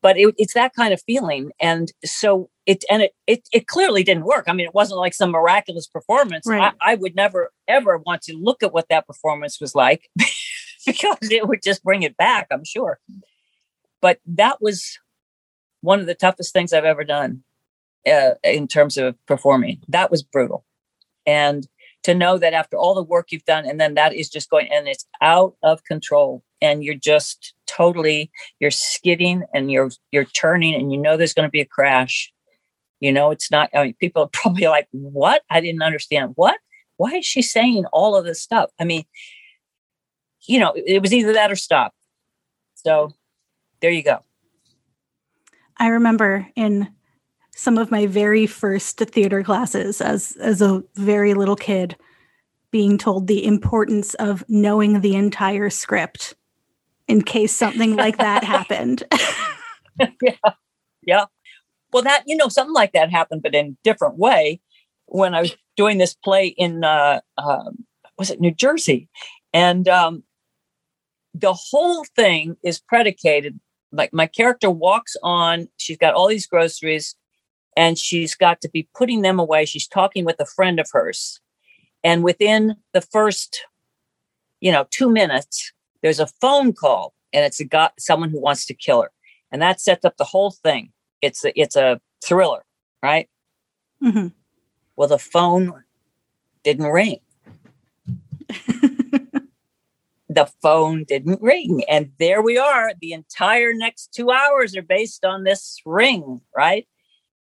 But 0.00 0.16
it, 0.16 0.34
it's 0.38 0.54
that 0.54 0.74
kind 0.74 0.94
of 0.94 1.02
feeling 1.02 1.50
and 1.60 1.92
so 2.04 2.48
it 2.66 2.84
and 2.88 3.02
it, 3.02 3.12
it 3.26 3.48
it 3.52 3.66
clearly 3.66 4.02
didn't 4.02 4.24
work. 4.24 4.44
I 4.46 4.52
mean 4.52 4.66
it 4.66 4.74
wasn't 4.74 5.00
like 5.00 5.12
some 5.12 5.30
miraculous 5.30 5.88
performance. 5.88 6.46
Right. 6.46 6.72
I, 6.80 6.92
I 6.92 6.94
would 6.94 7.16
never 7.16 7.50
ever 7.66 7.98
want 7.98 8.22
to 8.22 8.36
look 8.36 8.62
at 8.62 8.72
what 8.72 8.88
that 8.88 9.06
performance 9.06 9.60
was 9.60 9.74
like 9.74 10.08
because 10.86 11.30
it 11.30 11.48
would 11.48 11.62
just 11.62 11.82
bring 11.82 12.02
it 12.02 12.16
back 12.16 12.46
i'm 12.50 12.64
sure. 12.64 12.98
But 14.00 14.20
that 14.26 14.60
was 14.60 14.98
one 15.80 16.00
of 16.00 16.06
the 16.06 16.14
toughest 16.14 16.52
things 16.52 16.72
i've 16.72 16.84
ever 16.84 17.04
done 17.04 17.42
uh, 18.06 18.32
in 18.42 18.68
terms 18.68 18.96
of 18.96 19.16
performing. 19.26 19.80
That 19.88 20.10
was 20.10 20.22
brutal. 20.22 20.64
And 21.26 21.66
to 22.02 22.14
know 22.14 22.36
that 22.36 22.52
after 22.52 22.76
all 22.76 22.94
the 22.94 23.02
work 23.02 23.32
you've 23.32 23.46
done 23.46 23.64
and 23.64 23.80
then 23.80 23.94
that 23.94 24.14
is 24.14 24.28
just 24.28 24.50
going 24.50 24.68
and 24.70 24.86
it's 24.86 25.06
out 25.22 25.56
of 25.62 25.82
control 25.84 26.44
and 26.60 26.84
you're 26.84 26.94
just 26.94 27.54
totally 27.66 28.30
you're 28.60 28.70
skidding 28.70 29.42
and 29.54 29.72
you're 29.72 29.90
you're 30.12 30.26
turning 30.26 30.74
and 30.74 30.92
you 30.92 30.98
know 30.98 31.16
there's 31.16 31.34
going 31.34 31.46
to 31.46 31.50
be 31.50 31.62
a 31.62 31.66
crash. 31.66 32.30
You 33.00 33.12
know 33.12 33.30
it's 33.30 33.50
not 33.50 33.70
i 33.74 33.84
mean 33.84 33.94
people 34.00 34.22
are 34.22 34.28
probably 34.32 34.66
like 34.66 34.88
what? 34.92 35.42
I 35.50 35.60
didn't 35.60 35.82
understand. 35.82 36.32
What? 36.36 36.58
Why 36.96 37.14
is 37.14 37.26
she 37.26 37.42
saying 37.42 37.86
all 37.86 38.16
of 38.16 38.24
this 38.24 38.40
stuff? 38.42 38.70
I 38.78 38.84
mean 38.84 39.04
you 40.46 40.60
know 40.60 40.72
it 40.74 41.00
was 41.02 41.12
either 41.12 41.32
that 41.32 41.50
or 41.50 41.56
stop. 41.56 41.94
So 42.74 43.12
there 43.80 43.90
you 43.90 44.02
go. 44.02 44.20
I 45.76 45.88
remember 45.88 46.46
in 46.54 46.88
some 47.54 47.78
of 47.78 47.90
my 47.90 48.06
very 48.06 48.46
first 48.46 48.98
theater 48.98 49.42
classes 49.42 50.00
as 50.00 50.36
as 50.40 50.60
a 50.60 50.82
very 50.96 51.34
little 51.34 51.56
kid 51.56 51.96
being 52.70 52.98
told 52.98 53.26
the 53.26 53.44
importance 53.44 54.14
of 54.14 54.44
knowing 54.48 55.00
the 55.00 55.14
entire 55.14 55.70
script 55.70 56.34
in 57.06 57.22
case 57.22 57.54
something 57.54 57.94
like 57.94 58.18
that 58.18 58.42
happened. 58.54 59.04
yeah. 60.22 60.50
Yeah. 61.02 61.24
Well 61.92 62.02
that 62.02 62.24
you 62.26 62.36
know 62.36 62.48
something 62.48 62.74
like 62.74 62.92
that 62.92 63.10
happened 63.10 63.42
but 63.42 63.54
in 63.54 63.66
a 63.66 63.76
different 63.84 64.18
way. 64.18 64.60
When 65.06 65.34
i 65.34 65.42
was 65.42 65.54
doing 65.76 65.98
this 65.98 66.14
play 66.14 66.48
in 66.48 66.82
uh 66.82 67.20
um, 67.38 67.84
was 68.18 68.30
it 68.30 68.40
new 68.40 68.52
jersey? 68.52 69.08
And 69.52 69.88
um 69.88 70.24
the 71.34 71.52
whole 71.52 72.04
thing 72.16 72.56
is 72.62 72.80
predicated 72.80 73.58
like 73.92 74.12
my 74.12 74.26
character 74.26 74.70
walks 74.70 75.16
on 75.22 75.68
she's 75.76 75.98
got 75.98 76.14
all 76.14 76.28
these 76.28 76.46
groceries 76.46 77.14
and 77.76 77.98
she's 77.98 78.34
got 78.34 78.60
to 78.60 78.68
be 78.68 78.88
putting 78.94 79.22
them 79.22 79.40
away. 79.40 79.64
She's 79.64 79.88
talking 79.88 80.24
with 80.24 80.38
a 80.38 80.46
friend 80.46 80.78
of 80.78 80.88
hers. 80.92 81.40
And 82.04 82.22
within 82.22 82.76
the 82.92 83.00
first 83.00 83.64
you 84.60 84.70
know 84.72 84.86
2 84.90 85.10
minutes 85.10 85.72
there's 86.02 86.20
a 86.20 86.28
phone 86.40 86.72
call 86.72 87.14
and 87.32 87.44
it's 87.44 87.60
a 87.60 87.64
guy 87.64 87.90
someone 87.98 88.30
who 88.30 88.40
wants 88.40 88.64
to 88.66 88.74
kill 88.74 89.02
her. 89.02 89.10
And 89.50 89.60
that 89.62 89.80
sets 89.80 90.04
up 90.04 90.16
the 90.16 90.24
whole 90.24 90.50
thing. 90.50 90.92
It's 91.22 91.44
a, 91.44 91.58
it's 91.60 91.76
a 91.76 92.00
thriller 92.24 92.64
right? 93.02 93.28
Mhm. 94.02 94.32
well 94.96 95.08
the 95.08 95.18
phone 95.18 95.84
didn't 96.62 96.86
ring 96.86 97.18
the 100.34 100.50
phone 100.62 101.04
didn't 101.04 101.40
ring. 101.42 101.84
And 101.88 102.10
there 102.18 102.42
we 102.42 102.58
are 102.58 102.92
the 103.00 103.12
entire 103.12 103.72
next 103.72 104.12
two 104.14 104.30
hours 104.30 104.76
are 104.76 104.82
based 104.82 105.24
on 105.24 105.44
this 105.44 105.80
ring 105.86 106.40
right? 106.56 106.86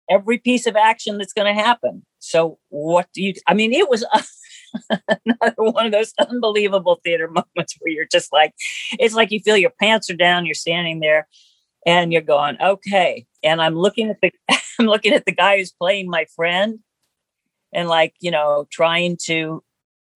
Every 0.10 0.40
piece 0.40 0.66
of 0.66 0.76
action 0.76 1.18
that's 1.18 1.34
going 1.34 1.54
to 1.54 1.62
happen. 1.62 2.04
So 2.20 2.60
what 2.70 3.08
do 3.14 3.24
you 3.24 3.34
i 3.48 3.54
mean 3.54 3.74
it 3.74 3.90
was 3.90 4.06
another 4.90 5.54
one 5.58 5.86
of 5.86 5.92
those 5.92 6.14
unbelievable 6.20 7.00
theater 7.04 7.28
moments 7.56 7.76
where 7.80 7.92
you're 7.92 8.08
just 8.12 8.32
like 8.32 8.54
it's 9.00 9.16
like 9.16 9.32
you 9.32 9.40
feel 9.40 9.58
your 9.58 9.74
pants 9.82 10.10
are 10.10 10.16
down 10.16 10.46
you're 10.46 10.54
standing 10.54 11.00
there 11.00 11.28
and 11.86 12.12
you're 12.12 12.22
going 12.22 12.58
okay. 12.62 13.26
And 13.42 13.62
i'm 13.62 13.76
looking 13.76 14.10
at 14.10 14.18
the 14.22 14.32
i'm 14.80 14.86
looking 14.86 15.14
at 15.14 15.26
the 15.26 15.32
guy 15.32 15.58
who's 15.58 15.72
playing 15.72 16.10
my 16.10 16.26
friend 16.36 16.80
and 17.74 17.88
like 17.88 18.14
you 18.20 18.32
know 18.32 18.68
trying 18.70 19.18
to 19.26 19.64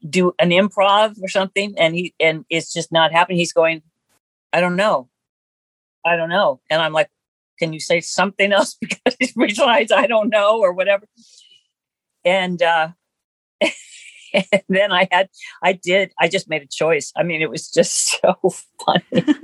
do 0.09 0.33
an 0.39 0.49
improv 0.49 1.15
or 1.21 1.27
something 1.27 1.73
and 1.77 1.95
he 1.95 2.13
and 2.19 2.45
it's 2.49 2.73
just 2.73 2.91
not 2.91 3.11
happening. 3.11 3.37
He's 3.37 3.53
going 3.53 3.81
i 4.51 4.59
don't 4.59 4.75
know. 4.75 5.09
I 6.05 6.15
don't 6.15 6.29
know. 6.29 6.59
And 6.69 6.81
i'm 6.81 6.93
like 6.93 7.09
can 7.59 7.71
you 7.71 7.79
say 7.79 8.01
something 8.01 8.51
else? 8.51 8.77
Because 8.81 9.15
he 9.19 9.31
realized 9.35 9.91
i 9.91 10.07
don't 10.07 10.29
know 10.29 10.59
or 10.59 10.73
whatever. 10.73 11.07
And 12.25 12.61
uh 12.61 12.89
and 14.33 14.63
then 14.67 14.91
i 14.91 15.07
had 15.11 15.29
i 15.61 15.73
did 15.73 16.11
i 16.19 16.27
just 16.27 16.49
made 16.49 16.63
a 16.63 16.67
choice. 16.67 17.11
I 17.15 17.23
mean 17.23 17.41
it 17.41 17.49
was 17.49 17.69
just 17.69 18.19
so 18.21 18.35
funny. 18.85 19.35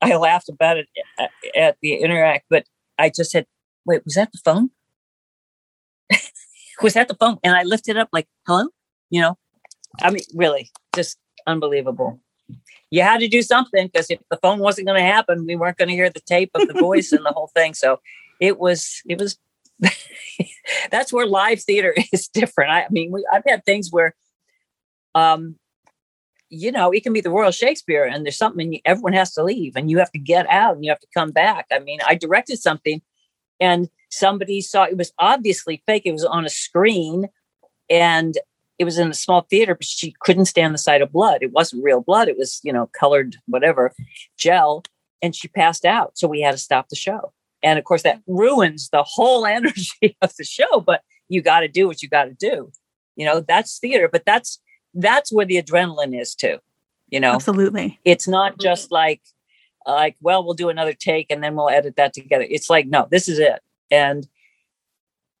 I 0.00 0.16
laughed 0.16 0.48
about 0.48 0.76
it 0.76 0.88
at, 1.18 1.30
at 1.56 1.76
the 1.82 1.94
interact 1.94 2.46
but 2.50 2.66
i 2.98 3.08
just 3.08 3.30
said 3.32 3.46
wait 3.84 4.04
was 4.04 4.14
that 4.14 4.30
the 4.32 4.38
phone? 4.44 4.70
Was 6.82 6.94
that 6.94 7.08
the 7.08 7.14
phone? 7.14 7.38
And 7.42 7.56
i 7.56 7.64
lifted 7.64 7.96
up 7.96 8.08
like 8.12 8.28
hello 8.46 8.68
you 9.10 9.20
know? 9.20 9.36
I 10.02 10.10
mean 10.10 10.22
really 10.34 10.70
just 10.94 11.18
unbelievable. 11.46 12.20
You 12.90 13.02
had 13.02 13.20
to 13.20 13.28
do 13.28 13.42
something 13.42 13.86
because 13.86 14.10
if 14.10 14.20
the 14.30 14.38
phone 14.42 14.58
wasn't 14.58 14.86
going 14.86 15.00
to 15.00 15.06
happen 15.06 15.46
we 15.46 15.56
weren't 15.56 15.78
going 15.78 15.88
to 15.88 15.94
hear 15.94 16.10
the 16.10 16.20
tape 16.20 16.50
of 16.54 16.68
the 16.68 16.74
voice 16.74 17.12
and 17.12 17.24
the 17.24 17.32
whole 17.32 17.50
thing. 17.54 17.74
So 17.74 18.00
it 18.40 18.58
was 18.58 19.02
it 19.08 19.18
was 19.18 19.38
that's 20.90 21.12
where 21.12 21.26
live 21.26 21.60
theater 21.60 21.94
is 22.12 22.28
different. 22.28 22.70
I, 22.70 22.82
I 22.82 22.88
mean 22.90 23.10
we, 23.12 23.26
i've 23.32 23.44
had 23.46 23.64
things 23.64 23.90
where 23.90 24.14
um 25.14 25.56
you 26.50 26.70
know 26.70 26.92
it 26.92 27.02
can 27.02 27.12
be 27.12 27.20
the 27.20 27.30
royal 27.30 27.50
shakespeare 27.50 28.04
and 28.04 28.24
there's 28.24 28.36
something 28.36 28.74
you, 28.74 28.80
everyone 28.84 29.12
has 29.12 29.32
to 29.34 29.42
leave 29.42 29.76
and 29.76 29.90
you 29.90 29.98
have 29.98 30.12
to 30.12 30.18
get 30.18 30.48
out 30.50 30.74
and 30.74 30.84
you 30.84 30.90
have 30.90 31.00
to 31.00 31.06
come 31.14 31.30
back. 31.30 31.66
I 31.72 31.78
mean 31.78 32.00
i 32.06 32.14
directed 32.14 32.58
something 32.58 33.00
and 33.60 33.88
somebody 34.10 34.60
saw 34.60 34.84
it 34.84 34.96
was 34.96 35.12
obviously 35.18 35.82
fake 35.86 36.02
it 36.04 36.12
was 36.12 36.24
on 36.24 36.44
a 36.44 36.50
screen 36.50 37.28
and 37.90 38.38
it 38.78 38.84
was 38.84 38.98
in 38.98 39.08
a 39.08 39.14
small 39.14 39.42
theater 39.42 39.74
but 39.74 39.84
she 39.84 40.14
couldn't 40.20 40.46
stand 40.46 40.74
the 40.74 40.78
sight 40.78 41.02
of 41.02 41.12
blood. 41.12 41.42
It 41.42 41.52
wasn't 41.52 41.84
real 41.84 42.00
blood. 42.00 42.28
It 42.28 42.38
was 42.38 42.60
you 42.62 42.72
know 42.72 42.88
colored 42.98 43.36
whatever 43.46 43.92
gel 44.38 44.84
and 45.22 45.34
she 45.34 45.48
passed 45.48 45.84
out. 45.84 46.16
So 46.18 46.28
we 46.28 46.40
had 46.40 46.52
to 46.52 46.58
stop 46.58 46.88
the 46.88 46.96
show. 46.96 47.32
And 47.62 47.78
of 47.78 47.84
course 47.84 48.02
that 48.02 48.20
ruins 48.26 48.90
the 48.90 49.02
whole 49.02 49.46
energy 49.58 50.16
of 50.20 50.34
the 50.36 50.44
show 50.44 50.80
but 50.80 51.02
you 51.28 51.42
got 51.42 51.60
to 51.60 51.68
do 51.68 51.86
what 51.86 52.02
you 52.02 52.08
got 52.08 52.24
to 52.24 52.34
do. 52.34 52.70
You 53.16 53.26
know 53.26 53.40
that's 53.40 53.78
theater 53.78 54.08
but 54.10 54.24
that's 54.24 54.60
that's 54.94 55.32
where 55.32 55.46
the 55.46 55.62
adrenaline 55.62 56.18
is 56.18 56.34
too 56.34 56.58
you 57.08 57.20
know? 57.20 57.32
Absolutely. 57.32 58.00
it's 58.04 58.26
not 58.26 58.58
just 58.58 58.90
like 58.90 59.20
like 59.86 60.16
well 60.20 60.44
we'll 60.44 60.54
do 60.54 60.70
another 60.70 60.94
take 60.94 61.30
and 61.30 61.44
then 61.44 61.54
we'll 61.54 61.68
edit 61.68 61.96
that 61.96 62.12
together. 62.12 62.46
It's 62.48 62.70
like 62.70 62.86
no 62.86 63.06
this 63.10 63.28
is 63.28 63.38
it. 63.38 63.60
And 63.90 64.26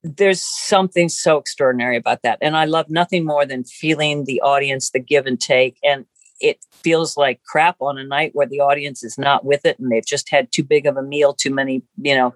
there's 0.04 0.42
something 0.42 1.08
so 1.08 1.38
extraordinary 1.38 1.96
about 1.96 2.22
that 2.22 2.38
and 2.40 2.56
i 2.56 2.64
love 2.64 2.88
nothing 2.90 3.24
more 3.24 3.46
than 3.46 3.64
feeling 3.64 4.24
the 4.24 4.40
audience 4.42 4.90
the 4.90 5.00
give 5.00 5.26
and 5.26 5.40
take 5.40 5.78
and 5.82 6.04
it 6.40 6.58
feels 6.70 7.16
like 7.16 7.40
crap 7.44 7.76
on 7.80 7.96
a 7.96 8.04
night 8.04 8.30
where 8.34 8.46
the 8.46 8.60
audience 8.60 9.02
is 9.02 9.16
not 9.16 9.44
with 9.44 9.64
it 9.64 9.78
and 9.78 9.90
they've 9.90 10.06
just 10.06 10.30
had 10.30 10.52
too 10.52 10.62
big 10.62 10.86
of 10.86 10.96
a 10.96 11.02
meal 11.02 11.32
too 11.32 11.52
many 11.52 11.82
you 12.02 12.14
know 12.14 12.34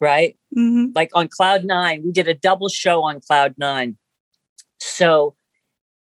right? 0.00 0.36
Hmm 0.54 0.86
like 0.94 1.10
on 1.14 1.28
cloud 1.28 1.64
nine 1.64 2.02
we 2.04 2.12
did 2.12 2.28
a 2.28 2.34
double 2.34 2.68
show 2.68 3.02
on 3.02 3.20
cloud 3.20 3.54
nine. 3.58 3.96
So 4.78 5.34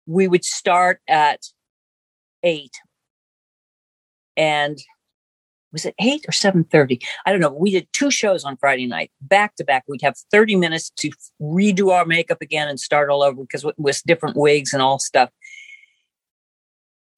we 0.05 0.27
would 0.27 0.43
start 0.43 0.99
at 1.07 1.41
eight. 2.43 2.73
And 4.35 4.77
was 5.73 5.85
it 5.85 5.95
eight 5.99 6.23
or 6.27 6.31
seven 6.31 6.63
thirty? 6.63 6.99
I 7.25 7.31
don't 7.31 7.41
know. 7.41 7.51
We 7.51 7.71
did 7.71 7.87
two 7.91 8.11
shows 8.11 8.45
on 8.45 8.55
Friday 8.57 8.85
night, 8.85 9.11
back 9.21 9.55
to 9.55 9.65
back. 9.65 9.83
We'd 9.87 10.03
have 10.03 10.15
thirty 10.31 10.55
minutes 10.55 10.91
to 10.97 11.11
redo 11.41 11.91
our 11.91 12.05
makeup 12.05 12.41
again 12.41 12.69
and 12.69 12.79
start 12.79 13.09
all 13.09 13.23
over 13.23 13.41
because 13.41 13.65
it 13.65 13.75
was 13.77 14.01
different 14.03 14.37
wigs 14.37 14.71
and 14.71 14.81
all 14.81 14.99
stuff. 14.99 15.29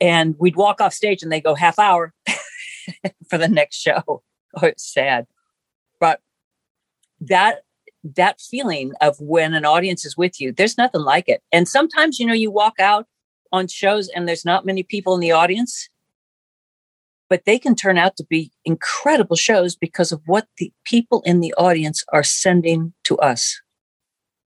And 0.01 0.35
we'd 0.39 0.55
walk 0.55 0.81
off 0.81 0.93
stage 0.93 1.21
and 1.21 1.31
they 1.31 1.41
go 1.41 1.53
half 1.53 1.77
hour 1.77 2.13
for 3.29 3.37
the 3.37 3.49
next 3.49 3.77
show. 3.77 4.01
Oh, 4.57 4.67
it's 4.67 4.89
sad, 4.93 5.27
but 5.99 6.21
that 7.19 7.63
that 8.15 8.39
feeling 8.39 8.93
of 9.01 9.17
when 9.19 9.53
an 9.53 9.65
audience 9.65 10.05
is 10.05 10.15
with 10.15 10.39
you, 10.39 10.53
there's 10.53 10.77
nothing 10.77 11.01
like 11.01 11.27
it. 11.27 11.41
And 11.51 11.67
sometimes, 11.67 12.19
you 12.19 12.25
know, 12.25 12.31
you 12.31 12.51
walk 12.51 12.79
out 12.79 13.05
on 13.51 13.67
shows 13.67 14.07
and 14.07 14.29
there's 14.29 14.45
not 14.45 14.65
many 14.65 14.81
people 14.83 15.13
in 15.13 15.19
the 15.19 15.33
audience 15.33 15.89
but 17.29 17.43
they 17.45 17.57
can 17.57 17.75
turn 17.75 17.97
out 17.97 18.15
to 18.17 18.23
be 18.23 18.51
incredible 18.63 19.35
shows 19.35 19.75
because 19.75 20.11
of 20.11 20.21
what 20.25 20.47
the 20.57 20.71
people 20.83 21.21
in 21.25 21.39
the 21.39 21.53
audience 21.55 22.03
are 22.13 22.23
sending 22.23 22.93
to 23.03 23.17
us 23.17 23.61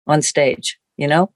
on 0.08 0.22
stage 0.22 0.78
you 0.98 1.08
know 1.08 1.32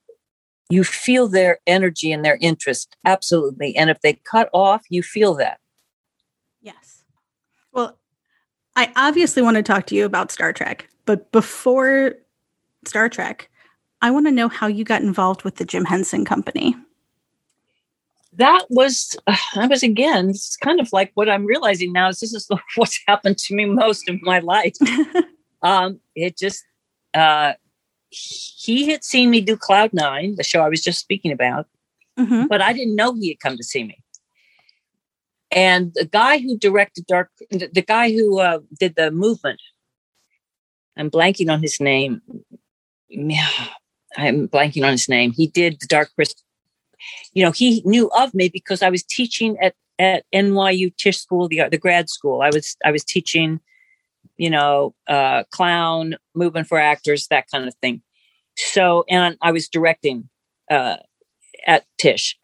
you 0.70 0.84
feel 0.84 1.28
their 1.30 1.60
energy 1.66 2.12
and 2.12 2.26
their 2.26 2.38
interest 2.42 2.96
absolutely 3.06 3.76
and 3.76 3.90
if 3.90 4.02
they 4.02 4.14
cut 4.30 4.50
off 4.54 4.84
you 4.90 5.02
feel 5.02 5.34
that 5.34 5.60
Yes. 6.68 7.06
Well, 7.72 7.98
I 8.76 8.92
obviously 8.98 9.42
want 9.42 9.56
to 9.56 9.64
talk 9.64 9.86
to 9.88 9.96
you 9.96 10.06
about 10.06 10.32
Star 10.32 10.52
Trek, 10.52 10.90
but 11.06 11.32
before 11.32 12.16
Star 12.86 13.08
Trek, 13.08 13.50
I 14.02 14.12
want 14.12 14.28
to 14.28 14.32
know 14.32 14.50
how 14.50 14.68
you 14.68 14.84
got 14.84 15.02
involved 15.02 15.44
with 15.44 15.56
the 15.56 15.66
Jim 15.66 15.86
Henson 15.86 16.26
Company. 16.26 16.76
That 18.38 18.66
was 18.70 19.16
uh, 19.28 19.36
that 19.56 19.70
was 19.70 19.84
again 19.84 20.30
it's 20.30 20.56
kind 20.56 20.80
of 20.80 20.92
like 20.94 21.12
what 21.16 21.30
i'm 21.30 21.46
realizing 21.46 21.92
now 21.92 22.08
is 22.08 22.20
this 22.20 22.34
is 22.34 22.50
what's 22.76 23.00
happened 23.08 23.38
to 23.38 23.54
me 23.54 23.66
most 23.66 24.10
of 24.10 24.16
my 24.22 24.40
life. 24.40 24.74
Um 25.64 26.00
it 26.14 26.38
just 26.38 26.64
uh 27.16 27.54
he 28.12 28.92
had 28.92 29.04
seen 29.04 29.32
me 29.32 29.42
do 29.42 29.58
cloud 29.58 29.92
nine 29.92 30.36
the 30.36 30.44
show 30.44 30.62
i 30.62 30.70
was 30.70 30.84
just 30.84 31.00
speaking 31.00 31.32
about 31.32 31.66
mm-hmm. 32.18 32.46
but 32.46 32.62
i 32.62 32.74
didn't 32.74 32.96
know 32.96 33.16
he 33.16 33.30
had 33.30 33.40
come 33.40 33.58
to 33.58 33.64
see 33.64 33.84
me. 33.84 33.98
And 35.50 35.94
the 35.96 36.06
guy 36.06 36.38
who 36.38 36.60
directed 36.60 37.08
dark 37.08 37.32
the, 37.50 37.72
the 37.74 37.82
guy 37.82 38.12
who 38.12 38.40
uh, 38.40 38.60
did 38.80 38.96
the 38.96 39.10
movement 39.10 39.60
i'm 40.96 41.10
blanking 41.10 41.52
on 41.52 41.64
his 41.64 41.80
name. 41.82 42.22
Yeah 43.10 43.50
i'm 44.18 44.48
blanking 44.48 44.86
on 44.86 44.92
his 44.92 45.10
name. 45.10 45.32
He 45.32 45.48
did 45.48 45.80
the 45.80 45.88
dark 45.88 46.14
crystal 46.14 46.47
you 47.34 47.44
know, 47.44 47.52
he 47.52 47.82
knew 47.86 48.10
of 48.18 48.34
me 48.34 48.50
because 48.50 48.82
I 48.82 48.90
was 48.90 49.04
teaching 49.04 49.58
at, 49.60 49.76
at 50.00 50.26
NYU 50.34 50.96
Tisch 50.98 51.20
School, 51.20 51.48
the, 51.48 51.64
the 51.70 51.78
grad 51.78 52.10
school. 52.10 52.42
I 52.42 52.50
was, 52.50 52.76
I 52.86 52.92
was 52.92 53.04
teaching, 53.04 53.60
you 54.38 54.50
know, 54.50 54.94
uh, 55.08 55.44
clown, 55.52 56.16
movement 56.36 56.68
for 56.68 56.78
actors, 56.78 57.28
that 57.28 57.46
kind 57.52 57.68
of 57.68 57.76
thing. 57.76 58.02
So, 58.56 59.06
and 59.10 59.38
I 59.42 59.52
was 59.52 59.68
directing, 59.68 60.30
uh, 60.70 60.98
at 61.66 61.86
Tisch, 61.98 62.38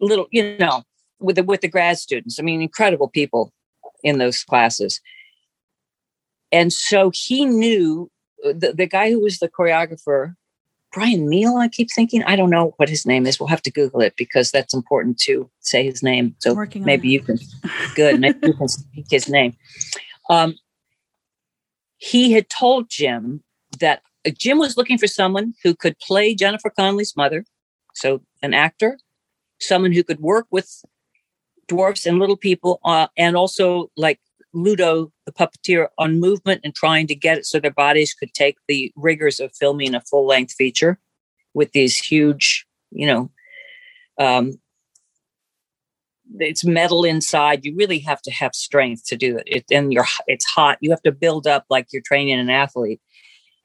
little, 0.00 0.26
you 0.30 0.56
know, 0.58 0.84
with 1.20 1.36
the, 1.36 1.42
with 1.42 1.60
the 1.60 1.68
grad 1.68 1.98
students. 1.98 2.38
I 2.38 2.42
mean, 2.42 2.62
incredible 2.62 3.08
people 3.08 3.52
in 4.02 4.18
those 4.18 4.42
classes. 4.42 5.00
And 6.50 6.72
so 6.72 7.10
he 7.14 7.46
knew 7.46 8.10
uh, 8.44 8.52
the, 8.56 8.74
the 8.74 8.86
guy 8.86 9.10
who 9.10 9.20
was 9.20 9.38
the 9.38 9.48
choreographer 9.48 10.34
Brian 10.92 11.28
Neal, 11.28 11.56
I 11.56 11.68
keep 11.68 11.90
thinking. 11.90 12.22
I 12.24 12.36
don't 12.36 12.50
know 12.50 12.74
what 12.76 12.88
his 12.88 13.06
name 13.06 13.26
is. 13.26 13.40
We'll 13.40 13.48
have 13.48 13.62
to 13.62 13.70
Google 13.70 14.02
it 14.02 14.14
because 14.16 14.50
that's 14.50 14.74
important 14.74 15.18
to 15.20 15.50
say 15.60 15.84
his 15.84 16.02
name. 16.02 16.36
So 16.38 16.54
maybe 16.76 17.08
you 17.08 17.20
can, 17.20 17.38
good, 17.94 18.20
maybe 18.20 18.48
you 18.48 18.54
can 18.54 18.68
speak 18.68 19.06
his 19.10 19.28
name. 19.28 19.56
Um, 20.28 20.54
he 21.96 22.32
had 22.32 22.50
told 22.50 22.90
Jim 22.90 23.42
that 23.80 24.02
uh, 24.26 24.30
Jim 24.36 24.58
was 24.58 24.76
looking 24.76 24.98
for 24.98 25.06
someone 25.06 25.54
who 25.62 25.74
could 25.74 25.98
play 25.98 26.34
Jennifer 26.34 26.68
Connelly's 26.68 27.16
mother, 27.16 27.44
so 27.94 28.20
an 28.42 28.52
actor, 28.52 28.98
someone 29.60 29.92
who 29.92 30.04
could 30.04 30.20
work 30.20 30.46
with 30.50 30.84
dwarfs 31.68 32.04
and 32.04 32.18
little 32.18 32.36
people, 32.36 32.80
uh, 32.84 33.06
and 33.16 33.36
also 33.36 33.90
like 33.96 34.20
Ludo, 34.54 35.12
the 35.26 35.32
puppeteer, 35.32 35.88
on 35.98 36.20
movement 36.20 36.60
and 36.64 36.74
trying 36.74 37.06
to 37.06 37.14
get 37.14 37.38
it 37.38 37.46
so 37.46 37.58
their 37.58 37.70
bodies 37.70 38.14
could 38.14 38.34
take 38.34 38.56
the 38.68 38.92
rigors 38.96 39.40
of 39.40 39.54
filming 39.54 39.94
a 39.94 40.00
full 40.00 40.26
length 40.26 40.52
feature 40.52 40.98
with 41.54 41.72
these 41.72 41.98
huge, 41.98 42.66
you 42.90 43.06
know, 43.06 43.30
um, 44.18 44.52
it's 46.38 46.64
metal 46.64 47.04
inside. 47.04 47.64
You 47.64 47.74
really 47.76 47.98
have 48.00 48.22
to 48.22 48.30
have 48.30 48.54
strength 48.54 49.04
to 49.06 49.16
do 49.16 49.36
it. 49.36 49.44
it. 49.46 49.64
And 49.70 49.92
you're, 49.92 50.06
it's 50.26 50.46
hot. 50.46 50.78
You 50.80 50.90
have 50.90 51.02
to 51.02 51.12
build 51.12 51.46
up 51.46 51.66
like 51.68 51.88
you're 51.92 52.02
training 52.02 52.38
an 52.38 52.50
athlete, 52.50 53.00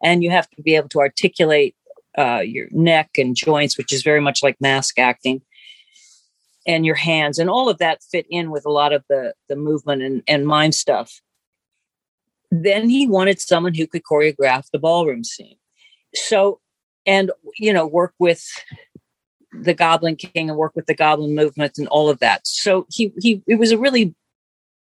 and 0.03 0.23
you 0.23 0.29
have 0.31 0.49
to 0.51 0.61
be 0.61 0.75
able 0.75 0.89
to 0.89 0.99
articulate 0.99 1.75
uh, 2.17 2.41
your 2.43 2.67
neck 2.71 3.11
and 3.17 3.35
joints, 3.35 3.77
which 3.77 3.93
is 3.93 4.03
very 4.03 4.19
much 4.19 4.43
like 4.43 4.59
mask 4.59 4.99
acting 4.99 5.41
and 6.67 6.85
your 6.85 6.95
hands 6.95 7.39
and 7.39 7.49
all 7.49 7.69
of 7.69 7.77
that 7.77 8.03
fit 8.03 8.27
in 8.29 8.51
with 8.51 8.65
a 8.65 8.71
lot 8.71 8.93
of 8.93 9.03
the 9.09 9.33
the 9.47 9.55
movement 9.55 10.01
and, 10.03 10.21
and 10.27 10.45
mind 10.45 10.75
stuff. 10.75 11.21
Then 12.51 12.89
he 12.89 13.07
wanted 13.07 13.39
someone 13.39 13.73
who 13.73 13.87
could 13.87 14.03
choreograph 14.03 14.69
the 14.71 14.79
ballroom 14.79 15.23
scene. 15.23 15.57
So 16.13 16.59
and 17.05 17.31
you 17.57 17.73
know 17.73 17.87
work 17.87 18.13
with 18.19 18.45
the 19.53 19.73
goblin 19.73 20.17
king 20.17 20.49
and 20.49 20.57
work 20.57 20.75
with 20.75 20.85
the 20.85 20.93
goblin 20.93 21.33
movement 21.33 21.77
and 21.77 21.87
all 21.87 22.09
of 22.09 22.19
that. 22.19 22.45
So 22.45 22.85
he 22.89 23.13
he 23.21 23.41
it 23.47 23.55
was 23.55 23.71
a 23.71 23.77
really 23.77 24.13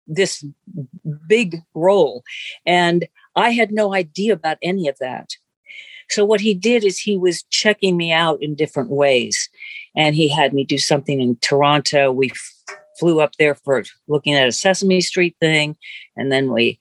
this 0.09 0.41
big 1.27 1.57
role 1.73 2.23
and 2.65 3.09
i 3.35 3.49
had 3.49 3.73
no 3.73 3.93
idea 3.93 4.31
about 4.31 4.57
any 4.61 4.87
of 4.87 4.97
that. 4.99 5.31
So 6.09 6.23
what 6.23 6.39
he 6.39 6.53
did 6.53 6.85
is 6.85 6.97
he 6.97 7.17
was 7.17 7.43
checking 7.49 7.97
me 7.97 8.13
out 8.13 8.41
in 8.41 8.55
different 8.55 8.89
ways 8.89 9.49
and 9.97 10.15
he 10.15 10.29
had 10.29 10.53
me 10.53 10.63
do 10.63 10.77
something 10.77 11.19
in 11.19 11.35
Toronto. 11.37 12.11
We 12.11 12.31
flew 12.99 13.19
up 13.19 13.35
there 13.37 13.55
for 13.55 13.83
looking 14.07 14.35
at 14.35 14.47
a 14.47 14.51
Sesame 14.51 15.01
Street 15.01 15.35
thing, 15.41 15.75
and 16.15 16.31
then 16.31 16.53
we 16.53 16.79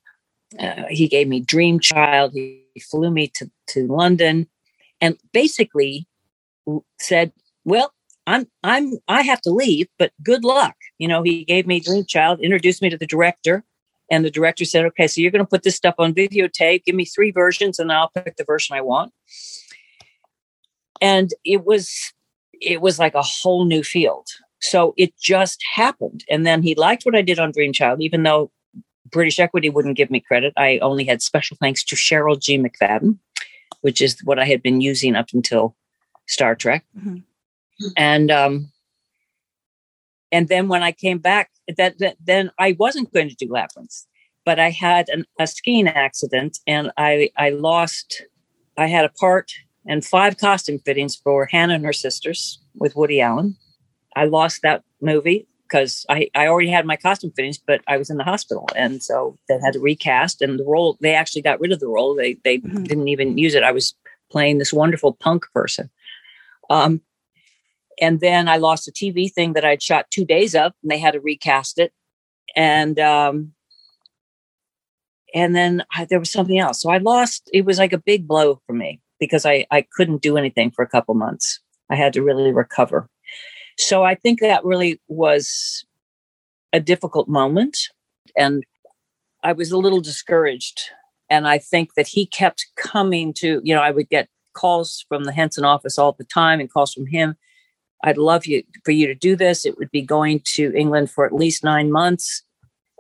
uh, 0.61 0.85
he 0.89 1.09
gave 1.09 1.27
me 1.27 1.41
Dream 1.41 1.81
Child. 1.81 2.33
He, 2.35 2.63
he 2.75 2.81
flew 2.81 3.11
me 3.11 3.29
to 3.29 3.51
to 3.69 3.87
London, 3.89 4.47
and 5.01 5.17
basically 5.33 6.07
said, 7.01 7.33
"Well, 7.65 7.93
I'm 8.27 8.47
I'm 8.63 8.93
I 9.09 9.23
have 9.23 9.41
to 9.43 9.51
leave, 9.51 9.89
but 9.99 10.13
good 10.23 10.45
luck." 10.45 10.77
You 10.99 11.09
know, 11.09 11.23
he 11.23 11.45
gave 11.45 11.67
me 11.67 11.81
Dream 11.81 12.05
Child, 12.05 12.41
introduced 12.41 12.83
me 12.83 12.91
to 12.91 12.99
the 12.99 13.07
director, 13.07 13.65
and 14.11 14.25
the 14.25 14.31
director 14.31 14.67
said, 14.67 14.85
"Okay, 14.85 15.07
so 15.07 15.23
you're 15.23 15.33
going 15.33 15.45
to 15.45 15.51
put 15.51 15.63
this 15.63 15.77
stuff 15.77 15.95
on 15.99 16.15
videotape. 16.15 16.85
Give 16.85 16.95
me 16.95 17.07
three 17.07 17.31
versions, 17.31 17.79
and 17.79 17.91
I'll 17.91 18.11
pick 18.11 18.37
the 18.37 18.45
version 18.45 18.77
I 18.77 18.83
want." 18.83 19.13
And 21.03 21.31
it 21.45 21.67
was 21.67 22.15
it 22.61 22.81
was 22.81 22.99
like 22.99 23.15
a 23.15 23.23
whole 23.23 23.65
new 23.65 23.83
field. 23.83 24.27
So 24.61 24.95
it 24.97 25.17
just 25.19 25.63
happened. 25.75 26.25
And 26.31 26.47
then 26.47 26.63
he 26.63 26.75
liked 26.75 27.05
what 27.05 27.15
I 27.15 27.23
did 27.23 27.39
on 27.39 27.53
Dream 27.53 27.73
Child, 27.73 28.01
even 28.01 28.23
though 28.23 28.51
British 29.11 29.39
Equity 29.39 29.71
wouldn't 29.71 29.97
give 29.97 30.11
me 30.11 30.21
credit. 30.21 30.53
I 30.57 30.79
only 30.79 31.05
had 31.05 31.23
special 31.23 31.57
thanks 31.61 31.85
to 31.85 31.97
Cheryl 31.97 32.41
G. 32.41 32.59
McFadden, 32.59 33.19
which 33.83 34.01
is 34.01 34.21
what 34.25 34.39
I 34.39 34.45
had 34.45 34.63
been 34.63 34.81
using 34.81 35.15
up 35.15 35.29
until 35.33 35.77
Star 36.27 36.55
Trek. 36.55 36.85
Mm-hmm. 36.99 37.19
And 37.97 38.31
um, 38.31 38.73
and 40.33 40.49
then 40.49 40.69
when 40.69 40.83
I 40.83 40.93
came 40.93 41.19
back, 41.19 41.51
that, 41.77 41.99
that 41.99 42.17
then 42.25 42.51
I 42.59 42.75
wasn't 42.79 43.13
going 43.13 43.29
to 43.29 43.37
do 43.37 43.53
Labyrinth, 43.53 44.07
but 44.45 44.59
I 44.59 44.71
had 44.71 45.09
an, 45.09 45.25
a 45.39 45.47
skiing 45.47 45.89
accident 45.89 46.59
and 46.67 46.91
I 46.97 47.31
I 47.37 47.51
lost. 47.51 48.23
I 48.79 48.87
had 48.87 49.05
a 49.05 49.11
part 49.11 49.53
and 49.87 50.05
five 50.05 50.37
costume 50.39 50.79
fittings 50.81 51.17
for 51.17 51.47
Hannah 51.47 51.75
and 51.75 51.85
her 51.85 51.93
sisters 51.93 52.61
with 52.75 52.97
Woody 52.97 53.21
Allen. 53.21 53.57
I 54.15 54.25
lost 54.25 54.63
that 54.63 54.83
movie 55.01 55.47
because 55.69 56.07
I, 56.09 56.29
I 56.35 56.47
already 56.47 56.71
had 56.71 56.87
my 56.87 56.97
costume 56.97 57.33
fittings, 57.35 57.59
but 57.59 57.83
I 57.87 57.97
was 57.97 58.11
in 58.11 58.17
the 58.17 58.25
hospital. 58.25 58.69
And 58.77 59.03
so 59.03 59.37
they 59.49 59.59
had 59.61 59.75
to 59.75 59.81
recast 59.81 60.41
and 60.41 60.59
the 60.59 60.65
role, 60.65 60.97
they 61.01 61.15
actually 61.15 61.43
got 61.43 61.61
rid 61.61 61.73
of 61.73 61.81
the 61.81 61.89
role. 61.89 62.15
They, 62.15 62.35
they 62.45 62.59
mm-hmm. 62.59 62.85
didn't 62.85 63.09
even 63.09 63.39
use 63.39 63.55
it. 63.55 63.63
I 63.63 63.73
was 63.73 63.95
playing 64.31 64.59
this 64.59 64.73
wonderful 64.73 65.13
punk 65.13 65.45
person. 65.53 65.91
Um, 66.71 67.01
and 68.01 68.21
then 68.21 68.49
I 68.49 68.57
lost 68.57 68.89
a 68.89 68.93
TV 68.93 69.33
thing 69.33 69.55
that 69.55 69.65
I'd 69.65 69.83
shot 69.83 70.11
two 70.11 70.25
days 70.25 70.55
of 70.55 70.73
and 70.83 70.91
they 70.91 70.99
had 70.99 71.15
to 71.15 71.21
recast 71.21 71.79
it. 71.79 71.93
And, 72.55 72.99
um, 72.99 73.53
and 75.35 75.55
then 75.55 75.85
I, 75.95 76.05
there 76.05 76.19
was 76.19 76.31
something 76.31 76.59
else. 76.59 76.81
So 76.81 76.91
I 76.91 76.99
lost, 76.99 77.51
it 77.53 77.65
was 77.65 77.79
like 77.79 77.93
a 77.93 77.99
big 77.99 78.27
blow 78.27 78.61
for 78.67 78.73
me 78.73 79.01
because 79.19 79.47
I, 79.47 79.67
I 79.71 79.87
couldn't 79.97 80.23
do 80.23 80.37
anything 80.37 80.71
for 80.71 80.83
a 80.83 80.89
couple 80.89 81.15
months. 81.15 81.61
I 81.91 81.97
had 81.97 82.13
to 82.15 82.23
really 82.23 82.53
recover. 82.53 83.09
So 83.79 84.03
I 84.05 84.15
think 84.15 84.41
that 84.41 84.65
really 84.65 85.01
was 85.09 85.85
a 86.73 86.81
difficult 86.81 87.29
moment. 87.29 87.79
And 88.37 88.65
I 89.43 89.53
was 89.53 89.71
a 89.71 89.79
little 89.79 90.01
discouraged. 90.01 90.81
And 91.29 91.47
I 91.47 91.59
think 91.59 91.95
that 91.95 92.07
he 92.07 92.27
kept 92.27 92.67
coming 92.77 93.33
to, 93.35 93.61
you 93.65 93.75
know, 93.75 93.83
I 93.83 93.91
would 93.91 94.09
get 94.09 94.29
calls 94.55 95.05
from 95.09 95.25
the 95.25 95.33
Henson 95.33 95.65
office 95.65 95.99
all 95.99 96.13
the 96.13 96.25
time 96.25 96.61
and 96.61 96.73
calls 96.73 96.93
from 96.93 97.07
him. 97.07 97.37
I'd 98.05 98.19
love 98.19 98.47
you 98.47 98.63
for 98.85 98.93
you 98.93 99.07
to 99.07 99.15
do 99.15 99.37
this. 99.37 99.67
It 99.67 99.77
would 99.79 99.91
be 99.91 100.03
going 100.03 100.41
to 100.55 100.73
England 100.75 101.11
for 101.11 101.27
at 101.27 101.33
least 101.33 101.65
nine 101.65 101.91
months. 101.91 102.43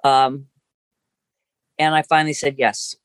Um, 0.04 0.46
and 1.78 1.94
I 1.94 2.02
finally 2.02 2.32
said 2.32 2.56
yes 2.58 2.96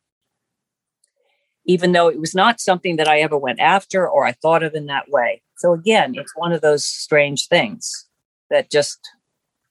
even 1.66 1.91
though 1.91 2.07
it 2.07 2.20
was 2.20 2.34
not 2.34 2.59
something 2.59 2.95
that 2.97 3.07
I 3.07 3.20
ever 3.20 3.38
went 3.38 3.59
after 3.59 4.07
or 4.07 4.26
I 4.26 4.32
thought 4.34 4.64
of 4.64 4.74
in 4.74 4.88
that 4.88 5.09
way. 5.09 5.41
So 5.57 5.74
again, 5.74 6.14
it's 6.16 6.36
one 6.36 6.51
of 6.51 6.62
those 6.62 6.84
strange 6.84 7.47
things 7.47 8.07
that 8.49 8.72
just 8.72 8.99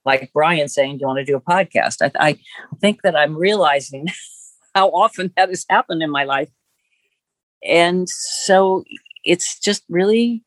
like 0.04 0.30
Brian 0.32 0.68
saying, 0.68 0.98
Do 0.98 1.02
you 1.02 1.06
want 1.08 1.18
to 1.18 1.24
do 1.24 1.36
a 1.36 1.40
podcast? 1.40 1.96
I, 2.00 2.10
I 2.18 2.38
think 2.80 3.02
that 3.02 3.16
I'm 3.16 3.36
realizing 3.36 4.06
how 4.74 4.88
often 4.88 5.32
that 5.36 5.48
has 5.48 5.66
happened 5.68 6.02
in 6.02 6.10
my 6.10 6.24
life. 6.24 6.48
And 7.62 8.08
so 8.08 8.84
it's 9.24 9.58
just 9.58 9.84
really 9.88 10.42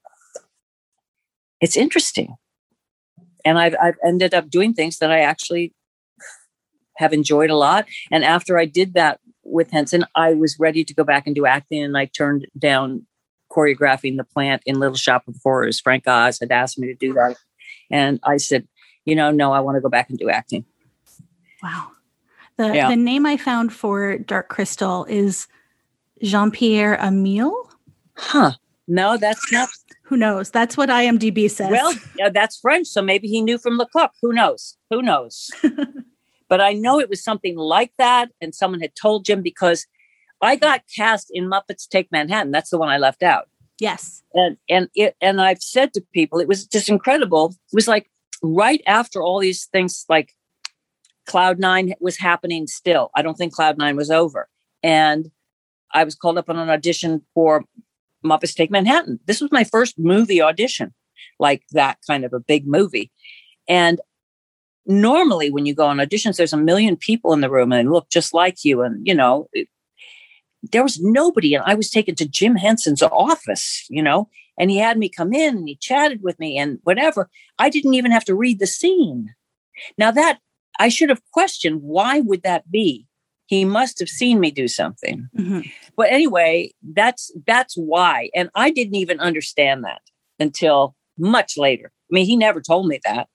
it's 1.62 1.78
interesting. 1.78 2.36
And 3.46 3.60
I've 3.60 3.76
I've 3.82 3.98
ended 4.06 4.34
up 4.34 4.50
doing 4.50 4.74
things 4.74 4.98
that 5.00 5.12
I 5.12 5.20
actually 5.20 5.74
have 6.98 7.14
enjoyed 7.14 7.50
a 7.50 7.56
lot. 7.56 7.86
And 8.12 8.24
after 8.24 8.58
I 8.58 8.66
did 8.66 8.94
that 8.94 9.20
with 9.44 9.72
Henson, 9.72 10.06
I 10.16 10.34
was 10.34 10.60
ready 10.60 10.84
to 10.84 10.94
go 10.94 11.04
back 11.04 11.26
and 11.26 11.36
do 11.36 11.46
acting, 11.46 11.84
and 11.84 11.98
I 11.98 12.06
turned 12.06 12.48
down 12.58 13.06
choreographing 13.52 14.18
the 14.18 14.24
plant 14.24 14.64
in 14.66 14.80
Little 14.80 14.98
Shop 14.98 15.28
of 15.28 15.36
Horrors. 15.44 15.80
Frank 15.80 16.08
Oz 16.08 16.40
had 16.40 16.52
asked 16.52 16.80
me 16.80 16.88
to 16.88 16.96
do 16.96 17.14
that, 17.14 17.38
and 17.92 18.20
I 18.24 18.38
said, 18.38 18.68
"You 19.06 19.16
know, 19.16 19.32
no, 19.32 19.52
I 19.52 19.60
want 19.60 19.76
to 19.76 19.82
go 19.82 19.90
back 19.90 20.10
and 20.10 20.18
do 20.18 20.30
acting." 20.30 20.66
Wow. 21.62 21.92
The 22.58 22.74
yeah. 22.74 22.90
the 22.90 22.96
name 22.96 23.26
I 23.26 23.38
found 23.38 23.74
for 23.74 24.18
Dark 24.18 24.50
Crystal 24.50 25.06
is 25.06 25.48
Jean 26.22 26.52
Pierre 26.52 26.98
Amiel. 26.98 27.70
Huh. 28.16 28.54
No, 28.88 29.18
that's 29.18 29.52
not. 29.52 29.70
Who 30.04 30.18
knows? 30.18 30.52
That's 30.52 30.76
what 30.76 30.90
IMDb 30.90 31.50
says. 31.50 31.72
Well, 31.72 31.94
yeah, 32.18 32.30
that's 32.30 32.60
French, 32.60 32.88
so 32.88 33.02
maybe 33.02 33.28
he 33.28 33.42
knew 33.42 33.58
from 33.58 33.80
Lecoq. 33.80 34.10
Who 34.22 34.34
knows? 34.34 34.78
Who 34.90 35.02
knows? 35.02 35.50
but 36.54 36.62
I 36.62 36.74
know 36.74 37.00
it 37.00 37.10
was 37.10 37.24
something 37.24 37.58
like 37.58 37.94
that, 37.98 38.30
and 38.40 38.54
someone 38.54 38.80
had 38.80 38.94
told 38.94 39.26
Jim 39.26 39.42
because 39.42 39.88
I 40.40 40.56
got 40.56 40.84
cast 40.96 41.32
in 41.34 41.50
Muppets 41.50 41.88
Take 41.90 42.12
Manhattan. 42.12 42.52
That's 42.52 42.70
the 42.70 42.78
one 42.78 42.90
I 42.90 43.00
left 43.00 43.24
out. 43.24 43.50
Yes, 43.80 44.22
and 44.36 44.56
and 44.70 44.88
it 44.94 45.16
and 45.20 45.42
I've 45.42 45.64
said 45.64 45.96
to 45.96 46.02
people, 46.14 46.38
it 46.40 46.48
was 46.48 46.68
just 46.68 46.90
incredible. 46.90 47.56
It 47.72 47.76
was 47.76 47.88
like 47.88 48.08
right 48.44 48.84
after 48.86 49.24
all 49.24 49.40
these 49.40 49.66
things, 49.66 50.06
like 50.10 50.36
Cloud 51.26 51.58
Nine 51.58 51.96
was 52.00 52.20
happening 52.20 52.68
still. 52.68 53.10
I 53.16 53.24
don't 53.24 53.34
think 53.34 53.54
Cloud 53.54 53.80
Nine 53.80 53.96
was 53.96 54.12
over, 54.12 54.48
and 54.84 55.32
I 55.92 56.04
was 56.04 56.14
called 56.14 56.38
up 56.38 56.52
on 56.52 56.60
an 56.60 56.70
audition 56.70 57.24
for 57.34 57.64
Muppets 58.24 58.54
Take 58.54 58.70
Manhattan. 58.70 59.20
This 59.26 59.42
was 59.42 59.52
my 59.52 59.64
first 59.64 59.98
movie 59.98 60.40
audition, 60.40 60.94
like 61.40 61.64
that 61.72 61.98
kind 62.06 62.24
of 62.24 62.32
a 62.32 62.40
big 62.40 62.68
movie. 62.68 63.12
And 63.68 64.00
normally 64.86 65.52
when 65.52 65.66
you 65.66 65.74
go 65.74 65.86
on 65.86 65.98
auditions, 65.98 66.38
there's 66.38 66.54
a 66.54 66.58
million 66.58 66.96
people 66.96 67.34
in 67.34 67.42
the 67.42 67.50
room 67.50 67.72
and 67.72 67.92
look 67.92 68.10
just 68.10 68.34
like 68.34 68.64
you. 68.64 68.82
And, 68.82 69.06
you 69.06 69.16
know, 69.16 69.48
it, 69.54 69.68
there 70.72 70.84
was 70.84 71.00
nobody. 71.02 71.56
And 71.56 71.64
I 71.66 71.76
was 71.76 71.90
taken 71.90 72.16
to 72.16 72.28
Jim 72.28 72.56
Henson's 72.56 73.02
office, 73.02 73.86
you 73.90 74.02
know, 74.02 74.30
and 74.58 74.70
he 74.70 74.78
had 74.78 74.98
me 74.98 75.10
come 75.10 75.34
in 75.34 75.58
and 75.58 75.68
he 75.68 75.76
chatted 75.76 76.22
with 76.22 76.40
me 76.40 76.58
and 76.58 76.80
whatever. 76.84 77.30
I 77.60 77.70
didn't 77.70 77.94
even 77.94 78.12
have 78.12 78.26
to 78.26 78.36
read 78.36 78.60
the 78.60 78.68
scene. 78.68 79.34
Now 79.98 80.12
that 80.12 80.40
I 80.80 80.90
should 80.90 81.10
have 81.10 81.22
questioned 81.32 81.82
why 81.82 82.20
would 82.20 82.44
that 82.44 82.70
be? 82.72 83.08
he 83.48 83.66
must 83.66 84.00
have 84.00 84.10
seen 84.10 84.40
me 84.40 84.52
do 84.52 84.68
something 84.68 85.28
mm-hmm. 85.38 85.62
but 85.96 86.12
anyway 86.12 86.72
that's 86.94 87.32
that's 87.46 87.76
why 87.76 88.30
and 88.34 88.50
i 88.56 88.70
didn't 88.72 88.96
even 88.96 89.20
understand 89.20 89.84
that 89.84 90.02
until 90.40 90.96
much 91.18 91.58
later 91.58 91.92
i 91.94 92.10
mean 92.10 92.26
he 92.26 92.36
never 92.36 92.62
told 92.62 92.88
me 92.88 93.00
that 93.06 93.28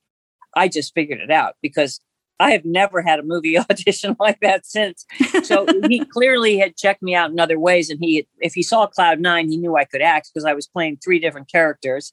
i 0.56 0.68
just 0.68 0.94
figured 0.94 1.20
it 1.20 1.30
out 1.30 1.54
because 1.62 2.00
i 2.40 2.50
have 2.50 2.64
never 2.64 3.02
had 3.02 3.18
a 3.18 3.22
movie 3.22 3.58
audition 3.70 4.16
like 4.18 4.40
that 4.40 4.66
since 4.66 5.04
so 5.42 5.66
he 5.88 6.04
clearly 6.12 6.58
had 6.58 6.76
checked 6.76 7.02
me 7.02 7.14
out 7.14 7.30
in 7.30 7.40
other 7.40 7.58
ways 7.58 7.90
and 7.90 8.00
he 8.00 8.26
if 8.40 8.54
he 8.54 8.62
saw 8.62 8.86
cloud 8.86 9.20
nine 9.20 9.48
he 9.48 9.56
knew 9.56 9.76
i 9.76 9.84
could 9.84 10.02
act 10.02 10.30
because 10.32 10.44
i 10.44 10.54
was 10.54 10.66
playing 10.66 10.96
three 10.96 11.18
different 11.18 11.50
characters 11.50 12.12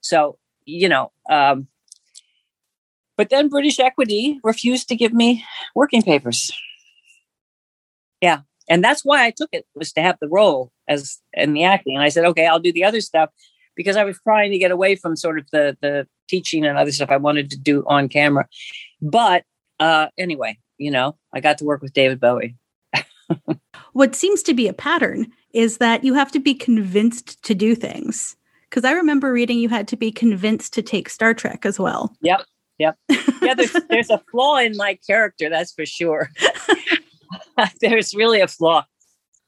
so 0.00 0.38
you 0.64 0.88
know 0.88 1.10
um, 1.30 1.68
but 3.16 3.30
then 3.30 3.48
british 3.48 3.78
equity 3.78 4.40
refused 4.42 4.88
to 4.88 4.96
give 4.96 5.12
me 5.12 5.44
working 5.74 6.02
papers 6.02 6.50
yeah. 8.20 8.40
And 8.68 8.82
that's 8.82 9.04
why 9.04 9.24
I 9.24 9.30
took 9.30 9.50
it 9.52 9.66
was 9.74 9.92
to 9.92 10.02
have 10.02 10.18
the 10.20 10.28
role 10.28 10.72
as 10.88 11.20
in 11.32 11.52
the 11.52 11.64
acting. 11.64 11.94
And 11.94 12.02
I 12.02 12.08
said, 12.08 12.24
okay, 12.24 12.46
I'll 12.46 12.58
do 12.58 12.72
the 12.72 12.84
other 12.84 13.00
stuff 13.00 13.30
because 13.76 13.96
I 13.96 14.04
was 14.04 14.18
trying 14.22 14.50
to 14.50 14.58
get 14.58 14.70
away 14.70 14.96
from 14.96 15.16
sort 15.16 15.38
of 15.38 15.46
the 15.52 15.76
the 15.80 16.06
teaching 16.28 16.64
and 16.64 16.76
other 16.76 16.92
stuff 16.92 17.10
I 17.10 17.16
wanted 17.18 17.50
to 17.50 17.58
do 17.58 17.84
on 17.86 18.08
camera. 18.08 18.46
But 19.00 19.44
uh 19.78 20.08
anyway, 20.18 20.58
you 20.78 20.90
know, 20.90 21.16
I 21.32 21.40
got 21.40 21.58
to 21.58 21.64
work 21.64 21.82
with 21.82 21.92
David 21.92 22.20
Bowie. 22.20 22.56
what 23.92 24.14
seems 24.14 24.42
to 24.44 24.54
be 24.54 24.68
a 24.68 24.72
pattern 24.72 25.26
is 25.52 25.78
that 25.78 26.04
you 26.04 26.14
have 26.14 26.32
to 26.32 26.38
be 26.38 26.54
convinced 26.54 27.42
to 27.44 27.54
do 27.54 27.74
things. 27.74 28.36
Because 28.68 28.84
I 28.84 28.92
remember 28.92 29.32
reading 29.32 29.58
you 29.58 29.68
had 29.68 29.88
to 29.88 29.96
be 29.96 30.10
convinced 30.10 30.74
to 30.74 30.82
take 30.82 31.08
Star 31.08 31.32
Trek 31.32 31.64
as 31.64 31.78
well. 31.78 32.14
Yep. 32.20 32.42
Yep. 32.78 32.98
Yeah, 33.42 33.54
there's, 33.54 33.72
there's 33.88 34.10
a 34.10 34.20
flaw 34.30 34.58
in 34.58 34.76
my 34.76 34.98
character, 35.06 35.48
that's 35.48 35.72
for 35.72 35.86
sure. 35.86 36.30
there's 37.80 38.14
really 38.14 38.40
a 38.40 38.48
flaw. 38.48 38.84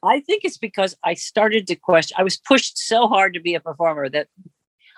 I 0.02 0.20
think 0.20 0.44
it's 0.44 0.58
because 0.58 0.96
I 1.04 1.14
started 1.14 1.66
to 1.66 1.76
question. 1.76 2.16
I 2.18 2.22
was 2.22 2.36
pushed 2.36 2.78
so 2.78 3.08
hard 3.08 3.34
to 3.34 3.40
be 3.40 3.54
a 3.54 3.60
performer 3.60 4.08
that 4.10 4.28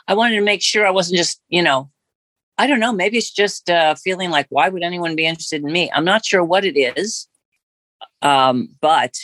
I 0.07 0.15
wanted 0.15 0.37
to 0.37 0.43
make 0.43 0.63
sure 0.63 0.87
I 0.87 0.91
wasn't 0.91 1.19
just, 1.19 1.41
you 1.49 1.63
know, 1.63 1.91
I 2.59 2.67
don't 2.67 2.81
know. 2.81 2.93
Maybe 2.93 3.17
it's 3.17 3.31
just 3.31 3.71
uh, 3.71 3.95
feeling 3.95 4.31
like, 4.31 4.47
why 4.51 4.69
would 4.69 4.83
anyone 4.83 5.17
be 5.17 5.25
interested 5.25 5.63
in 5.63 5.73
me? 5.73 5.91
I'm 5.95 6.05
not 6.05 6.27
sure 6.27 6.45
what 6.45 6.65
it 6.65 6.77
is, 6.79 7.27
um, 8.21 8.69
but 8.83 9.15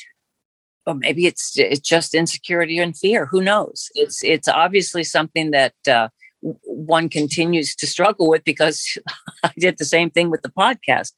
or 0.87 0.95
maybe 0.95 1.27
it's 1.27 1.59
it's 1.59 1.81
just 1.81 2.15
insecurity 2.15 2.79
and 2.79 2.97
fear. 2.97 3.27
Who 3.27 3.43
knows? 3.43 3.91
It's 3.95 4.23
it's 4.23 4.49
obviously 4.49 5.05
something 5.05 5.51
that 5.51 5.75
uh, 5.87 6.09
one 6.41 7.09
continues 7.09 7.75
to 7.77 7.87
struggle 7.87 8.29
with 8.29 8.45
because 8.45 8.97
I 9.43 9.53
did 9.59 9.79
the 9.79 9.85
same 9.85 10.11
thing 10.11 10.31
with 10.31 10.43
the 10.43 10.49
podcast. 10.49 11.13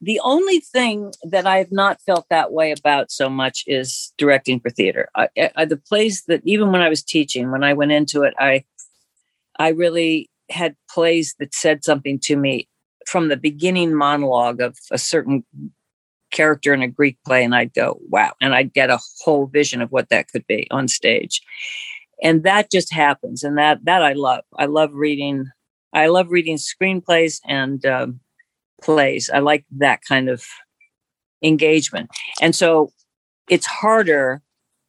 The 0.00 0.20
only 0.22 0.60
thing 0.60 1.12
that 1.24 1.46
I 1.46 1.58
have 1.58 1.72
not 1.72 2.00
felt 2.02 2.26
that 2.30 2.52
way 2.52 2.70
about 2.70 3.10
so 3.10 3.28
much 3.28 3.64
is 3.66 4.12
directing 4.16 4.60
for 4.60 4.70
theater. 4.70 5.08
I, 5.16 5.28
I, 5.56 5.64
the 5.64 5.76
plays 5.76 6.22
that 6.28 6.40
even 6.44 6.70
when 6.70 6.80
I 6.80 6.88
was 6.88 7.02
teaching, 7.02 7.50
when 7.50 7.64
I 7.64 7.72
went 7.72 7.92
into 7.92 8.22
it, 8.22 8.34
I 8.38 8.64
I 9.58 9.70
really 9.70 10.30
had 10.50 10.76
plays 10.88 11.34
that 11.40 11.52
said 11.52 11.84
something 11.84 12.20
to 12.20 12.36
me 12.36 12.68
from 13.06 13.28
the 13.28 13.36
beginning 13.36 13.94
monologue 13.94 14.60
of 14.60 14.78
a 14.92 14.98
certain 14.98 15.44
character 16.30 16.72
in 16.72 16.82
a 16.82 16.88
Greek 16.88 17.18
play, 17.26 17.42
and 17.42 17.54
I'd 17.54 17.74
go, 17.74 17.98
wow, 18.08 18.32
and 18.40 18.54
I'd 18.54 18.72
get 18.72 18.90
a 18.90 19.00
whole 19.24 19.46
vision 19.46 19.82
of 19.82 19.90
what 19.90 20.10
that 20.10 20.28
could 20.28 20.46
be 20.46 20.68
on 20.70 20.86
stage. 20.86 21.40
And 22.22 22.44
that 22.44 22.70
just 22.70 22.92
happens, 22.92 23.42
and 23.42 23.58
that 23.58 23.84
that 23.84 24.02
I 24.02 24.12
love. 24.12 24.44
I 24.56 24.66
love 24.66 24.90
reading. 24.92 25.46
I 25.92 26.06
love 26.06 26.30
reading 26.30 26.58
screenplays 26.58 27.40
and 27.46 27.84
um, 27.86 28.20
plays. 28.82 29.30
I 29.32 29.38
like 29.38 29.64
that 29.78 30.02
kind 30.02 30.28
of 30.28 30.44
engagement. 31.42 32.10
And 32.40 32.54
so 32.54 32.92
it's 33.48 33.66
harder. 33.66 34.42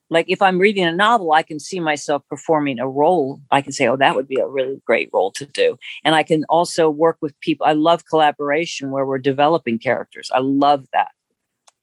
Like 0.09 0.25
if 0.27 0.41
I'm 0.41 0.57
reading 0.57 0.85
a 0.85 0.91
novel, 0.91 1.33
I 1.33 1.43
can 1.43 1.59
see 1.59 1.79
myself 1.79 2.23
performing 2.29 2.79
a 2.79 2.89
role. 2.89 3.39
I 3.51 3.61
can 3.61 3.71
say, 3.71 3.87
oh, 3.87 3.97
that 3.97 4.15
would 4.15 4.27
be 4.27 4.39
a 4.39 4.47
really 4.47 4.81
great 4.85 5.09
role 5.13 5.31
to 5.33 5.45
do. 5.45 5.77
And 6.03 6.15
I 6.15 6.23
can 6.23 6.45
also 6.49 6.89
work 6.89 7.17
with 7.21 7.39
people. 7.41 7.65
I 7.67 7.73
love 7.73 8.05
collaboration 8.05 8.91
where 8.91 9.05
we're 9.05 9.19
developing 9.19 9.77
characters. 9.77 10.31
I 10.33 10.39
love 10.39 10.85
that. 10.93 11.09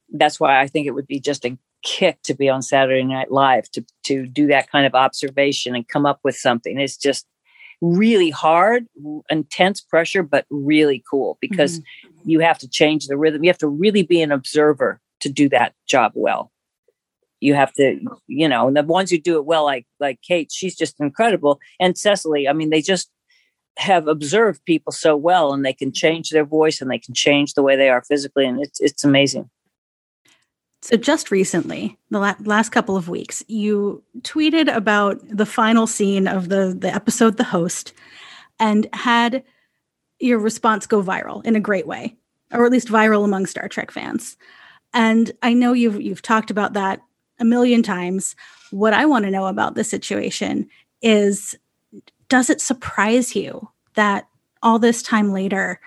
That's 0.09 0.39
why 0.39 0.59
I 0.59 0.67
think 0.67 0.87
it 0.87 0.91
would 0.91 1.07
be 1.07 1.19
just 1.19 1.45
a 1.45 1.57
kick 1.83 2.21
to 2.23 2.33
be 2.33 2.49
on 2.49 2.61
Saturday 2.61 3.03
Night 3.03 3.31
Live 3.31 3.69
to 3.71 3.85
to 4.05 4.25
do 4.25 4.47
that 4.47 4.69
kind 4.69 4.85
of 4.85 4.95
observation 4.95 5.75
and 5.75 5.87
come 5.87 6.05
up 6.05 6.19
with 6.23 6.35
something. 6.35 6.79
It's 6.79 6.97
just 6.97 7.25
really 7.81 8.29
hard, 8.29 8.85
intense 9.29 9.81
pressure, 9.81 10.23
but 10.23 10.45
really 10.49 11.03
cool 11.09 11.37
because 11.41 11.79
mm-hmm. 11.79 12.29
you 12.29 12.39
have 12.39 12.57
to 12.59 12.67
change 12.67 13.07
the 13.07 13.17
rhythm. 13.17 13.43
You 13.43 13.49
have 13.49 13.57
to 13.59 13.67
really 13.67 14.03
be 14.03 14.21
an 14.21 14.31
observer 14.31 14.99
to 15.21 15.29
do 15.29 15.49
that 15.49 15.73
job 15.87 16.11
well. 16.15 16.51
You 17.39 17.53
have 17.53 17.71
to, 17.73 17.99
you 18.27 18.49
know, 18.49 18.67
and 18.67 18.75
the 18.75 18.83
ones 18.83 19.11
who 19.11 19.19
do 19.19 19.37
it 19.37 19.45
well, 19.45 19.63
like 19.63 19.85
like 19.99 20.19
Kate, 20.27 20.51
she's 20.51 20.75
just 20.75 20.99
incredible, 20.99 21.59
and 21.79 21.95
Cecily. 21.95 22.47
I 22.47 22.53
mean, 22.53 22.71
they 22.71 22.81
just 22.81 23.11
have 23.77 24.07
observed 24.07 24.65
people 24.65 24.91
so 24.91 25.15
well, 25.15 25.53
and 25.53 25.63
they 25.63 25.73
can 25.73 25.93
change 25.93 26.31
their 26.31 26.45
voice 26.45 26.81
and 26.81 26.89
they 26.89 26.97
can 26.97 27.13
change 27.13 27.53
the 27.53 27.61
way 27.61 27.75
they 27.75 27.89
are 27.89 28.03
physically, 28.03 28.47
and 28.47 28.59
it's 28.59 28.79
it's 28.79 29.03
amazing. 29.03 29.49
So, 30.81 30.95
just 30.95 31.31
recently, 31.31 31.97
the 32.11 32.19
la- 32.19 32.35
last 32.43 32.69
couple 32.69 32.95
of 32.95 33.09
weeks, 33.09 33.43
you 33.47 34.03
tweeted 34.21 34.73
about 34.73 35.19
the 35.27 35.45
final 35.45 35.87
scene 35.87 36.27
of 36.27 36.49
the, 36.49 36.75
the 36.77 36.93
episode, 36.93 37.37
The 37.37 37.43
Host, 37.43 37.93
and 38.59 38.87
had 38.93 39.43
your 40.19 40.39
response 40.39 40.85
go 40.85 41.01
viral 41.01 41.45
in 41.45 41.55
a 41.55 41.59
great 41.59 41.87
way, 41.87 42.15
or 42.51 42.65
at 42.65 42.71
least 42.71 42.87
viral 42.87 43.25
among 43.25 43.47
Star 43.47 43.67
Trek 43.67 43.91
fans. 43.91 44.37
And 44.93 45.31
I 45.43 45.53
know 45.53 45.73
you've 45.73 46.01
you've 46.01 46.21
talked 46.21 46.51
about 46.51 46.73
that 46.73 47.01
a 47.39 47.45
million 47.45 47.83
times. 47.83 48.35
What 48.71 48.93
I 48.93 49.05
want 49.05 49.25
to 49.25 49.31
know 49.31 49.47
about 49.47 49.75
the 49.75 49.83
situation 49.83 50.69
is 51.01 51.55
does 52.29 52.49
it 52.49 52.61
surprise 52.61 53.35
you 53.35 53.69
that 53.95 54.27
all 54.61 54.79
this 54.79 55.01
time 55.01 55.31
later 55.31 55.79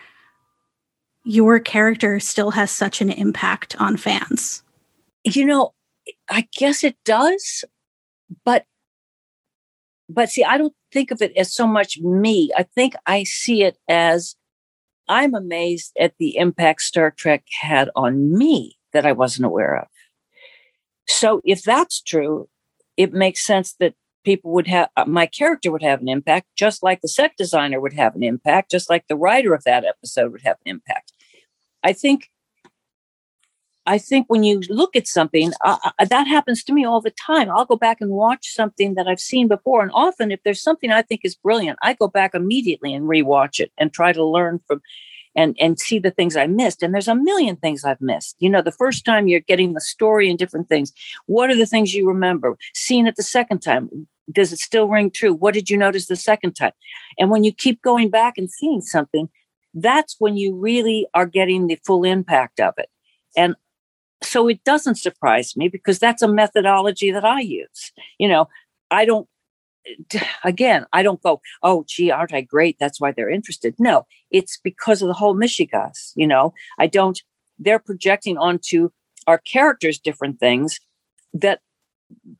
your 1.25 1.61
character 1.61 2.19
still 2.19 2.51
has 2.51 2.71
such 2.71 3.01
an 3.01 3.11
impact 3.11 3.77
on 3.79 3.97
fans? 3.97 4.63
You 5.25 5.45
know, 5.45 5.75
I 6.29 6.49
guess 6.57 6.85
it 6.85 6.97
does, 7.05 7.65
but 8.45 8.65
but 10.09 10.29
see, 10.29 10.43
I 10.43 10.59
don't 10.59 10.75
think 10.93 11.13
of 11.13 11.23
it 11.23 11.37
as 11.37 11.53
so 11.53 11.67
much 11.67 11.99
me. 12.01 12.51
I 12.57 12.65
think 12.65 12.95
I 13.07 13.23
see 13.23 13.63
it 13.63 13.79
as 13.89 14.35
I'm 15.09 15.35
amazed 15.35 15.93
at 16.01 16.15
the 16.19 16.37
impact 16.37 16.83
Star 16.83 17.13
Trek 17.13 17.45
had 17.61 17.91
on 17.95 18.37
me 18.37 18.77
that 18.93 19.07
I 19.07 19.13
wasn't 19.13 19.47
aware 19.47 19.77
of. 19.77 19.87
So 21.07 21.41
if 21.45 21.63
that's 21.63 22.01
true, 22.01 22.49
it 22.97 23.13
makes 23.13 23.45
sense 23.45 23.75
that 23.79 23.95
people 24.25 24.53
would 24.53 24.67
have 24.67 24.89
uh, 24.97 25.05
my 25.07 25.27
character 25.27 25.71
would 25.71 25.83
have 25.83 26.01
an 26.01 26.09
impact 26.09 26.47
just 26.57 26.83
like 26.83 27.01
the 27.01 27.09
set 27.09 27.33
designer 27.37 27.81
would 27.81 27.95
have 27.95 28.15
an 28.15 28.23
impact 28.23 28.71
just 28.71 28.91
like 28.91 29.07
the 29.09 29.17
writer 29.17 29.55
of 29.55 29.65
that 29.65 29.85
episode 29.85 30.31
would 30.31 30.43
have 30.43 30.57
an 30.67 30.71
impact 30.71 31.13
i 31.83 31.93
think 31.93 32.31
I 33.91 33.99
think 33.99 34.27
when 34.29 34.45
you 34.45 34.61
look 34.69 34.95
at 34.95 35.09
something, 35.09 35.51
uh, 35.65 35.77
uh, 35.85 36.05
that 36.05 36.29
happens 36.29 36.63
to 36.63 36.73
me 36.73 36.85
all 36.85 37.01
the 37.01 37.11
time. 37.11 37.51
I'll 37.51 37.65
go 37.65 37.75
back 37.75 38.01
and 38.01 38.13
watch 38.13 38.55
something 38.55 38.95
that 38.95 39.09
I've 39.09 39.19
seen 39.19 39.49
before. 39.49 39.83
And 39.83 39.91
often, 39.93 40.31
if 40.31 40.41
there's 40.45 40.63
something 40.63 40.93
I 40.93 41.03
think 41.03 41.23
is 41.25 41.35
brilliant, 41.35 41.77
I 41.83 41.95
go 41.95 42.07
back 42.07 42.33
immediately 42.33 42.95
and 42.95 43.07
rewatch 43.07 43.59
it 43.59 43.73
and 43.79 43.93
try 43.93 44.13
to 44.13 44.25
learn 44.25 44.61
from 44.69 44.81
and 45.35 45.57
and 45.59 45.81
see 45.81 45.99
the 45.99 46.13
things 46.13 46.37
I 46.37 46.47
missed. 46.47 46.85
And 46.85 46.95
there's 46.95 47.09
a 47.09 47.17
million 47.17 47.57
things 47.57 47.85
I've 47.85 48.01
missed. 48.01 48.37
You 48.39 48.49
know, 48.49 48.63
the 48.63 48.71
first 48.71 49.05
time 49.05 49.27
you're 49.27 49.41
getting 49.41 49.73
the 49.73 49.81
story 49.81 50.31
and 50.31 50.39
different 50.39 50.69
things. 50.69 50.93
What 51.27 51.51
are 51.51 51.57
the 51.57 51.67
things 51.67 51.93
you 51.93 52.07
remember? 52.07 52.57
Seeing 52.75 53.09
it 53.09 53.17
the 53.17 53.25
second 53.25 53.59
time, 53.59 54.07
does 54.31 54.53
it 54.53 54.61
still 54.61 54.87
ring 54.87 55.11
true? 55.11 55.35
What 55.35 55.55
did 55.55 55.69
you 55.69 55.77
notice 55.77 56.07
the 56.07 56.15
second 56.15 56.53
time? 56.53 56.75
And 57.19 57.29
when 57.29 57.43
you 57.43 57.53
keep 57.53 57.83
going 57.83 58.09
back 58.09 58.39
and 58.39 58.49
seeing 58.49 58.83
something, 58.83 59.29
that's 59.75 60.15
when 60.21 60.37
you 60.37 60.55
really 60.55 61.09
are 61.13 61.27
getting 61.27 61.67
the 61.67 61.81
full 61.85 62.05
impact 62.05 62.61
of 62.61 62.75
it. 62.79 62.89
And 63.37 63.57
so 64.23 64.49
it 64.49 64.63
doesn't 64.65 64.97
surprise 64.97 65.57
me 65.57 65.69
because 65.69 65.99
that's 65.99 66.23
a 66.23 66.29
methodology 66.29 67.11
that 67.11 67.25
I 67.25 67.41
use. 67.41 67.93
You 68.19 68.29
know, 68.29 68.49
I 68.91 69.05
don't, 69.05 69.29
again, 70.45 70.87
I 70.93 71.03
don't 71.03 71.23
go, 71.23 71.41
oh, 71.63 71.85
gee, 71.89 72.11
aren't 72.11 72.35
I 72.35 72.41
great? 72.43 72.77
That's 72.79 73.01
why 73.01 73.13
they're 73.13 73.31
interested. 73.31 73.75
No, 73.79 74.07
it's 74.31 74.59
because 74.63 75.03
of 75.03 75.09
the 75.09 75.15
whole 75.15 75.35
Mishigas. 75.35 76.13
You 76.15 76.27
know, 76.27 76.55
I 76.79 76.87
don't, 76.87 77.21
they're 77.59 77.79
projecting 77.79 78.39
onto 78.39 78.91
our 79.27 79.39
characters 79.39 79.99
different 79.99 80.41
things 80.41 80.81
that, 81.35 81.61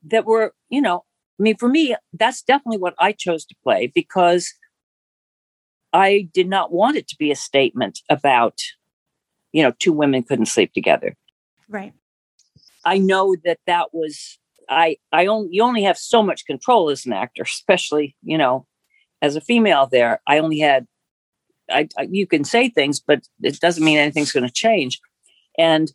that 0.03 0.25
were, 0.25 0.53
you 0.69 0.81
know, 0.81 1.03
I 1.39 1.43
mean, 1.43 1.57
for 1.57 1.69
me, 1.69 1.95
that's 2.13 2.43
definitely 2.43 2.77
what 2.77 2.93
I 2.99 3.13
chose 3.13 3.45
to 3.45 3.55
play 3.63 3.87
because 3.87 4.53
I 5.93 6.29
did 6.33 6.47
not 6.47 6.71
want 6.71 6.97
it 6.97 7.07
to 7.09 7.15
be 7.17 7.31
a 7.31 7.35
statement 7.35 8.01
about, 8.09 8.59
you 9.51 9.63
know, 9.63 9.73
two 9.79 9.91
women 9.91 10.23
couldn't 10.23 10.45
sleep 10.45 10.71
together. 10.73 11.15
Right. 11.71 11.93
I 12.83 12.97
know 12.97 13.35
that 13.45 13.59
that 13.65 13.93
was 13.93 14.37
I 14.69 14.97
I 15.11 15.27
only 15.27 15.49
you 15.53 15.63
only 15.63 15.83
have 15.83 15.97
so 15.97 16.21
much 16.21 16.45
control 16.45 16.89
as 16.89 17.05
an 17.05 17.13
actor, 17.13 17.43
especially 17.45 18.15
you 18.21 18.37
know 18.37 18.67
as 19.21 19.35
a 19.35 19.41
female. 19.41 19.87
There, 19.87 20.21
I 20.27 20.39
only 20.39 20.59
had 20.59 20.85
I, 21.69 21.87
I 21.97 22.07
you 22.11 22.27
can 22.27 22.43
say 22.43 22.69
things, 22.69 22.99
but 22.99 23.27
it 23.41 23.59
doesn't 23.59 23.83
mean 23.83 23.97
anything's 23.97 24.33
going 24.33 24.45
to 24.45 24.53
change. 24.53 24.99
And 25.57 25.91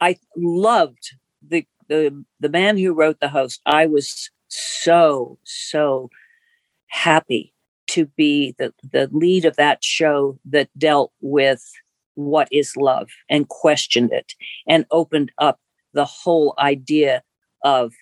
I 0.00 0.18
loved 0.36 1.14
the 1.46 1.64
the 1.88 2.24
the 2.40 2.48
man 2.48 2.76
who 2.76 2.92
wrote 2.92 3.20
the 3.20 3.28
host. 3.28 3.60
I 3.66 3.86
was 3.86 4.30
so 4.48 5.38
so 5.44 6.10
happy 6.88 7.54
to 7.88 8.06
be 8.16 8.54
the 8.58 8.74
the 8.82 9.08
lead 9.12 9.44
of 9.44 9.56
that 9.56 9.84
show 9.84 10.38
that 10.46 10.68
dealt 10.76 11.12
with 11.20 11.62
what 12.16 12.48
is 12.50 12.76
love 12.76 13.08
and 13.30 13.48
questioned 13.48 14.12
it 14.12 14.32
and 14.66 14.84
opened 14.90 15.30
up 15.38 15.60
the 15.92 16.04
whole 16.04 16.54
idea 16.58 17.22
of 17.64 17.92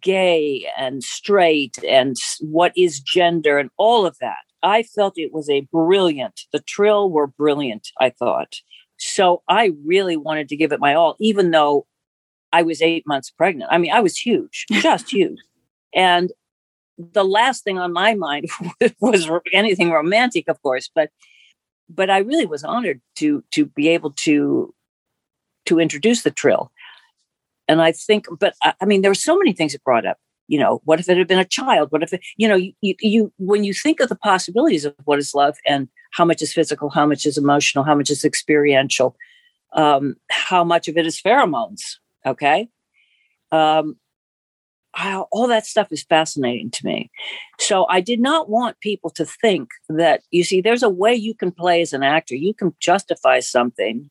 gay 0.00 0.66
and 0.76 1.02
straight 1.02 1.78
and 1.88 2.16
what 2.40 2.72
is 2.76 3.00
gender 3.00 3.58
and 3.58 3.70
all 3.76 4.04
of 4.04 4.16
that. 4.20 4.38
I 4.62 4.82
felt 4.82 5.14
it 5.16 5.32
was 5.32 5.48
a 5.48 5.68
brilliant, 5.72 6.40
the 6.52 6.60
trill 6.60 7.10
were 7.10 7.28
brilliant, 7.28 7.88
I 8.00 8.10
thought. 8.10 8.56
So 8.98 9.42
I 9.48 9.72
really 9.84 10.16
wanted 10.16 10.48
to 10.48 10.56
give 10.56 10.72
it 10.72 10.80
my 10.80 10.94
all, 10.94 11.16
even 11.20 11.50
though 11.50 11.86
I 12.52 12.62
was 12.62 12.82
eight 12.82 13.06
months 13.06 13.30
pregnant. 13.30 13.70
I 13.72 13.78
mean, 13.78 13.92
I 13.92 14.00
was 14.00 14.16
huge, 14.16 14.66
just 14.72 15.12
huge. 15.12 15.38
And 15.94 16.32
the 16.98 17.24
last 17.24 17.64
thing 17.64 17.78
on 17.78 17.92
my 17.92 18.14
mind 18.14 18.48
was 19.00 19.30
anything 19.52 19.90
romantic, 19.90 20.48
of 20.48 20.60
course, 20.62 20.90
but 20.94 21.10
but 21.88 22.10
I 22.10 22.18
really 22.18 22.46
was 22.46 22.64
honored 22.64 23.00
to 23.16 23.44
to 23.52 23.66
be 23.66 23.88
able 23.88 24.12
to 24.24 24.74
to 25.66 25.78
introduce 25.80 26.22
the 26.22 26.30
trill. 26.30 26.70
And 27.68 27.82
I 27.82 27.92
think, 27.92 28.26
but 28.38 28.54
I 28.62 28.84
mean, 28.84 29.02
there 29.02 29.10
were 29.10 29.14
so 29.14 29.36
many 29.36 29.52
things 29.52 29.74
it 29.74 29.82
brought 29.82 30.06
up. 30.06 30.18
You 30.48 30.60
know, 30.60 30.80
what 30.84 31.00
if 31.00 31.08
it 31.08 31.18
had 31.18 31.26
been 31.26 31.40
a 31.40 31.44
child? 31.44 31.90
What 31.90 32.04
if 32.04 32.12
it, 32.12 32.20
you 32.36 32.46
know, 32.46 32.54
you, 32.54 32.72
you 33.00 33.32
when 33.38 33.64
you 33.64 33.74
think 33.74 33.98
of 33.98 34.08
the 34.08 34.14
possibilities 34.14 34.84
of 34.84 34.94
what 35.04 35.18
is 35.18 35.34
love 35.34 35.56
and 35.66 35.88
how 36.12 36.24
much 36.24 36.40
is 36.40 36.52
physical, 36.52 36.88
how 36.88 37.04
much 37.04 37.26
is 37.26 37.36
emotional, 37.36 37.82
how 37.82 37.96
much 37.96 38.10
is 38.10 38.24
experiential, 38.24 39.16
um, 39.72 40.14
how 40.30 40.62
much 40.62 40.86
of 40.86 40.96
it 40.96 41.04
is 41.04 41.20
pheromones. 41.20 41.96
Okay, 42.24 42.68
um, 43.50 43.96
all 45.30 45.46
that 45.48 45.66
stuff 45.66 45.88
is 45.90 46.04
fascinating 46.04 46.70
to 46.70 46.86
me. 46.86 47.10
So 47.58 47.86
I 47.88 48.00
did 48.00 48.20
not 48.20 48.48
want 48.48 48.80
people 48.80 49.10
to 49.10 49.24
think 49.24 49.68
that, 49.88 50.22
you 50.30 50.44
see, 50.44 50.60
there's 50.60 50.82
a 50.82 50.88
way 50.88 51.14
you 51.14 51.34
can 51.34 51.52
play 51.52 51.82
as 51.82 51.92
an 51.92 52.02
actor. 52.02 52.34
You 52.34 52.54
can 52.54 52.74
justify 52.80 53.40
something 53.40 54.10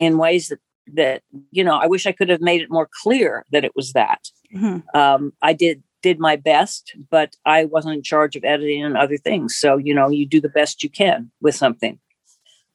in 0.00 0.18
ways 0.18 0.48
that, 0.48 0.58
that 0.94 1.22
you 1.50 1.62
know, 1.62 1.76
I 1.76 1.86
wish 1.86 2.06
I 2.06 2.12
could 2.12 2.28
have 2.28 2.40
made 2.40 2.60
it 2.60 2.70
more 2.70 2.88
clear 3.02 3.44
that 3.52 3.64
it 3.64 3.76
was 3.76 3.92
that. 3.92 4.28
Mm-hmm. 4.54 4.98
Um, 4.98 5.32
I 5.42 5.52
did 5.52 5.82
did 6.02 6.18
my 6.18 6.34
best, 6.34 6.96
but 7.10 7.36
I 7.44 7.66
wasn't 7.66 7.94
in 7.94 8.02
charge 8.02 8.34
of 8.34 8.42
editing 8.42 8.82
and 8.82 8.96
other 8.96 9.18
things. 9.18 9.54
So, 9.54 9.76
you 9.76 9.94
know, 9.94 10.08
you 10.08 10.24
do 10.26 10.40
the 10.40 10.48
best 10.48 10.82
you 10.82 10.88
can 10.88 11.30
with 11.42 11.54
something. 11.54 11.98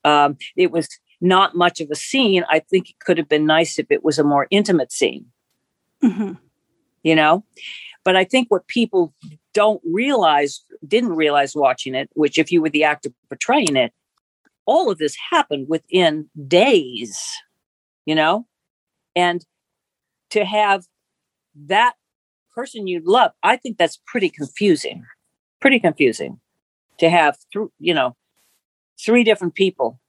Um, 0.04 0.38
it 0.56 0.70
was 0.72 0.88
not 1.22 1.56
much 1.56 1.82
of 1.82 1.90
a 1.90 1.96
scene. 1.96 2.46
I 2.50 2.60
think 2.60 2.92
it 2.92 3.00
could 3.00 3.18
have 3.18 3.28
been 3.28 3.48
nice 3.48 3.80
if 3.80 3.88
it 3.90 4.04
was 4.04 4.20
a 4.20 4.24
more 4.24 4.46
intimate 4.52 4.92
scene. 4.92 5.26
Mm-hmm 6.04 6.34
you 7.06 7.16
know? 7.16 7.46
But 8.04 8.18
I 8.18 8.26
think 8.26 8.50
what 8.50 8.68
people 8.68 9.14
don't 9.54 9.82
realize, 9.86 10.62
didn't 10.86 11.16
realize 11.16 11.56
watching 11.56 11.96
it, 11.96 12.10
which 12.14 12.38
if 12.38 12.52
you 12.52 12.62
were 12.62 12.70
the 12.70 12.84
actor 12.84 13.12
portraying 13.30 13.78
it, 13.78 13.94
all 14.66 14.92
of 14.92 14.98
this 14.98 15.16
happened 15.32 15.68
within 15.70 16.28
days, 16.48 17.18
you 18.06 18.16
know? 18.16 18.48
And 19.16 19.46
to 20.32 20.44
have 20.44 20.86
that 21.68 21.94
person 22.54 22.88
you 22.88 23.02
love, 23.06 23.32
I 23.44 23.56
think 23.56 23.78
that's 23.78 24.02
pretty 24.08 24.30
confusing. 24.30 25.06
Pretty 25.62 25.80
confusing 25.80 26.40
to 26.98 27.10
have 27.10 27.38
through, 27.52 27.72
you 27.80 27.94
know, 27.94 28.16
three 29.00 29.24
different 29.24 29.54
people. 29.54 30.00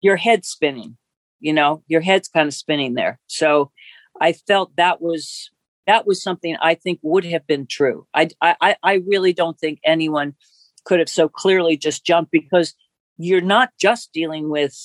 Your 0.00 0.16
head 0.16 0.44
spinning, 0.44 0.96
you 1.40 1.52
know, 1.52 1.82
your 1.86 2.00
head's 2.00 2.28
kind 2.28 2.46
of 2.48 2.54
spinning 2.54 2.94
there. 2.94 3.18
So 3.26 3.72
I 4.20 4.32
felt 4.32 4.76
that 4.76 5.00
was 5.02 5.50
that 5.86 6.06
was 6.06 6.22
something 6.22 6.56
I 6.60 6.74
think 6.74 6.98
would 7.02 7.24
have 7.24 7.46
been 7.46 7.66
true. 7.66 8.06
I, 8.12 8.28
I, 8.40 8.76
I 8.82 8.94
really 9.06 9.32
don't 9.32 9.58
think 9.58 9.80
anyone 9.84 10.34
could 10.84 10.98
have 10.98 11.08
so 11.08 11.28
clearly 11.28 11.76
just 11.76 12.04
jumped 12.04 12.30
because 12.30 12.74
you're 13.18 13.40
not 13.40 13.70
just 13.78 14.12
dealing 14.12 14.50
with. 14.50 14.76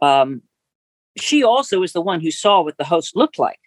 Um, 0.00 0.42
she 1.16 1.42
also 1.42 1.82
is 1.82 1.92
the 1.92 2.00
one 2.00 2.20
who 2.20 2.30
saw 2.30 2.62
what 2.62 2.78
the 2.78 2.84
host 2.84 3.16
looked 3.16 3.38
like, 3.38 3.58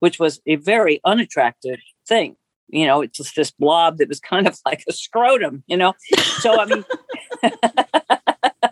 which 0.00 0.18
was 0.18 0.40
a 0.46 0.56
very 0.56 1.00
unattractive 1.04 1.78
thing. 2.08 2.36
You 2.68 2.86
know, 2.86 3.00
it's 3.00 3.18
just 3.18 3.36
this 3.36 3.52
blob 3.52 3.98
that 3.98 4.08
was 4.08 4.20
kind 4.20 4.48
of 4.48 4.58
like 4.64 4.82
a 4.88 4.92
scrotum, 4.92 5.62
you 5.66 5.76
know? 5.76 5.94
So, 6.40 6.60
I 6.60 6.64
mean, 6.64 6.84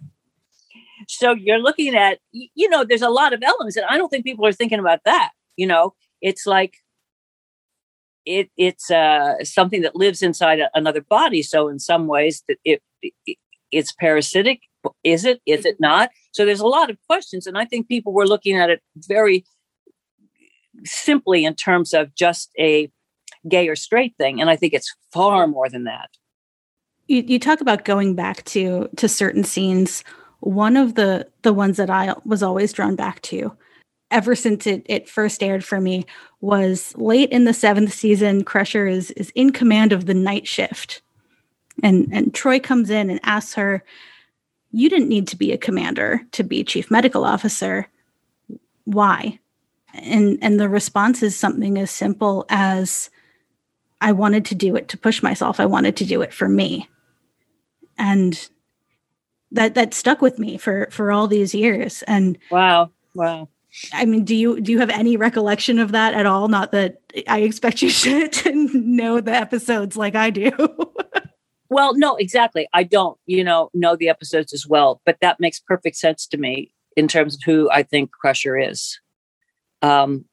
so 1.09 1.33
you're 1.33 1.61
looking 1.61 1.95
at, 1.95 2.19
you 2.33 2.69
know, 2.69 2.85
there's 2.85 3.03
a 3.03 3.11
lot 3.11 3.33
of 3.33 3.43
elements, 3.43 3.77
and 3.77 3.87
I 3.87 3.97
don't 3.97 4.09
think 4.09 4.25
people 4.25 4.47
are 4.47 4.53
thinking 4.53 4.81
about 4.81 5.01
that, 5.05 5.31
you 5.57 5.67
know? 5.67 5.95
It's 6.25 6.47
like 6.47 6.79
it 8.25 8.51
it's 8.57 8.91
uh, 8.91 9.35
something 9.45 9.83
that 9.83 9.95
lives 9.95 10.23
inside 10.23 10.59
a, 10.59 10.71
another 10.75 11.03
body. 11.03 11.43
So 11.43 11.69
in 11.69 11.79
some 11.79 12.07
ways, 12.09 12.43
that 12.49 12.57
it, 12.65 12.83
it 13.03 13.39
it's 13.71 13.93
parasitic. 13.93 14.63
Is 15.05 15.25
it? 15.25 15.41
Is 15.47 15.65
it 15.65 15.77
not? 15.79 16.11
So 16.33 16.45
there's 16.45 16.61
a 16.61 16.67
lot 16.67 16.91
of 16.91 16.97
questions, 17.07 17.47
and 17.47 17.57
I 17.57 17.67
think 17.67 17.89
people 17.89 18.13
were 18.13 18.27
looking 18.27 18.57
at 18.57 18.71
it 18.71 18.83
very 18.97 19.45
simply 20.85 21.45
in 21.45 21.55
terms 21.55 21.95
of 21.95 22.15
just 22.15 22.51
a 22.59 22.91
gay 23.49 23.69
or 23.69 23.77
straight 23.77 24.17
thing, 24.17 24.41
and 24.41 24.49
I 24.49 24.57
think 24.57 24.73
it's 24.73 24.95
far 25.13 25.47
more 25.47 25.69
than 25.69 25.85
that. 25.85 26.09
You, 27.07 27.23
you 27.27 27.39
talk 27.39 27.61
about 27.61 27.85
going 27.85 28.15
back 28.15 28.45
to 28.47 28.89
to 28.97 29.09
certain 29.09 29.45
scenes. 29.45 30.03
One 30.41 30.79
of 30.79 30.95
the 30.95 31.29
the 31.43 31.53
ones 31.53 31.77
that 31.77 31.91
I 31.91 32.15
was 32.25 32.43
always 32.43 32.73
drawn 32.73 32.97
back 32.97 33.21
to 33.23 33.55
ever 34.15 34.37
since 34.37 34.67
it, 34.67 34.87
it 34.87 35.09
first 35.09 35.43
aired 35.43 35.65
for 35.65 35.81
me 35.81 36.07
was 36.41 36.95
late 36.97 37.31
in 37.31 37.45
the 37.45 37.53
seventh 37.53 37.93
season 37.93 38.45
crusher 38.45 38.87
is 38.87 39.11
is 39.13 39.31
in 39.35 39.51
command 39.51 39.93
of 39.93 40.07
the 40.07 40.15
night 40.15 40.47
shift. 40.47 41.03
And 41.83 42.09
and 42.13 42.33
troi 42.33 42.63
comes 42.63 42.89
in 42.89 43.11
and 43.11 43.21
asks 43.25 43.55
her 43.55 43.85
you 44.71 44.89
didn't 44.89 45.09
need 45.09 45.29
to 45.29 45.37
be 45.37 45.53
a 45.53 45.59
commander 45.59 46.23
to 46.33 46.45
be 46.45 46.65
chief 46.65 46.91
medical 46.91 47.25
officer. 47.25 47.89
Why? 48.85 49.41
And 49.93 50.39
and 50.41 50.61
the 50.61 50.69
response 50.69 51.23
is 51.23 51.37
something 51.37 51.77
as 51.77 51.91
simple 51.91 52.47
as 52.49 53.11
i 54.01 54.13
wanted 54.13 54.45
to 54.45 54.55
do 54.55 54.77
it 54.77 54.89
to 54.89 54.99
push 54.99 55.23
myself. 55.23 55.59
I 55.59 55.67
wanted 55.67 55.97
to 55.97 56.05
do 56.05 56.23
it 56.23 56.33
for 56.33 56.49
me. 56.49 56.89
And 57.99 58.49
that 59.51 59.75
that 59.75 59.93
stuck 59.93 60.23
with 60.23 60.39
me 60.39 60.57
for 60.57 60.87
for 60.93 61.11
all 61.11 61.27
these 61.27 61.53
years. 61.53 62.05
And 62.05 62.39
wow. 62.51 62.93
Wow 63.15 63.49
I 63.93 64.05
mean, 64.05 64.25
do 64.25 64.35
you 64.35 64.61
do 64.61 64.73
you 64.73 64.79
have 64.79 64.91
any 64.91 65.17
recollection 65.17 65.79
of 65.79 65.93
that 65.93 66.15
at 66.15 66.27
all? 66.27 66.49
Not 66.49 66.73
that 66.73 67.01
I 67.27 67.41
expect 67.41 67.83
you 67.83 67.91
to 68.29 68.53
know 68.75 69.21
the 69.21 69.33
episodes 69.33 69.97
like 69.97 70.15
I 70.15 70.31
do. 70.31 70.53
well, 71.71 71.97
no, 71.97 72.17
exactly. 72.17 72.69
I 72.73 72.85
don't, 72.85 73.19
you 73.27 73.43
know, 73.43 73.71
know 73.75 73.97
the 73.97 74.09
episodes 74.09 74.53
as 74.53 74.67
well, 74.67 75.01
but 75.05 75.19
that 75.21 75.41
makes 75.41 75.59
perfect 75.59 75.97
sense 75.97 76.27
to 76.29 76.39
me 76.39 76.73
in 76.97 77.09
terms 77.09 77.35
of 77.35 77.41
who 77.45 77.69
I 77.71 77.83
think 77.83 78.13
Crusher 78.13 78.57
is. 78.57 79.01
Um, 79.83 80.27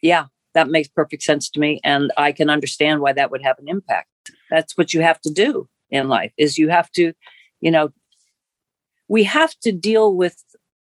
yeah, 0.00 0.26
that 0.54 0.68
makes 0.68 0.88
perfect 0.88 1.22
sense 1.22 1.50
to 1.50 1.60
me, 1.60 1.80
and 1.84 2.10
I 2.16 2.32
can 2.32 2.48
understand 2.48 3.00
why 3.00 3.12
that 3.12 3.30
would 3.30 3.42
have 3.42 3.58
an 3.58 3.68
impact. 3.68 4.08
That's 4.50 4.76
what 4.78 4.94
you 4.94 5.02
have 5.02 5.20
to 5.22 5.30
do 5.30 5.68
in 5.90 6.08
life. 6.08 6.32
Is 6.38 6.56
you 6.56 6.68
have 6.68 6.90
to, 6.92 7.12
you 7.60 7.70
know, 7.70 7.90
we 9.08 9.24
have 9.24 9.54
to 9.60 9.72
deal 9.72 10.14
with 10.14 10.42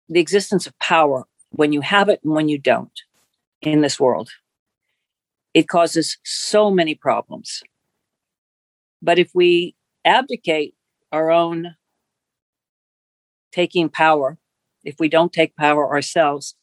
the 0.10 0.20
existence 0.20 0.68
of 0.68 0.78
power 0.80 1.26
when 1.52 1.74
you 1.74 1.82
have 1.82 2.10
it 2.10 2.22
and 2.24 2.34
when 2.34 2.50
you 2.50 2.58
don't 2.60 3.02
in 3.62 3.82
this 3.82 4.00
world. 4.00 4.30
it 5.54 5.68
causes 5.68 6.18
so 6.26 6.72
many 6.72 6.96
problems. 6.96 7.64
But 9.02 9.20
if 9.20 9.32
we 9.36 9.76
abdicate 10.06 10.76
our 11.12 11.32
own 11.32 11.76
taking 13.52 13.90
power, 13.90 14.38
if 14.84 14.96
we 15.00 15.10
don't 15.10 15.34
take 15.34 15.56
power 15.58 15.90
ourselves 15.90 16.56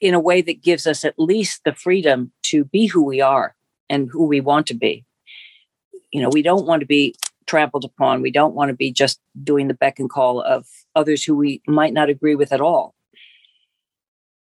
in 0.00 0.14
a 0.14 0.20
way 0.20 0.42
that 0.42 0.62
gives 0.62 0.86
us 0.86 1.04
at 1.04 1.14
least 1.18 1.62
the 1.64 1.74
freedom 1.74 2.32
to 2.44 2.64
be 2.64 2.86
who 2.86 3.04
we 3.04 3.20
are 3.20 3.56
and 3.90 4.10
who 4.10 4.26
we 4.26 4.40
want 4.40 4.66
to 4.68 4.74
be, 4.74 5.04
you 6.12 6.22
know, 6.22 6.30
we 6.32 6.42
don't 6.42 6.66
want 6.66 6.80
to 6.80 6.86
be 6.86 7.14
trampled 7.46 7.84
upon. 7.84 8.22
We 8.22 8.32
don't 8.32 8.54
want 8.54 8.70
to 8.70 8.76
be 8.76 8.92
just 8.92 9.20
doing 9.42 9.68
the 9.68 9.74
beck 9.74 9.98
and 10.00 10.10
call 10.10 10.42
of 10.42 10.66
others 10.98 11.22
who 11.24 11.34
we 11.36 11.62
might 11.66 11.92
not 11.92 12.10
agree 12.10 12.34
with 12.34 12.52
at 12.52 12.60
all. 12.60 12.94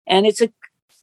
And 0.08 0.26
it's 0.26 0.42
a 0.42 0.52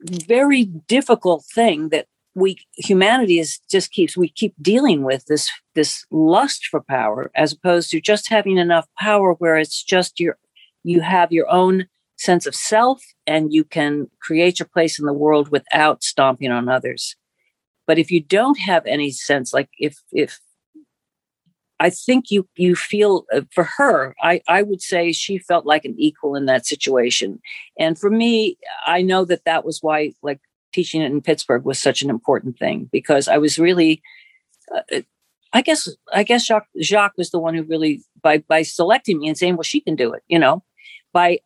very 0.01 0.65
difficult 0.65 1.45
thing 1.55 1.91
that 1.91 2.07
we 2.35 2.59
humanity 2.75 3.39
is 3.39 3.59
just 3.71 3.91
keeps 3.91 4.17
we 4.17 4.29
keep 4.29 4.55
dealing 4.61 5.03
with 5.03 5.25
this 5.25 5.51
this 5.75 6.05
lust 6.11 6.67
for 6.67 6.83
power 6.83 7.31
as 7.35 7.53
opposed 7.53 7.91
to 7.91 8.01
just 8.01 8.29
having 8.29 8.59
enough 8.59 8.87
power 8.99 9.33
where 9.35 9.57
it's 9.57 9.83
just 9.83 10.21
your 10.21 10.37
you 10.85 11.01
have 11.01 11.33
your 11.33 11.51
own 11.51 11.87
sense 12.19 12.47
of 12.47 12.55
self 12.55 13.03
and 13.27 13.55
you 13.55 13.65
can 13.65 14.11
create 14.21 14.59
your 14.59 14.69
place 14.69 14.99
in 14.99 15.07
the 15.07 15.15
world 15.15 15.49
without 15.49 16.05
stomping 16.05 16.51
on 16.53 16.69
others 16.69 17.17
but 17.87 17.99
if 17.99 18.11
you 18.11 18.21
don't 18.21 18.59
have 18.59 18.85
any 18.85 19.11
sense 19.11 19.55
like 19.55 19.71
if 19.79 19.97
if 20.13 20.39
I 21.79 21.91
think 21.91 22.31
you 22.31 22.49
you 22.57 22.75
feel 22.75 23.27
uh, 23.33 23.43
for 23.51 23.65
her. 23.65 24.15
I 24.23 24.41
I 24.49 24.63
would 24.63 24.81
say 24.81 25.13
she 25.13 25.39
felt 25.39 25.67
like 25.67 25.85
an 25.85 25.95
equal 25.99 26.35
in 26.35 26.47
that 26.47 26.67
situation, 26.67 27.41
and 27.79 27.99
for 27.99 28.11
me, 28.11 28.57
I 28.87 29.03
know 29.03 29.25
that 29.27 29.45
that 29.45 29.65
was 29.65 29.83
why 29.83 30.13
like 30.23 30.41
teaching 30.73 31.03
it 31.03 31.11
in 31.11 31.21
Pittsburgh 31.21 31.65
was 31.65 31.79
such 31.79 32.03
an 32.03 32.11
important 32.11 32.59
thing 32.59 32.89
because 32.93 33.29
I 33.29 33.39
was 33.39 33.59
really. 33.59 34.03
Uh, 34.75 35.01
I 35.53 35.63
guess 35.63 35.89
I 36.13 36.23
guess 36.23 36.45
Jacques, 36.45 36.69
Jacques 36.83 37.17
was 37.17 37.31
the 37.31 37.39
one 37.39 37.55
who 37.55 37.63
really 37.63 38.03
by 38.23 38.39
by 38.39 38.63
selecting 38.63 39.21
me 39.21 39.29
and 39.29 39.39
saying, 39.39 39.57
"Well, 39.57 39.63
she 39.63 39.81
can 39.81 39.95
do 39.97 40.13
it," 40.13 40.23
you 40.29 40.39
know, 40.39 40.65
by 41.13 41.39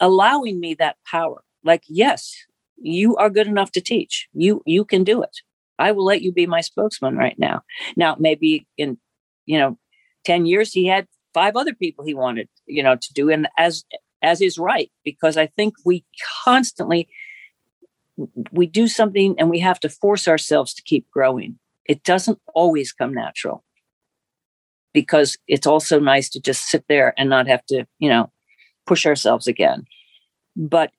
allowing 0.00 0.60
me 0.60 0.74
that 0.74 0.96
power. 1.06 1.42
Like, 1.64 1.84
yes, 1.88 2.34
you 2.76 3.16
are 3.16 3.30
good 3.30 3.46
enough 3.46 3.72
to 3.72 3.80
teach. 3.80 4.28
You 4.32 4.62
you 4.66 4.84
can 4.84 5.04
do 5.04 5.22
it. 5.22 5.38
I 5.78 5.92
will 5.92 6.04
let 6.04 6.22
you 6.22 6.32
be 6.32 6.46
my 6.46 6.60
spokesman 6.60 7.16
right 7.16 7.38
now. 7.38 7.62
Now, 7.96 8.16
maybe 8.18 8.66
in 8.76 8.98
you 9.50 9.58
know, 9.58 9.76
10 10.26 10.46
years, 10.46 10.72
he 10.72 10.86
had 10.86 11.08
five 11.34 11.56
other 11.56 11.74
people 11.74 12.04
he 12.04 12.14
wanted, 12.14 12.48
you 12.66 12.84
know, 12.84 12.94
to 12.94 13.12
do. 13.12 13.30
And 13.30 13.48
as, 13.58 13.84
as 14.22 14.40
is 14.40 14.58
right, 14.58 14.92
because 15.04 15.36
I 15.36 15.46
think 15.46 15.74
we 15.84 16.04
constantly, 16.44 17.08
we 18.52 18.66
do 18.66 18.86
something 18.86 19.34
and 19.38 19.50
we 19.50 19.58
have 19.58 19.80
to 19.80 19.88
force 19.88 20.28
ourselves 20.28 20.72
to 20.74 20.82
keep 20.82 21.10
growing. 21.10 21.58
It 21.84 22.04
doesn't 22.04 22.38
always 22.54 22.92
come 22.92 23.12
natural 23.12 23.64
because 24.94 25.36
it's 25.48 25.66
also 25.66 25.98
nice 25.98 26.28
to 26.30 26.40
just 26.40 26.66
sit 26.66 26.84
there 26.88 27.12
and 27.18 27.28
not 27.28 27.48
have 27.48 27.66
to, 27.66 27.86
you 27.98 28.08
know, 28.08 28.30
push 28.86 29.04
ourselves 29.04 29.48
again. 29.48 29.84
But 30.54 30.92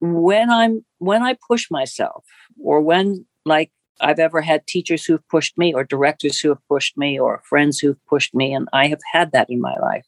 when 0.00 0.50
I'm 0.50 0.84
when 0.98 1.22
I 1.22 1.36
push 1.48 1.70
myself 1.70 2.24
or 2.62 2.82
when 2.82 3.24
like 3.46 3.70
I've 4.00 4.18
ever 4.18 4.40
had 4.40 4.66
teachers 4.66 5.04
who've 5.04 5.26
pushed 5.28 5.56
me 5.56 5.72
or 5.72 5.84
directors 5.84 6.38
who 6.38 6.50
have 6.50 6.68
pushed 6.68 6.96
me 6.96 7.18
or 7.18 7.42
friends 7.44 7.78
who've 7.78 8.04
pushed 8.06 8.34
me. 8.34 8.52
And 8.52 8.68
I 8.72 8.88
have 8.88 9.00
had 9.12 9.32
that 9.32 9.48
in 9.48 9.60
my 9.60 9.74
life. 9.80 10.06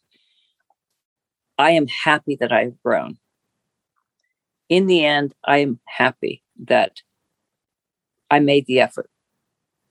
I 1.58 1.72
am 1.72 1.86
happy 1.86 2.36
that 2.40 2.52
I've 2.52 2.80
grown. 2.82 3.18
In 4.68 4.86
the 4.86 5.04
end, 5.04 5.34
I 5.44 5.58
am 5.58 5.80
happy 5.86 6.42
that 6.66 7.00
I 8.30 8.38
made 8.38 8.66
the 8.66 8.80
effort. 8.80 9.10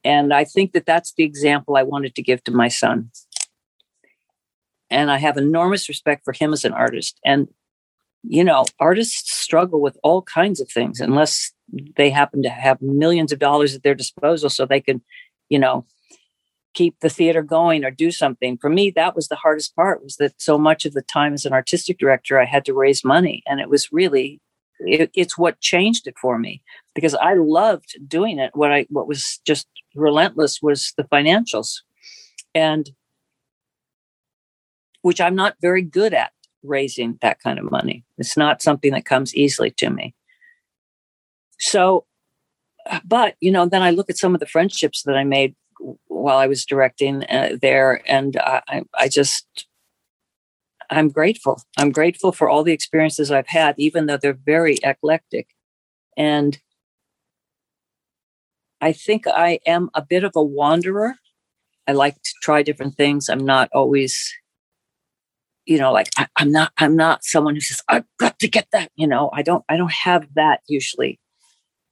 And 0.03 0.33
I 0.33 0.43
think 0.43 0.73
that 0.73 0.85
that's 0.85 1.13
the 1.13 1.23
example 1.23 1.75
I 1.75 1.83
wanted 1.83 2.15
to 2.15 2.21
give 2.21 2.43
to 2.45 2.51
my 2.51 2.67
son. 2.67 3.11
And 4.89 5.11
I 5.11 5.17
have 5.17 5.37
enormous 5.37 5.89
respect 5.89 6.23
for 6.23 6.33
him 6.33 6.53
as 6.53 6.63
an 6.63 6.71
artist. 6.71 7.19
And, 7.25 7.49
you 8.23 8.43
know, 8.43 8.65
artists 8.79 9.33
struggle 9.33 9.81
with 9.81 9.97
all 10.03 10.21
kinds 10.21 10.59
of 10.59 10.69
things 10.69 10.99
unless 10.99 11.51
they 11.95 12.09
happen 12.09 12.41
to 12.43 12.49
have 12.49 12.81
millions 12.81 13.31
of 13.31 13.39
dollars 13.39 13.75
at 13.75 13.83
their 13.83 13.95
disposal 13.95 14.49
so 14.49 14.65
they 14.65 14.81
can 14.81 15.01
you 15.49 15.59
know 15.59 15.85
keep 16.73 16.99
the 16.99 17.09
theater 17.09 17.41
going 17.41 17.83
or 17.83 17.91
do 17.91 18.11
something. 18.11 18.57
For 18.57 18.69
me 18.69 18.91
that 18.91 19.15
was 19.15 19.27
the 19.27 19.35
hardest 19.35 19.75
part 19.75 20.03
was 20.03 20.17
that 20.17 20.41
so 20.41 20.57
much 20.57 20.85
of 20.85 20.93
the 20.93 21.01
time 21.01 21.33
as 21.33 21.45
an 21.45 21.53
artistic 21.53 21.97
director 21.97 22.39
i 22.39 22.45
had 22.45 22.65
to 22.65 22.73
raise 22.73 23.03
money. 23.03 23.43
And 23.47 23.59
it 23.59 23.69
was 23.69 23.91
really 23.91 24.39
it, 24.79 25.09
it's 25.15 25.37
what 25.37 25.59
changed 25.59 26.05
it 26.07 26.15
for 26.21 26.37
me 26.37 26.61
because 26.93 27.15
i 27.15 27.33
loved 27.33 27.97
doing 28.07 28.39
it. 28.39 28.51
What 28.53 28.71
i 28.71 28.85
what 28.89 29.07
was 29.07 29.39
just 29.45 29.67
relentless 29.95 30.61
was 30.61 30.93
the 30.97 31.03
financials 31.05 31.81
and 32.53 32.91
which 35.01 35.19
i'm 35.19 35.35
not 35.35 35.55
very 35.61 35.81
good 35.81 36.13
at 36.13 36.31
raising 36.67 37.17
that 37.21 37.39
kind 37.41 37.59
of 37.59 37.71
money 37.71 38.03
it's 38.17 38.37
not 38.37 38.61
something 38.61 38.91
that 38.91 39.05
comes 39.05 39.35
easily 39.35 39.71
to 39.71 39.89
me 39.89 40.13
so, 41.59 42.05
but, 43.03 43.35
you 43.41 43.51
know, 43.51 43.65
then 43.65 43.81
I 43.81 43.91
look 43.91 44.09
at 44.09 44.17
some 44.17 44.33
of 44.33 44.39
the 44.39 44.45
friendships 44.45 45.03
that 45.03 45.15
I 45.15 45.23
made 45.23 45.55
while 46.07 46.37
I 46.37 46.47
was 46.47 46.65
directing 46.65 47.23
uh, 47.23 47.57
there, 47.61 48.01
and 48.05 48.37
I, 48.37 48.83
I 48.97 49.07
just, 49.07 49.67
I'm 50.89 51.09
grateful. 51.09 51.61
I'm 51.77 51.91
grateful 51.91 52.31
for 52.31 52.49
all 52.49 52.63
the 52.63 52.73
experiences 52.73 53.31
I've 53.31 53.47
had, 53.47 53.75
even 53.77 54.05
though 54.05 54.17
they're 54.17 54.33
very 54.45 54.77
eclectic. 54.83 55.49
And 56.15 56.57
I 58.81 58.93
think 58.93 59.27
I 59.27 59.59
am 59.65 59.89
a 59.93 60.01
bit 60.01 60.23
of 60.23 60.31
a 60.35 60.43
wanderer. 60.43 61.15
I 61.87 61.91
like 61.93 62.15
to 62.15 62.31
try 62.41 62.63
different 62.63 62.95
things. 62.95 63.29
I'm 63.29 63.45
not 63.45 63.69
always, 63.73 64.33
you 65.67 65.77
know, 65.77 65.91
like 65.91 66.09
I, 66.17 66.27
am 66.39 66.51
not. 66.51 66.71
I'm 66.77 66.95
not 66.95 67.23
someone 67.23 67.53
who 67.53 67.61
says 67.61 67.81
I've 67.89 68.05
got 68.17 68.39
to 68.39 68.47
get 68.47 68.67
that. 68.71 68.89
You 68.95 69.05
know, 69.05 69.29
I 69.33 69.43
don't. 69.43 69.63
I 69.69 69.77
don't 69.77 69.91
have 69.91 70.25
that 70.35 70.61
usually 70.67 71.19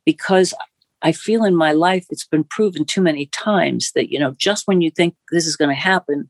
because 0.06 0.54
I 1.02 1.12
feel 1.12 1.44
in 1.44 1.56
my 1.56 1.74
life 1.74 2.08
it's 2.10 2.26
been 2.26 2.46
proven 2.46 2.86
too 2.86 3.02
many 3.02 3.28
times 3.28 3.92
that, 3.94 4.12
you 4.12 4.18
know, 4.18 4.34
just 4.38 4.68
when 4.68 4.82
you 4.82 4.90
think 4.90 5.16
this 5.32 5.46
is 5.46 5.56
going 5.56 5.70
to 5.70 5.80
happen, 5.80 6.30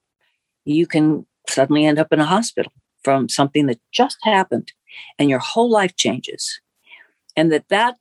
you 0.66 0.88
can 0.88 1.26
suddenly 1.48 1.86
end 1.86 2.00
up 2.00 2.12
in 2.12 2.20
a 2.20 2.26
hospital 2.26 2.74
from 3.04 3.30
something 3.30 3.68
that 3.68 3.80
just 3.94 4.18
happened 4.24 4.74
and 5.20 5.30
your 5.30 5.40
whole 5.40 5.70
life 5.70 5.96
changes. 5.96 6.60
And 7.38 7.52
that 7.52 7.70
that 7.70 7.96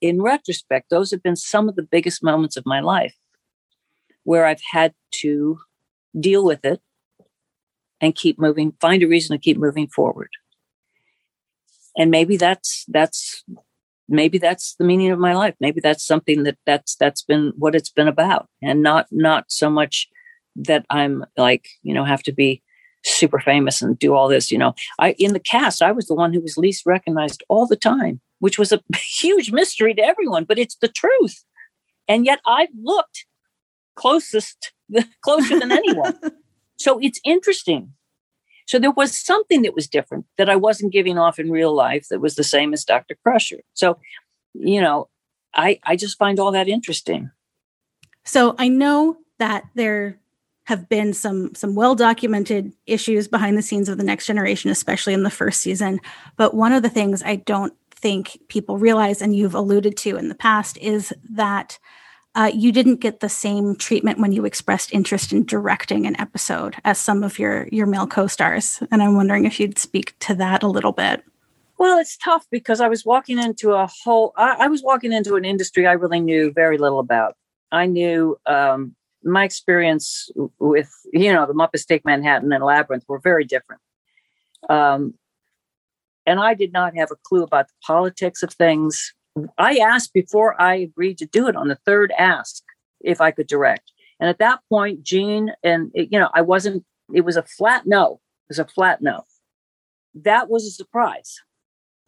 in 0.00 0.22
retrospect, 0.22 0.90
those 0.90 1.10
have 1.10 1.22
been 1.22 1.36
some 1.36 1.68
of 1.68 1.76
the 1.76 1.82
biggest 1.82 2.22
moments 2.22 2.56
of 2.56 2.66
my 2.66 2.80
life 2.80 3.16
where 4.24 4.44
I've 4.44 4.62
had 4.70 4.94
to 5.22 5.58
deal 6.20 6.44
with 6.44 6.64
it 6.64 6.80
and 8.00 8.14
keep 8.14 8.38
moving, 8.38 8.72
find 8.80 9.02
a 9.02 9.08
reason 9.08 9.36
to 9.36 9.42
keep 9.42 9.58
moving 9.58 9.88
forward. 9.88 10.30
And 11.96 12.10
maybe 12.10 12.36
that's 12.36 12.84
that's 12.88 13.44
maybe 14.08 14.38
that's 14.38 14.74
the 14.76 14.84
meaning 14.84 15.10
of 15.10 15.18
my 15.18 15.34
life. 15.34 15.54
Maybe 15.60 15.80
that's 15.80 16.04
something 16.04 16.44
that 16.44 16.58
that's 16.64 16.94
that's 16.96 17.22
been 17.22 17.52
what 17.56 17.74
it's 17.74 17.90
been 17.90 18.08
about. 18.08 18.48
And 18.62 18.82
not 18.82 19.06
not 19.10 19.46
so 19.48 19.68
much 19.68 20.08
that 20.58 20.84
i'm 20.90 21.24
like 21.36 21.68
you 21.82 21.94
know 21.94 22.04
have 22.04 22.22
to 22.22 22.32
be 22.32 22.62
super 23.04 23.38
famous 23.38 23.80
and 23.80 23.98
do 23.98 24.14
all 24.14 24.28
this 24.28 24.50
you 24.50 24.58
know. 24.58 24.74
I 24.98 25.14
in 25.18 25.32
the 25.32 25.40
cast 25.40 25.82
i 25.82 25.92
was 25.92 26.06
the 26.06 26.14
one 26.14 26.32
who 26.32 26.40
was 26.40 26.58
least 26.58 26.84
recognized 26.84 27.42
all 27.48 27.66
the 27.66 27.76
time 27.76 28.20
which 28.40 28.58
was 28.58 28.72
a 28.72 28.80
huge 29.20 29.52
mystery 29.52 29.94
to 29.94 30.02
everyone 30.02 30.44
but 30.44 30.58
it's 30.58 30.76
the 30.76 30.88
truth. 30.88 31.44
And 32.08 32.26
yet 32.26 32.40
i've 32.46 32.68
looked 32.82 33.26
closest 33.94 34.72
closer 35.22 35.58
than 35.58 35.72
anyone 35.72 36.18
so 36.78 36.98
it's 37.00 37.20
interesting 37.24 37.92
so 38.68 38.78
there 38.78 38.90
was 38.90 39.18
something 39.18 39.62
that 39.62 39.74
was 39.74 39.88
different 39.88 40.26
that 40.36 40.50
I 40.50 40.56
wasn't 40.56 40.92
giving 40.92 41.16
off 41.16 41.38
in 41.38 41.50
real 41.50 41.74
life 41.74 42.08
that 42.10 42.20
was 42.20 42.34
the 42.34 42.44
same 42.44 42.74
as 42.74 42.84
Dr. 42.84 43.16
Crusher. 43.24 43.60
So, 43.72 43.98
you 44.52 44.82
know, 44.82 45.08
I 45.54 45.80
I 45.84 45.96
just 45.96 46.18
find 46.18 46.38
all 46.38 46.52
that 46.52 46.68
interesting. 46.68 47.30
So 48.26 48.54
I 48.58 48.68
know 48.68 49.16
that 49.38 49.64
there 49.74 50.20
have 50.64 50.86
been 50.90 51.14
some 51.14 51.54
some 51.54 51.74
well 51.74 51.94
documented 51.94 52.74
issues 52.86 53.26
behind 53.26 53.56
the 53.56 53.62
scenes 53.62 53.88
of 53.88 53.96
the 53.96 54.04
next 54.04 54.26
generation 54.26 54.70
especially 54.70 55.14
in 55.14 55.22
the 55.22 55.30
first 55.30 55.62
season 55.62 55.98
but 56.36 56.52
one 56.52 56.74
of 56.74 56.82
the 56.82 56.90
things 56.90 57.22
i 57.22 57.36
don't 57.36 57.72
think 57.90 58.38
people 58.48 58.76
realize 58.76 59.22
and 59.22 59.34
you've 59.34 59.54
alluded 59.54 59.96
to 59.96 60.18
in 60.18 60.28
the 60.28 60.34
past 60.34 60.76
is 60.76 61.10
that 61.30 61.78
uh, 62.34 62.50
you 62.54 62.72
didn't 62.72 63.00
get 63.00 63.20
the 63.20 63.28
same 63.28 63.74
treatment 63.74 64.18
when 64.18 64.32
you 64.32 64.44
expressed 64.44 64.92
interest 64.92 65.32
in 65.32 65.44
directing 65.44 66.06
an 66.06 66.18
episode 66.20 66.76
as 66.84 66.98
some 66.98 67.22
of 67.22 67.38
your 67.38 67.68
your 67.68 67.86
male 67.86 68.06
co-stars 68.06 68.82
and 68.90 69.02
i'm 69.02 69.14
wondering 69.14 69.44
if 69.44 69.58
you'd 69.58 69.78
speak 69.78 70.18
to 70.20 70.34
that 70.34 70.62
a 70.62 70.68
little 70.68 70.92
bit. 70.92 71.22
Well 71.78 71.98
it's 71.98 72.16
tough 72.16 72.46
because 72.50 72.80
i 72.80 72.88
was 72.88 73.04
walking 73.04 73.38
into 73.38 73.72
a 73.72 73.88
whole 74.04 74.32
i, 74.36 74.56
I 74.60 74.68
was 74.68 74.82
walking 74.82 75.12
into 75.12 75.36
an 75.36 75.44
industry 75.44 75.86
i 75.86 75.92
really 75.92 76.20
knew 76.20 76.52
very 76.52 76.78
little 76.78 77.00
about. 77.00 77.34
I 77.70 77.86
knew 77.86 78.38
um, 78.46 78.94
my 79.22 79.44
experience 79.44 80.30
with 80.58 80.90
you 81.12 81.32
know 81.32 81.46
the 81.46 81.54
muppets 81.54 81.86
take 81.86 82.04
manhattan 82.04 82.52
and 82.52 82.64
labyrinth 82.64 83.04
were 83.08 83.20
very 83.20 83.44
different. 83.44 83.82
Um, 84.68 85.14
and 86.26 86.38
i 86.38 86.52
did 86.52 86.72
not 86.72 86.94
have 86.94 87.10
a 87.10 87.16
clue 87.24 87.42
about 87.42 87.68
the 87.68 87.74
politics 87.82 88.42
of 88.42 88.52
things 88.52 89.14
I 89.58 89.76
asked 89.76 90.12
before 90.12 90.60
I 90.60 90.74
agreed 90.74 91.18
to 91.18 91.26
do 91.26 91.48
it 91.48 91.56
on 91.56 91.68
the 91.68 91.78
third 91.86 92.12
ask 92.18 92.62
if 93.00 93.20
I 93.20 93.30
could 93.30 93.46
direct. 93.46 93.92
And 94.20 94.28
at 94.28 94.38
that 94.38 94.60
point, 94.68 95.02
Gene 95.02 95.52
and 95.62 95.90
it, 95.94 96.08
you 96.12 96.18
know, 96.18 96.30
I 96.34 96.42
wasn't. 96.42 96.84
It 97.14 97.22
was 97.22 97.36
a 97.36 97.42
flat 97.42 97.86
no. 97.86 98.20
It 98.48 98.50
was 98.50 98.58
a 98.58 98.64
flat 98.64 99.00
no. 99.00 99.24
That 100.14 100.50
was 100.50 100.66
a 100.66 100.70
surprise. 100.70 101.40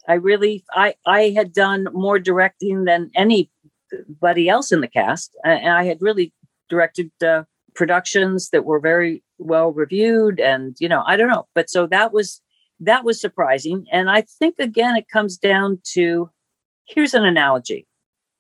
I 0.09 0.15
really, 0.15 0.65
I, 0.73 0.95
I 1.07 1.31
had 1.31 1.53
done 1.53 1.87
more 1.93 2.19
directing 2.19 2.85
than 2.85 3.11
anybody 3.15 4.49
else 4.49 4.73
in 4.73 4.81
the 4.81 4.89
cast, 4.89 5.37
and 5.45 5.73
I 5.73 5.85
had 5.85 6.01
really 6.01 6.33
directed 6.69 7.11
uh, 7.23 7.45
productions 7.75 8.51
that 8.51 8.65
were 8.65 8.81
very 8.81 9.23
well 9.39 9.73
reviewed, 9.73 10.41
and 10.41 10.77
you 10.81 10.89
know, 10.89 11.03
I 11.07 11.17
don't 11.17 11.29
know, 11.29 11.47
but 11.55 11.71
so 11.71 11.87
that 11.89 12.13
was 12.13 12.41
that 12.81 13.05
was 13.05 13.21
surprising, 13.21 13.87
and 13.93 14.11
I 14.11 14.23
think 14.23 14.57
again, 14.59 14.97
it 14.97 15.09
comes 15.09 15.37
down 15.37 15.81
to 15.93 16.31
here's 16.91 17.15
an 17.15 17.25
analogy, 17.25 17.87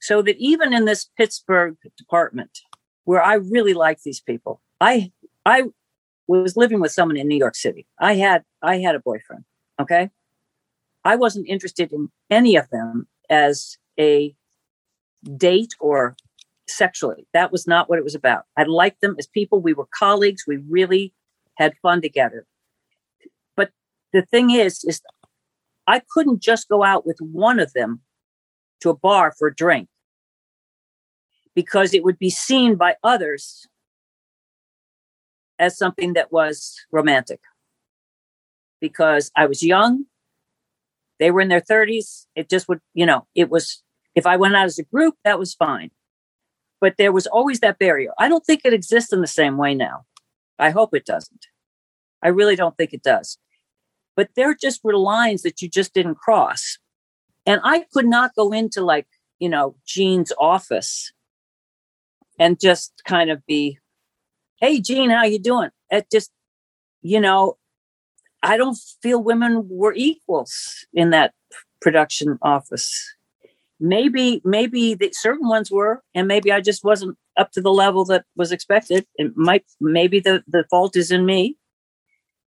so 0.01 0.22
that 0.22 0.36
even 0.38 0.72
in 0.72 0.84
this 0.84 1.09
Pittsburgh 1.16 1.76
department, 1.96 2.61
where 3.05 3.22
I 3.22 3.34
really 3.34 3.74
like 3.74 4.03
these 4.03 4.20
people, 4.20 4.61
I 4.80 5.12
I 5.46 5.64
was 6.26 6.57
living 6.57 6.80
with 6.80 6.92
someone 6.92 7.16
in 7.16 7.28
New 7.28 7.38
York 7.38 7.55
City. 7.55 7.86
I 7.98 8.14
had 8.14 8.44
I 8.62 8.78
had 8.78 8.94
a 8.94 9.01
boyfriend. 9.01 9.44
Okay. 9.80 10.11
I 11.05 11.16
wasn't 11.16 11.48
interested 11.48 11.92
in 11.92 12.11
any 12.28 12.57
of 12.57 12.68
them 12.70 13.09
as 13.30 13.78
a 13.98 14.34
date 15.36 15.74
or 15.80 16.14
sexually. 16.68 17.26
That 17.32 17.51
was 17.51 17.66
not 17.66 17.88
what 17.88 17.98
it 17.98 18.05
was 18.05 18.14
about. 18.14 18.44
I 18.57 18.64
liked 18.64 19.01
them 19.01 19.16
as 19.18 19.26
people. 19.26 19.61
We 19.61 19.72
were 19.72 19.88
colleagues. 19.98 20.44
We 20.46 20.59
really 20.68 21.14
had 21.57 21.72
fun 21.80 22.03
together. 22.03 22.46
But 23.57 23.70
the 24.12 24.22
thing 24.22 24.51
is, 24.51 24.84
is 24.84 25.01
I 25.86 26.03
couldn't 26.12 26.42
just 26.42 26.68
go 26.68 26.84
out 26.84 27.07
with 27.07 27.18
one 27.20 27.59
of 27.59 27.72
them 27.72 28.03
to 28.80 28.90
a 28.90 28.96
bar 28.96 29.32
for 29.38 29.48
a 29.48 29.54
drink 29.54 29.88
because 31.54 31.94
it 31.94 32.04
would 32.04 32.18
be 32.18 32.30
seen 32.30 32.76
by 32.76 32.96
others 33.02 33.66
as 35.58 35.76
something 35.76 36.14
that 36.14 36.32
was 36.32 36.76
romantic. 36.90 37.40
Because 38.80 39.30
I 39.36 39.46
was 39.46 39.62
young, 39.62 40.06
they 41.18 41.30
were 41.30 41.42
in 41.42 41.48
their 41.48 41.60
30s. 41.60 42.26
It 42.34 42.48
just 42.48 42.68
would, 42.68 42.80
you 42.94 43.04
know, 43.04 43.26
it 43.34 43.50
was, 43.50 43.82
if 44.14 44.26
I 44.26 44.36
went 44.36 44.56
out 44.56 44.64
as 44.64 44.78
a 44.78 44.84
group, 44.84 45.16
that 45.22 45.38
was 45.38 45.54
fine. 45.54 45.90
But 46.80 46.94
there 46.96 47.12
was 47.12 47.26
always 47.26 47.60
that 47.60 47.78
barrier. 47.78 48.12
I 48.18 48.28
don't 48.28 48.44
think 48.44 48.62
it 48.64 48.72
exists 48.72 49.12
in 49.12 49.20
the 49.20 49.26
same 49.26 49.58
way 49.58 49.74
now. 49.74 50.06
I 50.58 50.70
hope 50.70 50.94
it 50.94 51.04
doesn't. 51.04 51.46
I 52.22 52.28
really 52.28 52.56
don't 52.56 52.76
think 52.76 52.94
it 52.94 53.02
does. 53.02 53.36
But 54.16 54.30
there 54.34 54.54
just 54.54 54.82
were 54.82 54.96
lines 54.96 55.42
that 55.42 55.60
you 55.60 55.68
just 55.68 55.92
didn't 55.92 56.16
cross. 56.16 56.78
And 57.47 57.61
I 57.64 57.84
could 57.93 58.07
not 58.07 58.34
go 58.34 58.53
into 58.53 58.82
like, 58.82 59.07
you 59.38 59.49
know, 59.49 59.74
Gene's 59.86 60.32
office 60.38 61.12
and 62.38 62.61
just 62.61 63.03
kind 63.07 63.30
of 63.30 63.45
be, 63.47 63.78
hey, 64.61 64.80
Gene, 64.80 65.11
how 65.11 65.24
you 65.24 65.38
doing? 65.38 65.70
It 65.91 66.07
just, 66.12 66.30
you 67.03 67.20
know, 67.20 67.57
I 68.43 68.57
don't 68.57 68.78
feel 69.03 69.22
women 69.22 69.66
were 69.68 69.95
equals 69.95 70.86
in 70.95 71.11
that 71.11 71.32
production 71.80 72.38
office. 72.43 73.14
Maybe, 73.78 74.43
maybe 74.45 74.95
the 74.95 75.11
certain 75.12 75.49
ones 75.49 75.70
were, 75.70 76.03
and 76.14 76.28
maybe 76.28 76.53
I 76.53 76.61
just 76.61 76.84
wasn't 76.84 77.16
up 77.38 77.53
to 77.53 77.62
the 77.62 77.72
level 77.72 78.05
that 78.07 78.24
was 78.36 78.53
expected. 78.53 79.07
It 79.16 79.36
might, 79.36 79.64
maybe 79.80 80.20
the, 80.20 80.45
the 80.47 80.64
fault 80.70 80.97
is 80.97 81.11
in 81.11 81.24
me. 81.24 81.57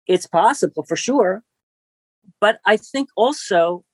It's 0.08 0.26
possible 0.26 0.82
for 0.82 0.96
sure. 0.96 1.44
But 2.40 2.58
I 2.66 2.76
think 2.76 3.10
also 3.16 3.84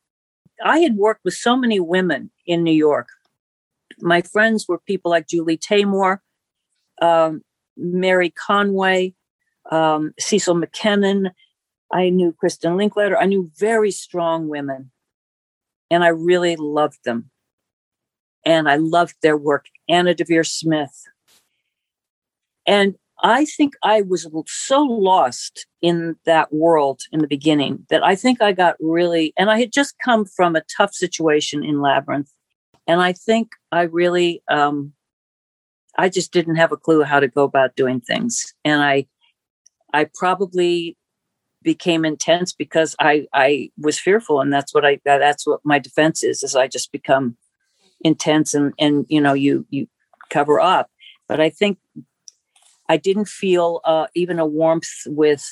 I 0.64 0.78
had 0.80 0.96
worked 0.96 1.24
with 1.24 1.34
so 1.34 1.56
many 1.56 1.80
women 1.80 2.30
in 2.46 2.62
New 2.62 2.72
York. 2.74 3.08
My 4.00 4.22
friends 4.22 4.66
were 4.68 4.78
people 4.78 5.10
like 5.10 5.28
Julie 5.28 5.58
Taymor, 5.58 6.18
um, 7.00 7.42
Mary 7.76 8.30
Conway, 8.30 9.14
um, 9.70 10.12
Cecil 10.18 10.54
McKinnon, 10.54 11.30
I 11.92 12.08
knew 12.10 12.34
Kristin 12.42 12.76
Linklater. 12.76 13.16
I 13.16 13.26
knew 13.26 13.50
very 13.56 13.90
strong 13.90 14.48
women, 14.48 14.90
and 15.90 16.02
I 16.02 16.08
really 16.08 16.56
loved 16.56 16.98
them. 17.04 17.30
And 18.44 18.68
I 18.68 18.76
loved 18.76 19.16
their 19.22 19.36
work. 19.36 19.66
Anna 19.88 20.14
Deavere 20.14 20.46
Smith. 20.46 21.04
And 22.66 22.96
I 23.22 23.46
think 23.46 23.74
I 23.82 24.02
was 24.02 24.28
so 24.46 24.82
lost 24.82 25.66
in 25.80 26.16
that 26.26 26.52
world 26.52 27.02
in 27.12 27.20
the 27.20 27.26
beginning 27.26 27.86
that 27.88 28.04
I 28.04 28.14
think 28.14 28.42
I 28.42 28.52
got 28.52 28.76
really, 28.78 29.32
and 29.38 29.50
I 29.50 29.58
had 29.58 29.72
just 29.72 29.94
come 30.04 30.26
from 30.26 30.54
a 30.54 30.62
tough 30.76 30.92
situation 30.92 31.64
in 31.64 31.80
Labyrinth. 31.80 32.30
And 32.86 33.00
I 33.00 33.12
think 33.12 33.52
I 33.72 33.82
really, 33.82 34.42
um, 34.50 34.92
I 35.98 36.08
just 36.10 36.30
didn't 36.30 36.56
have 36.56 36.72
a 36.72 36.76
clue 36.76 37.02
how 37.02 37.20
to 37.20 37.28
go 37.28 37.44
about 37.44 37.74
doing 37.74 38.00
things. 38.00 38.54
And 38.64 38.82
I, 38.82 39.06
I 39.94 40.08
probably 40.14 40.96
became 41.62 42.04
intense 42.04 42.52
because 42.52 42.94
I 43.00 43.26
I 43.32 43.70
was 43.76 43.98
fearful, 43.98 44.40
and 44.40 44.52
that's 44.52 44.72
what 44.72 44.84
I 44.84 45.00
that's 45.04 45.46
what 45.46 45.60
my 45.64 45.78
defense 45.78 46.22
is. 46.22 46.42
Is 46.42 46.54
I 46.54 46.68
just 46.68 46.92
become 46.92 47.36
intense 48.02 48.54
and 48.54 48.72
and 48.78 49.06
you 49.08 49.20
know 49.20 49.32
you 49.32 49.66
you 49.70 49.88
cover 50.30 50.60
up. 50.60 50.90
But 51.28 51.40
I 51.40 51.50
think 51.50 51.78
I 52.88 52.96
didn't 52.96 53.28
feel 53.28 53.80
uh, 53.84 54.06
even 54.14 54.38
a 54.38 54.46
warmth 54.46 54.90
with 55.06 55.48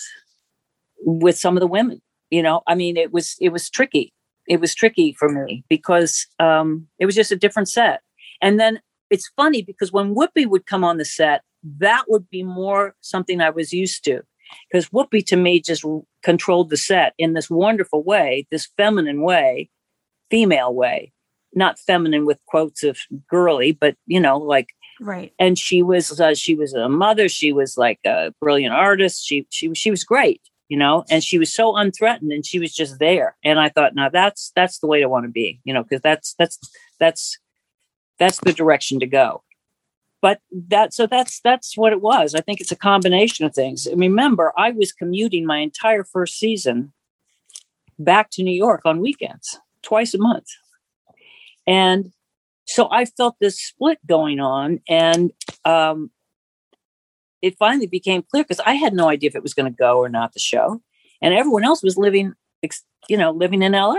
with 1.01 1.37
some 1.39 1.57
of 1.57 1.61
the 1.61 1.67
women. 1.67 2.01
You 2.31 2.43
know, 2.43 2.63
I 2.67 2.75
mean, 2.75 2.97
it 2.97 3.13
was 3.13 3.37
it 3.41 3.51
was 3.51 3.71
tricky. 3.71 4.13
It 4.47 4.61
was 4.61 4.75
tricky 4.75 5.15
for 5.19 5.29
me 5.29 5.65
because 5.69 6.27
um, 6.39 6.87
it 6.99 7.07
was 7.07 7.15
just 7.15 7.33
a 7.33 7.37
different 7.37 7.69
set. 7.69 8.01
And 8.43 8.61
then 8.61 8.81
it's 9.11 9.31
funny 9.37 9.63
because 9.63 9.93
when 9.93 10.15
Whoopi 10.15 10.47
would 10.47 10.67
come 10.67 10.85
on 10.85 10.99
the 10.99 11.05
set, 11.05 11.43
that 11.79 12.05
would 12.09 12.29
be 12.29 12.43
more 12.43 12.95
something 13.01 13.41
I 13.41 13.51
was 13.51 13.73
used 13.73 14.05
to 14.05 14.23
because 14.71 14.89
Whoopi 14.91 15.25
to 15.27 15.37
me 15.37 15.61
just 15.61 15.85
controlled 16.23 16.71
the 16.71 16.77
set 16.77 17.15
in 17.19 17.33
this 17.33 17.51
wonderful 17.51 18.03
way, 18.03 18.47
this 18.51 18.69
feminine 18.77 19.23
way, 19.23 19.71
female 20.31 20.75
way, 20.75 21.13
not 21.55 21.79
feminine 21.79 22.27
with 22.27 22.39
quotes 22.47 22.83
of 22.83 22.99
girly, 23.29 23.73
but 23.73 23.97
you 24.07 24.21
know, 24.21 24.39
like 24.39 24.69
right. 25.01 25.33
And 25.39 25.59
she 25.59 25.83
was 25.83 26.21
uh, 26.21 26.35
she 26.35 26.55
was 26.55 26.75
a 26.75 26.89
mother. 26.89 27.29
She 27.29 27.53
was 27.53 27.77
like 27.77 28.01
a 28.05 28.33
brilliant 28.41 28.75
artist. 28.75 29.27
She 29.27 29.47
she 29.51 29.73
she 29.75 29.91
was 29.91 30.05
great, 30.05 30.43
you 30.69 30.77
know, 30.77 31.05
and 31.11 31.23
she 31.23 31.39
was 31.39 31.53
so 31.53 31.77
unthreatened, 31.77 32.33
and 32.33 32.45
she 32.45 32.59
was 32.59 32.75
just 32.75 32.99
there. 32.99 33.37
And 33.45 33.59
I 33.59 33.69
thought, 33.69 33.95
now 33.95 34.09
that's 34.09 34.53
that's 34.55 34.79
the 34.79 34.87
way 34.87 35.01
to 35.01 35.09
want 35.09 35.25
to 35.25 35.31
be, 35.31 35.61
you 35.65 35.75
know, 35.75 35.83
because 35.83 36.03
that's 36.03 36.35
that's 36.39 36.59
that's 36.99 37.39
that's 38.19 38.41
the 38.41 38.53
direction 38.53 39.01
to 39.01 39.07
go 39.07 39.43
but 40.25 40.41
that 40.51 40.95
so 40.95 41.07
that's 41.07 41.41
that's 41.41 41.77
what 41.77 41.93
it 41.93 42.01
was 42.01 42.35
i 42.35 42.41
think 42.41 42.59
it's 42.59 42.73
a 42.73 42.77
combination 42.77 43.45
of 43.45 43.55
things 43.55 43.87
remember 43.95 44.55
i 44.57 44.71
was 44.71 44.91
commuting 44.91 45.45
my 45.45 45.59
entire 45.59 46.03
first 46.03 46.39
season 46.39 46.93
back 47.99 48.31
to 48.31 48.43
new 48.43 48.57
york 48.67 48.81
on 48.87 49.01
weekends 49.01 49.61
twice 49.83 50.15
a 50.15 50.19
month 50.19 50.47
and 51.67 52.11
so 52.67 52.89
i 52.91 53.05
felt 53.05 53.37
this 53.41 53.59
split 53.61 53.99
going 54.07 54.41
on 54.41 54.81
and 54.89 55.33
um, 55.65 56.11
it 57.43 57.57
finally 57.59 57.87
became 57.87 58.23
clear 58.23 58.45
because 58.45 58.61
i 58.61 58.75
had 58.75 58.95
no 58.95 59.09
idea 59.09 59.29
if 59.29 59.37
it 59.37 59.43
was 59.43 59.55
going 59.55 59.71
to 59.71 59.77
go 59.77 59.99
or 59.99 60.09
not 60.09 60.33
the 60.33 60.41
show 60.41 60.81
and 61.23 61.35
everyone 61.35 61.65
else 61.65 61.83
was 61.83 61.97
living 61.97 62.33
you 63.09 63.17
know 63.17 63.31
living 63.31 63.63
in 63.63 63.73
la 63.73 63.97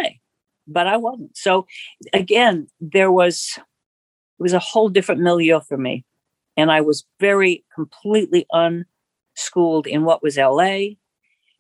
but 0.68 0.88
i 0.88 0.98
wasn't 0.98 1.36
so 1.38 1.66
again 2.14 2.68
there 2.80 3.12
was 3.12 3.54
it 3.58 4.44
was 4.44 4.54
a 4.54 4.60
whole 4.60 4.90
different 4.90 5.22
milieu 5.22 5.60
for 5.60 5.78
me 5.78 6.04
and 6.58 6.72
I 6.72 6.82
was 6.82 7.06
very 7.20 7.66
completely 7.74 8.46
unschooled 8.52 9.88
in 9.88 10.04
what 10.04 10.24
was 10.24 10.38
LA. 10.38 10.96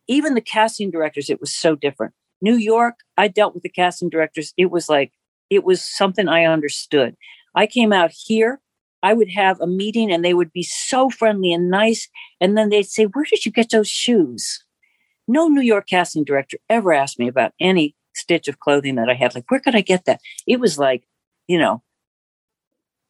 Even 0.07 0.35
the 0.35 0.41
casting 0.41 0.91
directors, 0.91 1.29
it 1.29 1.41
was 1.41 1.53
so 1.55 1.75
different. 1.75 2.13
New 2.41 2.55
York, 2.55 2.95
I 3.17 3.27
dealt 3.27 3.53
with 3.53 3.63
the 3.63 3.69
casting 3.69 4.09
directors. 4.09 4.53
It 4.57 4.71
was 4.71 4.87
like, 4.87 5.11
it 5.49 5.63
was 5.63 5.81
something 5.83 6.27
I 6.27 6.45
understood. 6.45 7.15
I 7.55 7.67
came 7.67 7.93
out 7.93 8.11
here, 8.11 8.59
I 9.03 9.13
would 9.13 9.29
have 9.29 9.59
a 9.61 9.67
meeting 9.67 10.11
and 10.11 10.23
they 10.23 10.33
would 10.33 10.51
be 10.51 10.63
so 10.63 11.09
friendly 11.09 11.53
and 11.53 11.69
nice. 11.69 12.09
And 12.41 12.57
then 12.57 12.69
they'd 12.69 12.83
say, 12.83 13.05
Where 13.05 13.25
did 13.29 13.45
you 13.45 13.51
get 13.51 13.69
those 13.69 13.89
shoes? 13.89 14.63
No 15.27 15.47
New 15.47 15.61
York 15.61 15.87
casting 15.87 16.23
director 16.23 16.57
ever 16.69 16.93
asked 16.93 17.19
me 17.19 17.27
about 17.27 17.53
any 17.59 17.95
stitch 18.13 18.47
of 18.47 18.59
clothing 18.59 18.95
that 18.95 19.09
I 19.09 19.13
had. 19.13 19.35
Like, 19.35 19.49
where 19.49 19.59
could 19.59 19.75
I 19.75 19.81
get 19.81 20.05
that? 20.05 20.21
It 20.47 20.59
was 20.59 20.77
like, 20.77 21.03
you 21.47 21.57
know, 21.57 21.81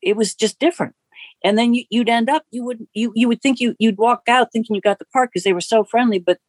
it 0.01 0.15
was 0.15 0.35
just 0.35 0.59
different 0.59 0.95
and 1.43 1.57
then 1.57 1.73
you, 1.73 1.85
would 1.93 2.09
end 2.09 2.29
up 2.29 2.43
you 2.51 2.63
would 2.63 2.85
you 2.93 3.11
you 3.15 3.27
would 3.27 3.41
think 3.41 3.59
you 3.59 3.75
you'd 3.79 3.97
walk 3.97 4.23
out 4.27 4.51
thinking 4.51 4.75
you 4.75 4.81
got 4.81 4.99
the 4.99 5.05
part 5.05 5.29
because 5.29 5.43
they 5.43 5.53
were 5.53 5.61
so 5.61 5.83
friendly 5.83 6.19
but 6.19 6.39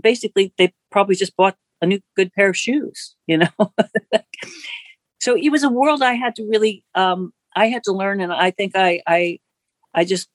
basically 0.00 0.52
they 0.58 0.72
probably 0.90 1.14
just 1.14 1.36
bought 1.36 1.56
a 1.80 1.86
new 1.86 2.00
good 2.16 2.32
pair 2.32 2.50
of 2.50 2.56
shoes 2.56 3.14
you 3.26 3.38
know 3.38 3.48
so 5.22 5.36
it 5.36 5.50
was 5.50 5.62
a 5.62 5.68
world 5.70 6.02
i 6.02 6.14
had 6.14 6.34
to 6.36 6.44
really 6.44 6.84
um 6.94 7.32
i 7.56 7.66
had 7.66 7.82
to 7.84 7.92
learn 7.92 8.20
and 8.20 8.32
i 8.32 8.50
think 8.50 8.72
i 8.76 9.00
i 9.06 9.38
i 9.94 10.04
just 10.04 10.28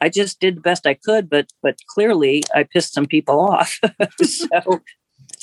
i 0.00 0.08
just 0.08 0.40
did 0.40 0.56
the 0.56 0.60
best 0.60 0.86
i 0.86 0.94
could 0.94 1.28
but 1.28 1.46
but 1.62 1.76
clearly 1.94 2.42
i 2.54 2.62
pissed 2.62 2.92
some 2.92 3.06
people 3.06 3.40
off 3.40 3.78
so 4.22 4.80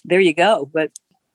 there 0.03 0.19
you 0.19 0.33
go 0.33 0.69
but 0.73 0.91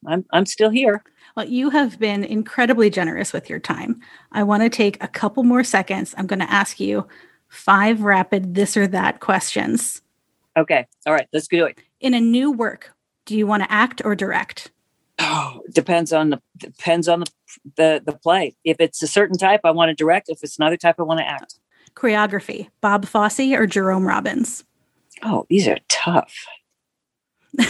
i'm 0.06 0.24
i'm 0.32 0.46
still 0.46 0.70
here 0.70 1.02
Well, 1.36 1.46
you 1.46 1.70
have 1.70 2.00
been 2.00 2.24
incredibly 2.24 2.90
generous 2.90 3.32
with 3.32 3.48
your 3.48 3.60
time. 3.60 4.00
I 4.32 4.42
want 4.42 4.62
to 4.64 4.68
take 4.68 5.00
a 5.00 5.06
couple 5.06 5.44
more 5.44 5.62
seconds. 5.62 6.14
I'm 6.18 6.26
going 6.26 6.40
to 6.40 6.50
ask 6.50 6.80
you 6.80 7.06
five 7.48 8.02
rapid 8.02 8.56
this 8.56 8.76
or 8.76 8.88
that 8.88 9.20
questions. 9.20 10.02
Okay. 10.56 10.86
All 11.06 11.12
right. 11.12 11.28
Let's 11.32 11.46
do 11.46 11.64
it. 11.66 11.78
In 12.00 12.14
a 12.14 12.20
new 12.20 12.50
work, 12.50 12.92
do 13.24 13.36
you 13.36 13.46
want 13.46 13.62
to 13.62 13.70
act 13.70 14.02
or 14.04 14.16
direct? 14.16 14.72
Oh, 15.18 15.62
depends 15.72 16.12
on 16.12 16.30
the 16.30 16.40
depends 16.56 17.08
on 17.08 17.20
the, 17.20 17.26
the 17.76 18.02
the 18.04 18.12
play. 18.12 18.54
If 18.64 18.76
it's 18.80 19.02
a 19.02 19.06
certain 19.06 19.36
type, 19.36 19.60
I 19.64 19.70
want 19.72 19.88
to 19.88 19.94
direct. 19.94 20.28
If 20.28 20.42
it's 20.42 20.58
another 20.58 20.76
type, 20.76 20.96
I 20.98 21.02
want 21.02 21.18
to 21.20 21.28
act. 21.28 21.58
Choreography: 21.94 22.68
Bob 22.80 23.04
Fosse 23.04 23.40
or 23.52 23.66
Jerome 23.66 24.06
Robbins? 24.06 24.64
Oh, 25.22 25.46
these 25.48 25.66
are 25.66 25.78
tough. 25.88 26.32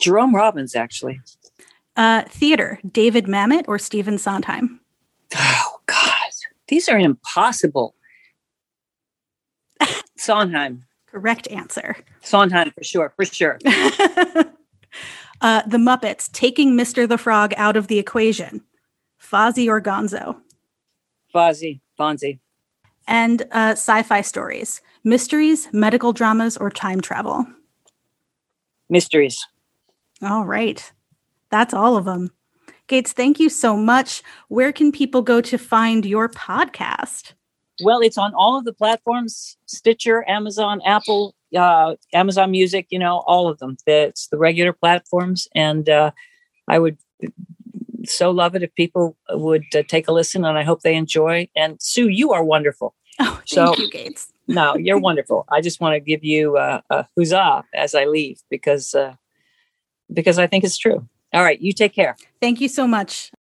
Jerome 0.00 0.34
Robbins, 0.34 0.74
actually. 0.74 1.20
Uh, 1.96 2.22
theater: 2.22 2.80
David 2.90 3.26
Mamet 3.26 3.64
or 3.68 3.78
Stephen 3.78 4.18
Sondheim? 4.18 4.80
Oh 5.36 5.80
God, 5.86 6.30
these 6.66 6.88
are 6.88 6.98
impossible. 6.98 7.94
Sondheim. 10.16 10.84
Correct 11.06 11.48
answer. 11.48 11.96
Sondheim 12.22 12.72
for 12.72 12.82
sure, 12.82 13.12
for 13.16 13.24
sure. 13.24 13.58
uh, 15.40 15.62
the 15.66 15.78
Muppets 15.78 16.30
taking 16.32 16.72
Mr. 16.72 17.08
the 17.08 17.18
Frog 17.18 17.54
out 17.56 17.76
of 17.76 17.86
the 17.86 17.98
equation. 17.98 18.62
Fozzie 19.20 19.68
or 19.68 19.80
Gonzo? 19.80 20.40
Fozzie, 21.34 21.80
Fonzie. 21.98 22.38
And 23.06 23.42
uh, 23.52 23.72
sci-fi 23.72 24.20
stories: 24.20 24.80
mysteries, 25.04 25.68
medical 25.72 26.12
dramas, 26.12 26.56
or 26.56 26.70
time 26.70 27.00
travel. 27.00 27.46
Mysteries. 28.88 29.46
All 30.22 30.44
right, 30.44 30.92
that's 31.50 31.74
all 31.74 31.96
of 31.96 32.04
them. 32.04 32.30
Gates, 32.86 33.12
thank 33.12 33.38
you 33.38 33.48
so 33.48 33.76
much. 33.76 34.22
Where 34.48 34.72
can 34.72 34.92
people 34.92 35.22
go 35.22 35.40
to 35.42 35.58
find 35.58 36.06
your 36.06 36.28
podcast? 36.28 37.34
Well, 37.82 38.00
it's 38.00 38.18
on 38.18 38.32
all 38.34 38.58
of 38.58 38.64
the 38.64 38.72
platforms 38.72 39.56
Stitcher, 39.66 40.28
Amazon, 40.28 40.80
Apple, 40.84 41.34
uh, 41.56 41.96
Amazon 42.12 42.50
Music, 42.50 42.86
you 42.90 42.98
know, 42.98 43.18
all 43.26 43.48
of 43.48 43.58
them. 43.58 43.76
It's 43.86 44.28
the 44.28 44.38
regular 44.38 44.72
platforms. 44.72 45.48
And 45.54 45.88
uh, 45.88 46.12
I 46.68 46.78
would 46.78 46.98
so 48.04 48.30
love 48.30 48.54
it 48.54 48.62
if 48.62 48.74
people 48.74 49.16
would 49.30 49.64
uh, 49.74 49.82
take 49.86 50.08
a 50.08 50.12
listen, 50.12 50.44
and 50.44 50.58
I 50.58 50.62
hope 50.62 50.82
they 50.82 50.94
enjoy. 50.94 51.48
And 51.56 51.80
Sue, 51.80 52.08
you 52.08 52.32
are 52.32 52.44
wonderful. 52.44 52.94
Oh, 53.20 53.34
thank 53.34 53.48
so, 53.48 53.74
you, 53.76 53.90
Gates. 53.90 54.32
no, 54.46 54.76
you're 54.76 55.00
wonderful. 55.00 55.44
I 55.50 55.60
just 55.60 55.80
want 55.80 55.94
to 55.94 55.98
give 55.98 56.22
you 56.22 56.56
uh, 56.56 56.82
a 56.88 57.04
huzzah 57.18 57.64
as 57.74 57.92
I 57.92 58.04
leave 58.04 58.40
because 58.48 58.94
uh, 58.94 59.14
because 60.12 60.38
I 60.38 60.46
think 60.46 60.62
it's 60.62 60.78
true. 60.78 61.08
All 61.32 61.42
right, 61.42 61.60
you 61.60 61.72
take 61.72 61.92
care. 61.92 62.16
Thank 62.40 62.60
you 62.60 62.68
so 62.68 62.86
much. 62.86 63.32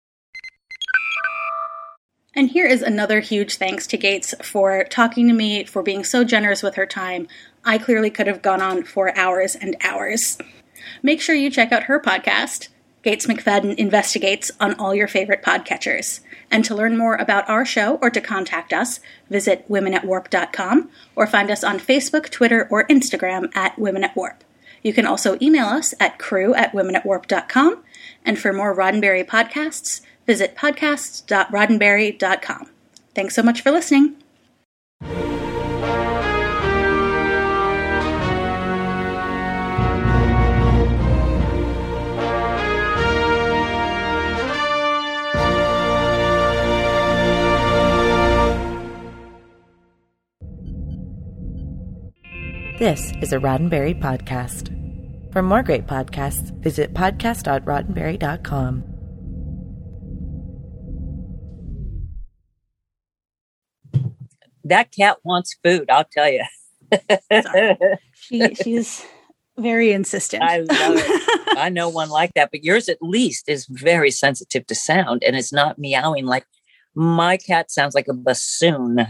And 2.34 2.50
here 2.50 2.66
is 2.66 2.82
another 2.82 3.20
huge 3.20 3.56
thanks 3.56 3.86
to 3.88 3.96
Gates 3.96 4.34
for 4.42 4.84
talking 4.84 5.28
to 5.28 5.34
me, 5.34 5.64
for 5.64 5.82
being 5.82 6.04
so 6.04 6.24
generous 6.24 6.62
with 6.62 6.74
her 6.74 6.86
time. 6.86 7.28
I 7.66 7.76
clearly 7.78 8.10
could 8.10 8.28
have 8.28 8.40
gone 8.40 8.62
on 8.62 8.84
for 8.84 9.14
hours 9.18 9.56
and 9.56 9.76
hours. 9.82 10.38
Make 11.02 11.20
sure 11.20 11.34
you 11.34 11.50
check 11.50 11.72
out 11.72 11.82
her 11.84 12.00
podcast, 12.00 12.68
Gates 13.02 13.26
McFadden 13.26 13.74
Investigates, 13.74 14.50
on 14.60 14.74
all 14.74 14.94
your 14.94 15.08
favorite 15.08 15.42
podcatchers. 15.42 16.20
And 16.50 16.64
to 16.64 16.74
learn 16.74 16.96
more 16.96 17.16
about 17.16 17.46
our 17.48 17.66
show 17.66 17.96
or 17.96 18.10
to 18.10 18.20
contact 18.20 18.72
us, 18.72 19.00
visit 19.28 19.68
womenatwarp.com 19.68 20.88
or 21.14 21.26
find 21.26 21.50
us 21.50 21.62
on 21.64 21.80
Facebook, 21.80 22.30
Twitter, 22.30 22.68
or 22.70 22.86
Instagram 22.86 23.54
at 23.56 23.76
Women 23.78 24.04
at 24.04 24.14
Warp. 24.16 24.44
You 24.82 24.92
can 24.92 25.06
also 25.06 25.38
email 25.42 25.66
us 25.66 25.92
at 25.98 26.18
crew 26.18 26.54
at 26.54 26.72
womenatwarp.com. 26.72 27.82
And 28.24 28.38
for 28.38 28.52
more 28.52 28.76
Roddenberry 28.76 29.26
podcasts, 29.26 30.02
visit 30.26 30.54
podcasts.roddenberry.com. 30.56 32.70
Thanks 33.14 33.34
so 33.34 33.42
much 33.42 33.62
for 33.62 33.72
listening. 33.72 34.14
This 52.78 53.12
is 53.22 53.32
a 53.32 53.38
Roddenberry 53.38 53.98
podcast. 53.98 54.72
For 55.32 55.42
more 55.42 55.62
great 55.62 55.86
podcasts, 55.86 56.52
visit 56.62 56.92
podcast.roddenberry.com. 56.94 58.96
that 64.68 64.92
cat 64.92 65.18
wants 65.24 65.56
food. 65.62 65.88
I'll 65.90 66.04
tell 66.04 66.30
you. 66.30 66.44
she, 68.14 68.54
she's 68.54 69.04
very 69.56 69.92
insistent. 69.92 70.42
I 70.42 70.58
love 70.58 70.68
it. 70.70 71.48
I 71.58 71.70
know 71.70 71.88
one 71.88 72.10
like 72.10 72.34
that, 72.34 72.50
but 72.50 72.64
yours 72.64 72.88
at 72.88 72.98
least 73.00 73.48
is 73.48 73.66
very 73.66 74.10
sensitive 74.10 74.66
to 74.66 74.74
sound 74.74 75.22
and 75.24 75.36
it's 75.36 75.52
not 75.52 75.78
meowing 75.78 76.26
like 76.26 76.44
my 76.94 77.36
cat 77.36 77.70
sounds 77.70 77.94
like 77.94 78.08
a 78.08 78.14
bassoon. 78.14 79.06